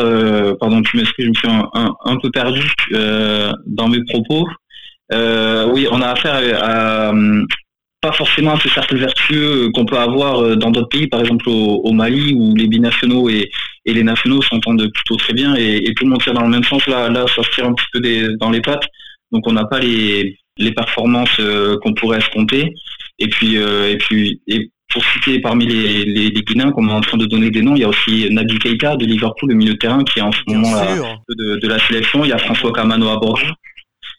pardon 0.59 0.83
tu 0.83 0.97
m'excuses 0.97 1.27
je 1.27 1.31
me 1.31 1.35
suis 1.35 1.49
un, 1.49 2.17
peu 2.17 2.31
perdu 2.31 2.63
dans 3.67 3.89
mes 3.89 4.03
propos. 4.05 4.49
oui 5.13 5.87
on 5.91 6.01
a 6.01 6.09
affaire 6.09 6.41
à 6.63 7.13
pas 8.01 8.13
forcément 8.13 8.55
à 8.55 8.59
ce 8.59 8.69
cercle 8.69 8.97
vertueux 8.97 9.71
qu'on 9.75 9.85
peut 9.85 9.97
avoir 9.97 10.57
dans 10.57 10.73
d'autres 10.73 10.89
pays, 10.89 11.07
par 11.07 11.21
exemple 11.21 11.49
au, 11.49 11.93
Mali, 11.93 12.35
où 12.35 12.53
les 12.57 12.67
binationaux 12.67 13.29
et, 13.29 13.49
et 13.85 13.95
les 13.95 14.03
nationaux 14.03 14.43
s'entendent 14.43 14.91
plutôt 14.93 15.15
très 15.15 15.33
bien 15.33 15.55
et, 15.55 15.77
et, 15.77 15.95
tout 15.95 16.03
le 16.03 16.11
monde 16.11 16.21
tire 16.21 16.35
dans 16.35 16.43
le 16.43 16.49
même 16.49 16.65
sens. 16.65 16.85
Là, 16.89 17.09
là, 17.09 17.27
ça 17.29 17.45
se 17.45 17.51
tire 17.51 17.65
un 17.65 17.75
petit 17.75 17.87
peu 17.93 18.01
des, 18.01 18.37
dans 18.41 18.51
les 18.51 18.61
pattes. 18.61 18.83
Donc 19.31 19.47
on 19.47 19.53
n'a 19.53 19.67
pas 19.67 19.79
les, 19.79 20.37
les 20.59 20.73
performances 20.73 21.41
euh, 21.41 21.79
qu'on 21.83 21.95
pourrait 21.95 22.19
escompter. 22.19 22.73
Et 23.19 23.29
puis, 23.29 23.57
euh, 23.57 23.91
et 23.91 23.99
puis, 23.99 24.41
et 24.47 24.71
pour 24.91 25.05
citer 25.05 25.41
parmi 25.41 25.67
les, 25.67 26.05
les, 26.05 26.29
les 26.29 26.43
Guinéens, 26.43 26.71
comme 26.73 26.91
on 26.91 26.93
est 26.93 26.97
en 26.97 27.01
train 27.01 27.17
de 27.17 27.27
donner 27.27 27.51
des 27.51 27.63
noms, 27.63 27.75
il 27.75 27.81
y 27.81 27.85
a 27.85 27.89
aussi 27.89 28.29
Nabi 28.31 28.59
Keita 28.59 28.97
de 28.97 29.07
Liverpool, 29.07 29.51
le 29.51 29.55
milieu 29.55 29.73
de 29.73 29.79
terrain, 29.79 30.05
qui 30.05 30.19
est 30.19 30.23
en 30.23 30.33
ce 30.33 30.43
moment 30.47 30.75
là, 30.75 30.97
de, 31.29 31.57
de, 31.57 31.69
la 31.69 31.79
sélection. 31.87 32.25
Il 32.25 32.29
y 32.29 32.33
a 32.33 32.39
François 32.39 32.73
Camano 32.73 33.09
à 33.09 33.17
Bordeaux. 33.17 33.55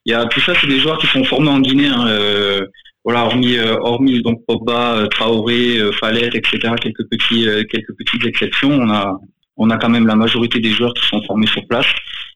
Il 0.06 0.12
y 0.12 0.16
a 0.16 0.26
tout 0.26 0.42
ça, 0.42 0.54
c'est 0.60 0.68
des 0.68 0.80
joueurs 0.80 0.98
qui 0.98 1.08
sont 1.08 1.24
formés 1.24 1.50
en 1.50 1.60
Guinée. 1.60 1.88
Hein, 1.88 2.08
euh, 2.08 2.66
voilà, 3.06 3.26
hormis, 3.26 3.58
euh, 3.58 3.78
hormis 3.82 4.22
donc 4.22 4.44
Pogba, 4.48 4.96
euh, 4.96 5.08
Traoré, 5.08 5.80
Fallette, 6.00 6.36
etc. 6.36 6.74
Quelques 6.82 7.08
petits, 7.10 7.46
quelques 7.70 7.96
petites 7.98 8.26
exceptions. 8.26 8.72
On 8.72 8.90
a, 8.90 9.18
on 9.58 9.70
a 9.70 9.78
quand 9.78 9.90
même 9.90 10.08
la 10.08 10.16
majorité 10.16 10.60
des 10.60 10.72
joueurs 10.72 10.94
qui 10.94 11.08
sont 11.08 11.22
formés 11.24 11.48
sur 11.48 11.66
place. 11.68 11.86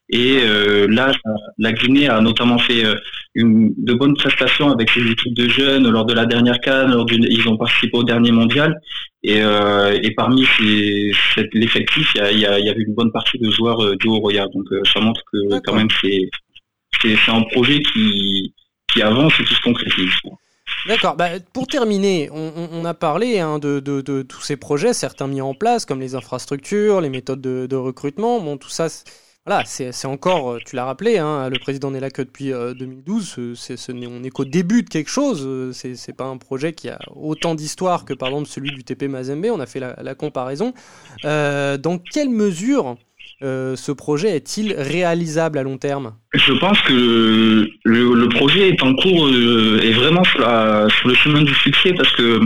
Et 0.09 0.39
euh, 0.41 0.87
là, 0.87 1.11
la 1.57 1.73
Guinée 1.73 2.07
a 2.07 2.21
notamment 2.21 2.57
fait 2.57 2.83
une, 3.35 3.73
de 3.77 3.93
bonnes 3.93 4.15
prestations 4.15 4.69
avec 4.71 4.89
ses 4.89 5.01
équipes 5.01 5.35
de 5.35 5.49
jeunes 5.49 5.89
lors 5.89 6.05
de 6.05 6.13
la 6.13 6.25
dernière 6.25 6.59
canne. 6.61 6.91
Lors 6.91 7.05
ils 7.11 7.47
ont 7.49 7.57
participé 7.57 7.97
au 7.97 8.03
dernier 8.03 8.31
mondial. 8.31 8.79
Et, 9.23 9.41
euh, 9.41 9.99
et 10.01 10.11
parmi 10.11 10.45
l'effectif, 11.53 12.13
il 12.15 12.19
y, 12.19 12.21
a, 12.21 12.31
y, 12.31 12.45
a, 12.45 12.59
y 12.59 12.69
avait 12.69 12.83
une 12.83 12.93
bonne 12.93 13.11
partie 13.11 13.37
de 13.37 13.49
joueurs 13.51 13.97
du 13.97 14.07
Haut-Royal. 14.07 14.47
Donc 14.53 14.67
ça 14.93 15.01
montre 15.01 15.21
que 15.31 15.59
quand 15.59 15.75
même 15.75 15.89
c'est 16.01 16.29
c'est 17.01 17.31
un 17.31 17.41
projet 17.43 17.81
qui, 17.81 18.53
qui 18.91 19.01
avance 19.01 19.33
et 19.39 19.43
qui 19.43 19.53
se 19.53 19.61
concrétise. 19.61 20.11
D'accord. 20.87 21.15
Bah, 21.15 21.29
pour 21.53 21.67
terminer, 21.67 22.29
on, 22.31 22.83
a 22.85 22.93
parlé 22.93 23.39
hein, 23.39 23.59
de, 23.59 23.79
de, 23.79 24.21
tous 24.21 24.41
ces 24.41 24.57
projets, 24.57 24.93
certains 24.93 25.27
mis 25.27 25.41
en 25.41 25.53
place, 25.53 25.85
comme 25.85 25.99
les 25.99 26.15
infrastructures, 26.15 27.01
les 27.01 27.09
méthodes 27.09 27.41
de, 27.41 27.75
recrutement. 27.75 28.39
Bon, 28.39 28.57
tout 28.57 28.69
ça, 28.69 28.87
voilà, 29.47 29.63
c'est 29.65 30.05
encore, 30.05 30.51
euh, 30.51 30.59
tu 30.65 30.75
l'as 30.75 30.83
rappelé, 30.83 31.19
hein, 31.19 31.49
le 31.49 31.57
président 31.57 31.89
n'est 31.89 32.01
là 32.01 32.09
que 32.09 32.21
depuis 32.21 32.49
2012. 32.49 33.35
Euh, 33.39 33.55
ce 33.55 33.91
on 33.93 34.19
n'est 34.19 34.29
qu'au 34.29 34.43
début 34.43 34.83
de 34.83 34.89
quelque 34.89 35.09
chose. 35.09 35.41
Euh, 35.45 35.71
c'est 35.71 36.15
pas 36.15 36.25
un 36.25 36.35
projet 36.35 36.73
qui 36.73 36.89
a 36.89 36.99
autant 37.15 37.55
d'histoire 37.55 38.03
que 38.03 38.13
par 38.13 38.27
exemple 38.27 38.49
celui 38.49 38.71
du 38.71 38.83
TP 38.83 39.03
Mazembe. 39.03 39.45
On 39.45 39.61
a 39.61 39.65
fait 39.65 39.79
la, 39.79 40.15
comparaison. 40.15 40.73
dans 41.23 41.97
quelle 42.11 42.29
mesure 42.29 42.97
euh, 43.43 43.75
ce 43.75 43.91
projet 43.91 44.35
est-il 44.35 44.73
réalisable 44.73 45.59
à 45.59 45.63
long 45.63 45.77
terme? 45.77 46.13
Je 46.33 46.53
pense 46.53 46.81
que 46.81 47.69
le, 47.83 48.29
projet 48.29 48.69
est 48.69 48.81
en 48.81 48.95
cours 48.95 49.27
euh, 49.27 49.79
est 49.83 49.91
vraiment 49.91 50.23
sur, 50.23 50.39
le 50.39 51.13
chemin 51.13 51.43
du 51.43 51.53
succès 51.53 51.93
parce 51.93 52.11
que 52.13 52.39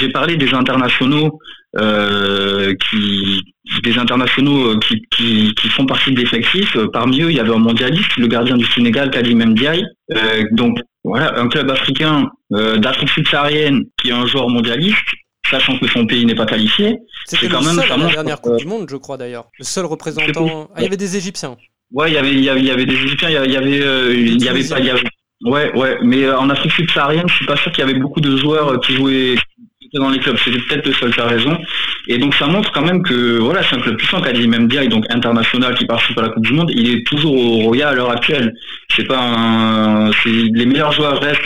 j'ai 0.00 0.10
parlé 0.10 0.36
des 0.36 0.54
internationaux 0.54 1.40
euh, 1.78 2.74
qui 2.74 3.42
des 3.82 3.96
internationaux 3.96 4.78
qui, 4.80 5.54
font 5.70 5.86
partie 5.86 6.12
de 6.12 6.20
l'effectif. 6.20 6.76
Parmi 6.92 7.22
eux, 7.22 7.30
il 7.30 7.36
y 7.36 7.40
avait 7.40 7.54
un 7.54 7.58
mondialiste, 7.58 8.16
le 8.18 8.26
gardien 8.26 8.56
du 8.56 8.66
Sénégal, 8.66 9.10
Kadim 9.10 9.44
Ndiaye. 9.44 9.84
donc 10.50 10.78
voilà, 11.04 11.38
un 11.38 11.48
club 11.48 11.70
africain 11.70 12.30
d'Afrique 12.50 13.08
subsaharienne 13.08 13.84
qui 14.00 14.10
est 14.10 14.12
un 14.12 14.26
joueur 14.26 14.48
mondialiste 14.50 14.98
sachant 15.50 15.78
que 15.78 15.86
son 15.88 16.06
pays 16.06 16.24
n'est 16.24 16.34
pas 16.34 16.46
qualifié. 16.46 16.98
C'était 17.26 17.48
quand 17.48 17.62
même 17.62 17.76
seul 17.76 17.88
la 17.88 18.08
dernière 18.08 18.40
Coupe 18.40 18.56
du 18.56 18.66
Monde, 18.66 18.86
je 18.90 18.96
crois 18.96 19.16
d'ailleurs. 19.16 19.48
Le 19.58 19.64
seul 19.64 19.86
représentant. 19.86 20.68
Ah, 20.74 20.78
il 20.78 20.84
y 20.84 20.86
avait 20.86 20.96
des 20.96 21.16
Égyptiens. 21.16 21.56
Ouais, 21.92 22.10
il 22.10 22.14
y 22.14 22.16
avait, 22.16 22.32
il 22.32 22.42
y 22.42 22.48
avait, 22.48 22.86
des 22.86 22.94
Égyptiens. 22.94 23.28
Il 23.28 23.34
y 23.34 23.36
avait, 23.36 23.46
il 23.48 24.42
y 24.42 24.48
avait, 24.48 24.64
pas, 24.68 24.80
il 24.80 24.86
y 24.86 24.90
avait. 24.90 25.02
Ouais, 25.44 25.76
ouais. 25.76 25.98
Mais 26.02 26.24
euh, 26.24 26.38
en 26.38 26.48
Afrique 26.50 26.72
subsaharienne, 26.72 27.28
je 27.28 27.34
suis 27.34 27.46
pas 27.46 27.56
sûr 27.56 27.70
qu'il 27.72 27.84
y 27.84 27.88
avait 27.88 27.98
beaucoup 27.98 28.20
de 28.20 28.36
joueurs 28.36 28.68
euh, 28.68 28.78
qui 28.78 28.94
jouaient 28.94 29.34
dans 29.98 30.10
les 30.10 30.18
clubs. 30.18 30.36
C'était 30.38 30.58
peut-être 30.58 30.86
le 30.86 30.92
seul, 30.92 31.12
tu 31.12 31.20
raison. 31.20 31.58
Et 32.08 32.18
donc 32.18 32.34
ça 32.34 32.46
montre 32.46 32.72
quand 32.72 32.82
même 32.82 33.02
que 33.02 33.38
voilà, 33.38 33.62
c'est 33.62 33.76
un 33.76 33.80
club 33.80 33.96
puissant, 33.96 34.20
dit 34.20 34.48
même 34.48 34.68
et 34.70 34.88
donc 34.88 35.04
international 35.10 35.74
qui 35.74 35.86
participe 35.86 36.18
à 36.18 36.22
la 36.22 36.28
Coupe 36.30 36.44
du 36.44 36.52
Monde. 36.52 36.70
Il 36.74 36.90
est 36.90 37.06
toujours 37.06 37.34
au 37.34 37.58
Roya 37.64 37.88
à 37.90 37.94
l'heure 37.94 38.10
actuelle. 38.10 38.54
C'est 38.94 39.06
pas 39.06 39.20
un... 39.20 40.10
les 40.26 40.66
meilleurs 40.66 40.92
joueurs 40.92 41.20
restent. 41.20 41.40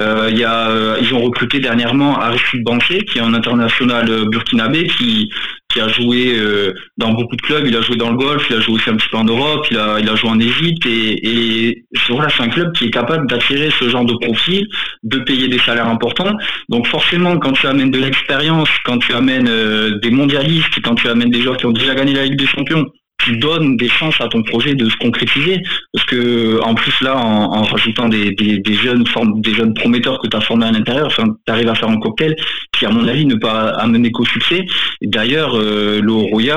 Euh, 0.00 0.30
y 0.32 0.42
a, 0.42 0.68
euh, 0.68 0.96
ils 1.02 1.12
ont 1.14 1.20
recruté 1.20 1.60
dernièrement 1.60 2.18
Aristide 2.18 2.64
Banquier, 2.64 3.04
qui 3.04 3.18
est 3.18 3.20
un 3.22 3.34
international 3.34 4.28
burkinabé, 4.30 4.86
qui 4.86 5.30
qui 5.72 5.80
a 5.80 5.88
joué 5.88 6.38
euh, 6.38 6.72
dans 6.98 7.12
beaucoup 7.12 7.36
de 7.36 7.42
clubs. 7.42 7.66
Il 7.66 7.76
a 7.76 7.80
joué 7.80 7.96
dans 7.96 8.10
le 8.10 8.16
golf, 8.16 8.46
il 8.50 8.56
a 8.56 8.60
joué 8.60 8.74
aussi 8.74 8.90
un 8.90 8.96
petit 8.96 9.08
peu 9.08 9.16
en 9.16 9.24
Europe, 9.24 9.66
il 9.70 9.78
a, 9.78 9.98
il 10.00 10.08
a 10.08 10.14
joué 10.14 10.30
en 10.30 10.40
Égypte. 10.40 10.84
Et, 10.86 11.68
et 11.68 11.84
voilà, 12.08 12.28
c'est 12.30 12.42
un 12.42 12.48
club 12.48 12.72
qui 12.72 12.86
est 12.86 12.90
capable 12.90 13.26
d'attirer 13.26 13.70
ce 13.78 13.88
genre 13.88 14.04
de 14.04 14.14
profil, 14.14 14.66
de 15.02 15.18
payer 15.18 15.48
des 15.48 15.58
salaires 15.58 15.88
importants. 15.88 16.32
Donc 16.68 16.86
forcément, 16.86 17.38
quand 17.38 17.52
tu 17.52 17.66
amènes 17.66 17.90
de 17.90 17.98
l'expérience, 17.98 18.68
quand 18.84 18.98
tu 18.98 19.12
amènes 19.14 19.48
euh, 19.48 19.98
des 20.00 20.10
mondialistes, 20.10 20.80
quand 20.82 20.94
tu 20.94 21.08
amènes 21.08 21.30
des 21.30 21.42
joueurs 21.42 21.56
qui 21.56 21.66
ont 21.66 21.72
déjà 21.72 21.94
gagné 21.94 22.12
la 22.14 22.24
Ligue 22.24 22.38
des 22.38 22.46
Champions, 22.46 22.86
tu 23.22 23.36
donnes 23.36 23.76
des 23.76 23.88
chances 23.88 24.20
à 24.20 24.28
ton 24.28 24.42
projet 24.42 24.74
de 24.74 24.88
se 24.88 24.96
concrétiser. 24.96 25.62
Parce 25.92 26.06
que 26.06 26.60
en 26.62 26.74
plus 26.74 27.00
là 27.00 27.16
en, 27.16 27.62
rajoutant 27.62 28.08
des, 28.08 28.34
jeunes 28.82 29.04
des 29.36 29.54
jeunes 29.54 29.74
prometteurs 29.74 30.20
que 30.20 30.28
tu 30.28 30.36
as 30.36 30.40
formés 30.40 30.66
à 30.66 30.72
l'intérieur 30.72 31.06
enfin, 31.06 31.24
tu 31.46 31.52
arrives 31.52 31.68
à 31.68 31.74
faire 31.74 31.88
un 31.88 31.98
cocktail 31.98 32.36
qui 32.72 32.86
à 32.86 32.90
mon 32.90 33.06
avis 33.06 33.26
ne 33.26 33.36
pas 33.36 33.70
amener 33.70 34.10
qu'au 34.10 34.24
succès. 34.24 34.64
D'ailleurs 35.02 35.56
euh, 35.56 36.00
le 36.00 36.12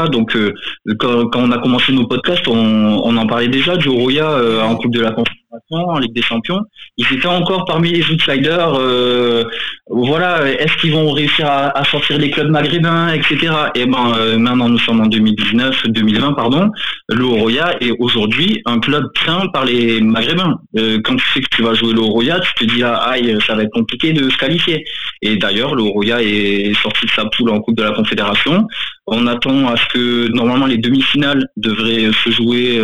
donc 0.10 0.36
euh, 0.36 0.54
quand, 1.00 1.30
on 1.36 1.52
a 1.52 1.58
commencé 1.60 1.92
nos 1.94 2.08
podcasts 2.08 2.48
on, 2.48 3.18
en 3.18 3.28
parlait 3.28 3.48
déjà. 3.48 3.78
Du 3.78 3.90
Roya 3.90 4.30
euh, 4.30 4.62
en 4.62 4.76
Coupe 4.76 4.94
de 4.94 5.02
la 5.02 5.12
Conférence 5.12 5.45
en 5.72 6.00
Ligue 6.00 6.14
des 6.14 6.22
Champions, 6.22 6.62
ils 6.98 7.06
étaient 7.14 7.28
encore 7.28 7.66
parmi 7.66 7.92
les 7.92 8.10
outsiders. 8.10 8.76
Euh, 8.80 9.44
voilà, 9.88 10.50
est-ce 10.50 10.76
qu'ils 10.78 10.94
vont 10.94 11.12
réussir 11.12 11.46
à, 11.48 11.84
sortir 11.86 12.18
les 12.18 12.32
clubs 12.32 12.50
maghrébins, 12.50 13.14
etc. 13.14 13.54
Et 13.76 13.86
ben 13.86 14.14
euh, 14.18 14.38
maintenant 14.38 14.70
nous 14.70 14.80
sommes 14.80 15.02
en 15.02 15.06
2019, 15.06 15.88
2020 15.90 16.34
pardon. 16.34 16.72
Le 17.10 17.26
Roya 17.26 17.76
est 17.82 17.92
aujourd'hui 18.00 18.62
un 18.66 18.80
club 18.80 19.06
craint 19.14 19.48
par 19.54 19.66
les 19.66 20.02
maghrébins. 20.02 20.60
Euh, 20.78 21.00
quand 21.04 21.16
tu 21.16 21.26
sais 21.34 21.42
que 21.42 21.56
tu 21.56 21.62
vas 21.62 21.74
jouer 21.74 21.94
le 21.94 22.02
Roya, 22.02 22.40
tu 22.40 22.66
te 22.66 22.74
dis 22.74 22.84
ah 22.84 22.96
aïe, 23.10 23.38
ça 23.46 23.56
va 23.56 23.64
être 23.64 23.74
compliqué 23.74 24.14
de 24.14 24.30
se 24.30 24.38
qualifier. 24.38 24.84
Et 25.22 25.36
d'ailleurs 25.38 25.76
le 25.76 25.84
Roya 25.84 26.22
est 26.22 26.74
sorti 26.82 27.06
de 27.06 27.12
sa 27.12 27.26
poule 27.26 27.52
en 27.52 27.60
Coupe 27.60 27.78
de 27.78 27.84
la 27.84 27.92
Confédération. 27.92 28.68
On 29.08 29.28
attend 29.28 29.68
à 29.68 29.78
ce 29.78 29.86
que 29.94 30.28
normalement 30.30 30.66
les 30.66 30.80
demi-finales 30.80 31.48
devraient 31.58 32.12
se 32.24 32.32
jouer 32.32 32.82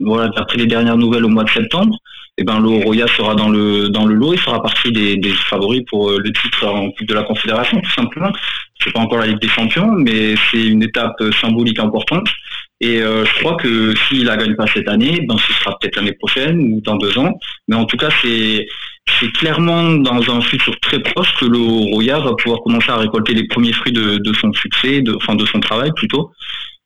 voilà, 0.00 0.28
d'après 0.28 0.58
les 0.58 0.66
dernières 0.66 0.96
nouvelles 0.96 1.24
au 1.24 1.28
mois 1.28 1.44
de 1.44 1.50
septembre, 1.50 1.96
et 2.38 2.42
eh 2.42 2.44
ben 2.44 2.60
le 2.60 2.68
Roya 2.68 3.06
sera 3.06 3.34
dans 3.34 3.48
le 3.48 3.88
dans 3.88 4.04
le 4.04 4.14
lot, 4.14 4.34
il 4.34 4.38
fera 4.38 4.62
partie 4.62 4.92
des, 4.92 5.16
des 5.16 5.30
favoris 5.30 5.82
pour 5.88 6.10
euh, 6.10 6.18
le 6.22 6.30
titre 6.34 6.66
en 6.66 6.90
Coupe 6.90 7.08
de 7.08 7.14
la 7.14 7.22
Confédération, 7.22 7.80
tout 7.80 7.92
simplement. 7.92 8.30
C'est 8.78 8.92
pas 8.92 9.00
encore 9.00 9.20
la 9.20 9.28
Ligue 9.28 9.40
des 9.40 9.48
Champions, 9.48 9.90
mais 9.92 10.34
c'est 10.50 10.66
une 10.66 10.82
étape 10.82 11.16
euh, 11.22 11.32
symbolique 11.40 11.78
importante. 11.78 12.28
Et 12.82 13.00
euh, 13.00 13.24
je 13.24 13.40
crois 13.40 13.56
que 13.56 13.94
s'il 13.96 14.26
la 14.26 14.36
gagne 14.36 14.54
pas 14.54 14.66
cette 14.66 14.86
année, 14.86 15.24
ben 15.26 15.38
ce 15.38 15.50
sera 15.54 15.78
peut-être 15.78 15.96
l'année 15.96 16.12
prochaine 16.12 16.58
ou 16.60 16.82
dans 16.82 16.96
deux 16.96 17.16
ans. 17.18 17.32
Mais 17.68 17.76
en 17.76 17.86
tout 17.86 17.96
cas, 17.96 18.10
c'est 18.20 18.66
c'est 19.18 19.32
clairement 19.32 19.94
dans 19.94 20.30
un 20.30 20.42
futur 20.42 20.78
très 20.80 20.98
proche 21.00 21.32
que 21.40 21.46
le 21.46 21.58
Roya 21.58 22.18
va 22.18 22.34
pouvoir 22.34 22.60
commencer 22.60 22.90
à 22.90 22.96
récolter 22.96 23.32
les 23.32 23.46
premiers 23.46 23.72
fruits 23.72 23.92
de, 23.92 24.18
de 24.18 24.32
son 24.34 24.52
succès, 24.52 25.00
de, 25.00 25.14
enfin 25.14 25.36
de 25.36 25.46
son 25.46 25.60
travail 25.60 25.90
plutôt. 25.96 26.32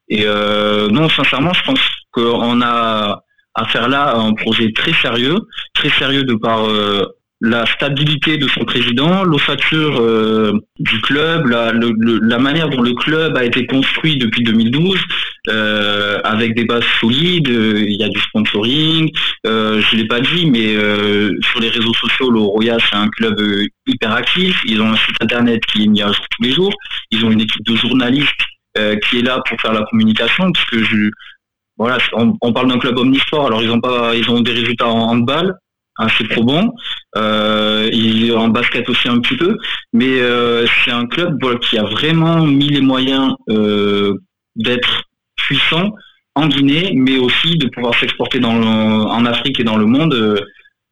Et 0.08 0.24
euh, 0.26 0.88
non, 0.90 1.08
sincèrement, 1.08 1.52
je 1.54 1.62
pense 1.62 1.80
qu'on 2.12 2.60
a 2.62 3.22
à 3.54 3.64
faire 3.66 3.88
là 3.88 4.16
un 4.16 4.32
projet 4.34 4.72
très 4.72 4.92
sérieux, 4.94 5.38
très 5.74 5.90
sérieux 5.90 6.24
de 6.24 6.34
par 6.34 6.68
euh, 6.68 7.04
la 7.40 7.64
stabilité 7.66 8.36
de 8.36 8.46
son 8.48 8.64
président, 8.64 9.24
l'ossature 9.24 9.98
euh, 10.00 10.52
du 10.78 11.00
club, 11.00 11.46
la, 11.46 11.72
la, 11.72 12.38
manière 12.38 12.68
dont 12.68 12.82
le 12.82 12.92
club 12.92 13.34
a 13.36 13.44
été 13.44 13.66
construit 13.66 14.18
depuis 14.18 14.42
2012, 14.42 15.00
euh, 15.48 16.20
avec 16.22 16.54
des 16.54 16.66
bases 16.66 16.84
solides, 17.00 17.48
il 17.48 17.98
y 17.98 18.04
a 18.04 18.10
du 18.10 18.20
sponsoring, 18.20 19.10
je 19.44 19.96
l'ai 19.96 20.06
pas 20.06 20.20
dit, 20.20 20.50
mais 20.50 20.74
sur 21.42 21.60
les 21.60 21.70
réseaux 21.70 21.94
sociaux, 21.94 22.30
le 22.30 22.40
Roya 22.40 22.76
c'est 22.90 22.96
un 22.96 23.08
club 23.08 23.40
hyper 23.86 24.12
actif, 24.12 24.60
ils 24.66 24.82
ont 24.82 24.92
un 24.92 24.96
site 24.96 25.16
internet 25.22 25.64
qui 25.64 25.84
est 25.84 25.88
mis 25.88 26.02
à 26.02 26.08
jour 26.08 26.26
tous 26.30 26.42
les 26.42 26.52
jours, 26.52 26.74
ils 27.10 27.24
ont 27.24 27.30
une 27.30 27.40
équipe 27.40 27.64
de 27.64 27.74
journalistes 27.74 28.44
qui 28.76 29.18
est 29.18 29.22
là 29.22 29.40
pour 29.48 29.58
faire 29.62 29.72
la 29.72 29.84
communication, 29.90 30.52
puisque 30.52 30.84
je, 30.90 31.10
voilà, 31.80 31.96
on, 32.12 32.52
parle 32.52 32.68
d'un 32.68 32.78
club 32.78 32.98
omnisport. 32.98 33.46
Alors 33.46 33.62
ils 33.62 33.70
ont 33.70 33.80
pas, 33.80 34.14
ils 34.14 34.30
ont 34.30 34.40
des 34.40 34.52
résultats 34.52 34.86
en 34.86 35.12
handball 35.12 35.56
assez 35.96 36.24
probants. 36.24 36.74
Euh, 37.16 38.36
en 38.36 38.48
basket 38.48 38.86
aussi 38.90 39.08
un 39.08 39.18
petit 39.18 39.36
peu, 39.36 39.56
mais 39.94 40.20
euh, 40.20 40.66
c'est 40.84 40.90
un 40.90 41.06
club 41.06 41.38
qui 41.60 41.78
a 41.78 41.84
vraiment 41.84 42.44
mis 42.44 42.68
les 42.68 42.82
moyens 42.82 43.34
euh, 43.48 44.14
d'être 44.56 45.04
puissant 45.36 45.94
en 46.34 46.46
Guinée, 46.48 46.92
mais 46.94 47.16
aussi 47.16 47.56
de 47.56 47.66
pouvoir 47.68 47.94
s'exporter 47.98 48.44
en 48.44 49.24
Afrique 49.24 49.58
et 49.58 49.64
dans 49.64 49.78
le 49.78 49.86
monde 49.86 50.44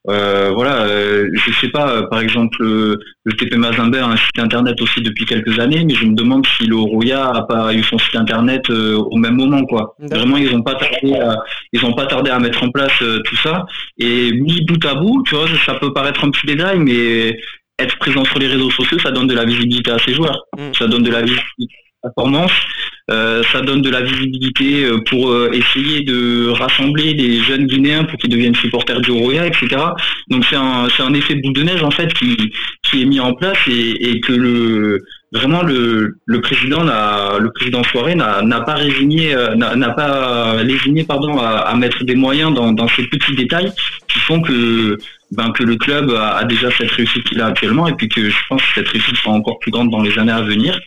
euh, 0.09 0.49
euh, 0.49 0.51
voilà, 0.55 0.83
euh, 0.83 1.29
je 1.33 1.53
sais 1.53 1.69
pas, 1.69 1.91
euh, 1.91 2.03
par 2.09 2.21
exemple, 2.21 2.59
le 2.61 3.33
TP 3.37 3.57
Mazembe 3.57 3.95
a 3.97 4.07
un 4.07 4.17
site 4.17 4.39
internet 4.39 4.81
aussi 4.81 5.01
depuis 5.01 5.25
quelques 5.25 5.59
années, 5.59 5.85
mais 5.85 5.95
je 5.95 6.05
me 6.05 6.15
demande 6.15 6.47
si 6.47 6.67
le 6.67 6.77
Rouya 6.77 7.31
a 7.31 7.43
pas 7.43 7.73
eu 7.75 7.83
son 7.83 7.99
site 7.99 8.17
internet 8.17 8.69
au 8.71 9.17
même 9.17 9.37
moment, 9.37 9.65
quoi. 9.65 9.95
Vraiment, 9.99 10.37
ils 10.37 10.53
ont 10.55 10.63
pas 10.63 10.75
tardé, 10.75 11.15
à, 11.15 11.37
ils 11.73 11.85
ont 11.85 11.93
pas 11.93 12.07
tardé 12.07 12.31
à 12.31 12.39
mettre 12.39 12.63
en 12.63 12.71
place 12.71 12.99
tout 12.99 13.37
ça. 13.37 13.67
Et 13.99 14.33
mis 14.33 14.65
bout 14.65 14.85
à 14.85 14.95
bout, 14.95 15.23
tu 15.27 15.35
vois, 15.35 15.47
ça 15.65 15.75
peut 15.75 15.93
paraître 15.93 16.25
un 16.25 16.31
petit 16.31 16.47
détail, 16.47 16.79
mais 16.79 17.39
être 17.79 17.99
présent 17.99 18.25
sur 18.25 18.39
les 18.39 18.49
réseaux 18.49 18.71
sociaux, 18.71 18.99
ça 18.99 19.11
donne 19.11 19.29
de 19.29 19.35
la 19.35 19.45
visibilité 19.45 19.91
à 19.91 19.99
ses 19.99 20.13
joueurs. 20.13 20.45
Mm. 20.57 20.75
Ça 20.77 20.87
donne 20.87 21.03
de 21.03 21.11
la 21.11 21.23
visibilité 21.23 21.75
performance. 22.03 22.53
Euh, 23.11 23.43
ça 23.53 23.63
donne 23.63 23.81
de 23.81 23.89
la 23.89 24.03
visibilité 24.03 24.85
euh, 24.85 24.99
pour 25.09 25.31
euh, 25.31 25.51
essayer 25.53 26.03
de 26.03 26.51
rassembler 26.51 27.15
les 27.15 27.41
jeunes 27.43 27.67
Guinéens 27.67 28.05
pour 28.05 28.19
qu'ils 28.19 28.29
deviennent 28.29 28.55
supporters 28.55 29.01
du 29.01 29.11
Roya, 29.13 29.47
etc. 29.47 29.69
Donc 30.29 30.45
c'est 30.45 30.57
un, 30.57 30.89
un 30.99 31.15
effet 31.15 31.37
boule 31.37 31.55
de 31.55 31.63
neige 31.63 31.83
en 31.83 31.91
fait 31.91 32.13
qui, 32.13 32.53
qui 32.83 33.03
est 33.03 33.07
mis 33.07 33.19
en 33.19 33.33
place 33.33 33.57
et, 33.67 34.11
et 34.11 34.21
que 34.21 34.33
le 34.33 35.03
vraiment 35.33 35.63
le, 35.63 36.17
le 36.27 36.41
président 36.43 36.83
le 36.83 37.51
président 37.53 37.83
Soirée 37.85 38.15
n'a 38.15 38.61
pas 38.61 38.75
résigné 38.75 39.35
n'a 39.57 39.91
pas 39.91 40.53
résigné 40.53 41.05
pardon 41.05 41.39
à, 41.39 41.49
à, 41.49 41.75
mettre 41.77 42.05
des 42.05 42.15
moyens 42.15 42.55
dans, 42.55 42.73
dans 42.73 42.89
ces 42.89 43.05
petits 43.05 43.35
détails 43.35 43.71
qui 44.09 44.19
font 44.21 44.41
que 44.41 44.99
ben, 45.33 45.51
que 45.53 45.63
le 45.63 45.77
club 45.77 46.11
a, 46.11 46.45
déjà 46.45 46.71
cette 46.71 46.91
réussite 46.91 47.25
qu'il 47.25 47.41
a 47.41 47.47
actuellement 47.47 47.87
et 47.89 47.93
puis 47.93 48.09
que 48.09 48.31
je 48.31 48.37
pense 48.49 48.63
que 48.63 48.69
cette 48.75 48.89
réussite 48.89 49.17
sera 49.17 49.33
encore 49.33 49.59
plus 49.59 49.71
grande 49.71 49.91
dans 49.91 50.03
les 50.03 50.19
années 50.19 50.33
à 50.33 50.43
venir. 50.43 50.79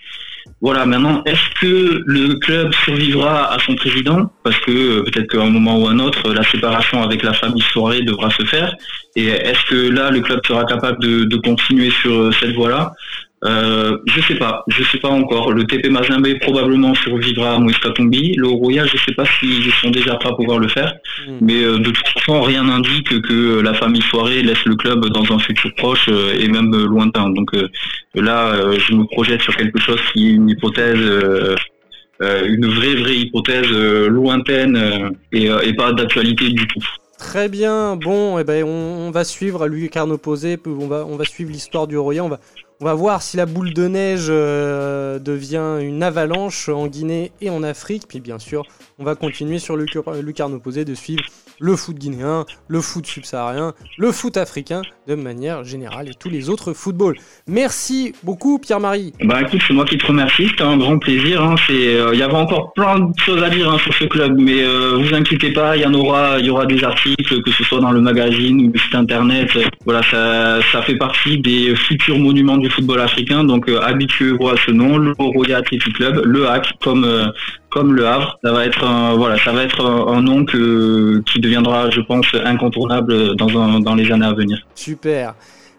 Voilà, 0.61 0.85
maintenant, 0.85 1.23
est-ce 1.25 1.59
que 1.59 2.03
le 2.05 2.35
club 2.35 2.73
survivra 2.85 3.51
à 3.53 3.59
son 3.59 3.75
président? 3.75 4.31
Parce 4.43 4.57
que 4.59 4.71
euh, 4.71 5.03
peut-être 5.03 5.31
qu'à 5.31 5.41
un 5.41 5.49
moment 5.49 5.79
ou 5.79 5.87
un 5.87 5.99
autre, 5.99 6.31
la 6.33 6.43
séparation 6.43 7.01
avec 7.01 7.23
la 7.23 7.33
famille 7.33 7.63
Soirée 7.73 8.01
devra 8.03 8.29
se 8.29 8.43
faire. 8.45 8.73
Et 9.15 9.27
est-ce 9.27 9.65
que 9.65 9.89
là, 9.89 10.11
le 10.11 10.21
club 10.21 10.39
sera 10.45 10.65
capable 10.65 10.99
de, 11.01 11.23
de 11.23 11.37
continuer 11.37 11.89
sur 11.89 12.11
euh, 12.11 12.31
cette 12.39 12.53
voie-là? 12.53 12.91
Euh, 13.43 13.97
je 14.05 14.21
sais 14.21 14.35
pas, 14.35 14.63
je 14.67 14.83
sais 14.83 14.99
pas 14.99 15.09
encore. 15.09 15.51
Le 15.51 15.65
TP 15.65 15.89
Mazembe 15.89 16.27
probablement 16.41 16.93
survivra 16.93 17.55
à 17.55 17.59
Moïse 17.59 17.77
Katumbi. 17.79 18.33
Le 18.35 18.47
Royal, 18.47 18.87
je 18.87 18.97
sais 18.97 19.13
pas 19.13 19.23
s'ils 19.39 19.71
sont 19.81 19.89
déjà 19.89 20.15
prêts 20.15 20.29
à 20.29 20.33
pouvoir 20.33 20.59
le 20.59 20.67
faire. 20.67 20.93
Hmm. 21.27 21.37
Mais 21.41 21.63
euh, 21.63 21.79
de 21.79 21.89
toute 21.89 22.07
façon, 22.09 22.41
rien 22.41 22.63
n'indique 22.63 23.21
que 23.21 23.59
la 23.61 23.73
famille 23.73 24.03
Soirée 24.03 24.43
laisse 24.43 24.63
le 24.65 24.75
club 24.75 25.07
dans 25.07 25.33
un 25.33 25.39
futur 25.39 25.73
proche 25.75 26.07
euh, 26.09 26.37
et 26.39 26.47
même 26.47 26.71
lointain. 26.85 27.29
Donc 27.29 27.55
là, 28.13 28.55
je 28.77 28.93
me 28.93 29.05
projette 29.05 29.41
sur 29.41 29.55
quelque 29.55 29.79
chose 29.79 29.99
qui 30.13 30.29
est 30.29 30.33
une 30.33 30.49
hypothèse. 30.49 30.99
une 32.21 32.67
vraie 32.67 32.95
vraie 32.95 33.17
hypothèse 33.17 33.71
lointaine 34.07 35.11
et, 35.31 35.45
et 35.47 35.73
pas 35.73 35.91
d'actualité 35.93 36.49
du 36.49 36.67
tout. 36.67 36.83
Très 37.17 37.49
bien, 37.49 37.95
bon, 37.95 38.39
eh 38.39 38.43
ben, 38.43 38.63
on, 38.63 39.11
va 39.11 39.23
suivre 39.23 39.67
lui 39.67 39.89
Carnot 39.89 40.17
posé, 40.17 40.57
on 40.65 40.87
va, 40.87 41.05
on 41.07 41.17
va 41.17 41.23
suivre 41.25 41.51
l'histoire 41.51 41.85
du 41.85 41.95
Royal, 41.95 42.25
on 42.25 42.29
va, 42.29 42.39
on 42.81 42.85
va 42.85 42.95
voir 42.95 43.21
si 43.21 43.37
la 43.37 43.45
boule 43.45 43.73
de 43.75 43.87
neige 43.87 44.25
euh, 44.29 45.19
devient 45.19 45.77
une 45.81 46.01
avalanche 46.01 46.67
en 46.67 46.87
Guinée 46.87 47.31
et 47.39 47.51
en 47.51 47.61
Afrique. 47.61 48.07
Puis 48.07 48.19
bien 48.19 48.39
sûr, 48.39 48.65
on 48.97 49.03
va 49.03 49.13
continuer 49.13 49.59
sur 49.59 49.77
le 49.77 49.85
lucarne 50.21 50.55
opposé 50.55 50.83
de 50.83 50.95
suivre 50.95 51.23
le 51.61 51.75
foot 51.75 51.97
guinéen, 51.97 52.45
le 52.67 52.81
foot 52.81 53.05
subsaharien, 53.05 53.73
le 53.97 54.11
foot 54.11 54.35
africain 54.35 54.81
de 55.07 55.15
manière 55.15 55.63
générale 55.63 56.09
et 56.09 56.13
tous 56.13 56.29
les 56.29 56.49
autres 56.49 56.73
footballs. 56.73 57.15
Merci 57.47 58.13
beaucoup 58.23 58.59
Pierre-Marie. 58.59 59.13
Bah 59.23 59.41
écoute, 59.41 59.61
c'est 59.65 59.73
moi 59.73 59.85
qui 59.85 59.97
te 59.97 60.05
remercie, 60.05 60.47
c'était 60.47 60.63
un 60.63 60.77
grand 60.77 60.97
plaisir. 60.97 61.43
Hein. 61.43 61.55
Euh, 61.69 62.09
il 62.13 62.19
y 62.19 62.23
avait 62.23 62.33
encore 62.33 62.73
plein 62.73 62.99
de 62.99 63.13
choses 63.19 63.43
à 63.43 63.49
dire 63.49 63.71
hein, 63.71 63.77
sur 63.77 63.93
ce 63.93 64.05
club, 64.05 64.37
mais 64.39 64.63
euh, 64.63 64.97
vous 64.97 65.13
inquiétez 65.13 65.51
pas, 65.51 65.77
il 65.77 65.83
y 65.83 65.85
en 65.85 65.93
aura, 65.93 66.39
il 66.39 66.45
y 66.45 66.49
aura 66.49 66.65
des 66.65 66.83
articles, 66.83 67.41
que 67.41 67.51
ce 67.51 67.63
soit 67.63 67.79
dans 67.79 67.91
le 67.91 68.01
magazine 68.01 68.67
ou 68.67 68.71
le 68.73 68.79
site 68.79 68.95
internet. 68.95 69.49
Voilà, 69.85 70.01
ça, 70.09 70.59
ça 70.71 70.81
fait 70.81 70.95
partie 70.95 71.39
des 71.39 71.75
futurs 71.75 72.17
monuments 72.17 72.57
du 72.57 72.69
football 72.69 72.99
africain, 73.01 73.43
donc 73.43 73.69
euh, 73.69 73.79
habituez-vous 73.81 74.49
à 74.49 74.55
ce 74.65 74.71
nom, 74.71 74.97
le 74.97 75.13
Royal 75.17 75.61
Athletic 75.61 75.93
Club, 75.93 76.21
le 76.25 76.47
HAC, 76.47 76.73
comme 76.81 77.05
euh, 77.05 77.27
comme 77.71 77.95
le 77.95 78.05
Havre. 78.05 78.37
Ça 78.43 78.51
va 78.51 78.65
être 78.65 78.83
un, 78.83 79.15
voilà, 79.15 79.37
ça 79.43 79.51
va 79.51 79.63
être 79.63 79.83
un, 79.83 80.21
nom 80.21 80.45
que, 80.45 81.23
qui 81.31 81.39
deviendra, 81.39 81.89
je 81.89 82.01
pense, 82.01 82.27
incontournable 82.45 83.35
dans, 83.35 83.79
dans 83.79 83.95
les 83.95 84.11
années 84.11 84.25
à 84.25 84.33
venir. 84.33 84.65
Super. 84.75 85.33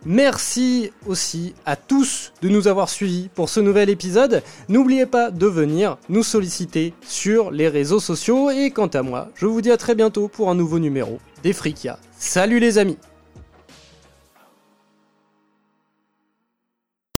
Merci 0.05 0.91
aussi 1.07 1.55
à 1.65 1.77
tous 1.77 2.33
de 2.43 2.49
nous 2.49 2.67
avoir 2.67 2.89
suivis 2.89 3.29
pour 3.33 3.49
ce 3.49 3.61
nouvel 3.61 3.89
épisode. 3.89 4.43
N'oubliez 4.69 5.07
pas 5.07 5.31
de 5.31 5.47
venir 5.47 5.97
nous 6.09 6.25
solliciter 6.25 6.93
sur 7.03 7.53
les 7.53 7.69
réseaux 7.69 8.01
sociaux 8.01 8.51
et 8.51 8.71
quant 8.71 8.89
à 8.89 9.03
moi, 9.03 9.29
je 9.37 9.47
vous 9.47 9.61
dis 9.61 9.71
à 9.71 9.77
très 9.77 9.95
bientôt 9.95 10.27
pour 10.27 10.51
un 10.51 10.57
nouveau 10.57 10.81
numéro 10.81 11.21
des 11.45 11.53
Frikia. 11.53 11.99
Salut 12.19 12.59
les 12.59 12.79
amis 12.79 12.99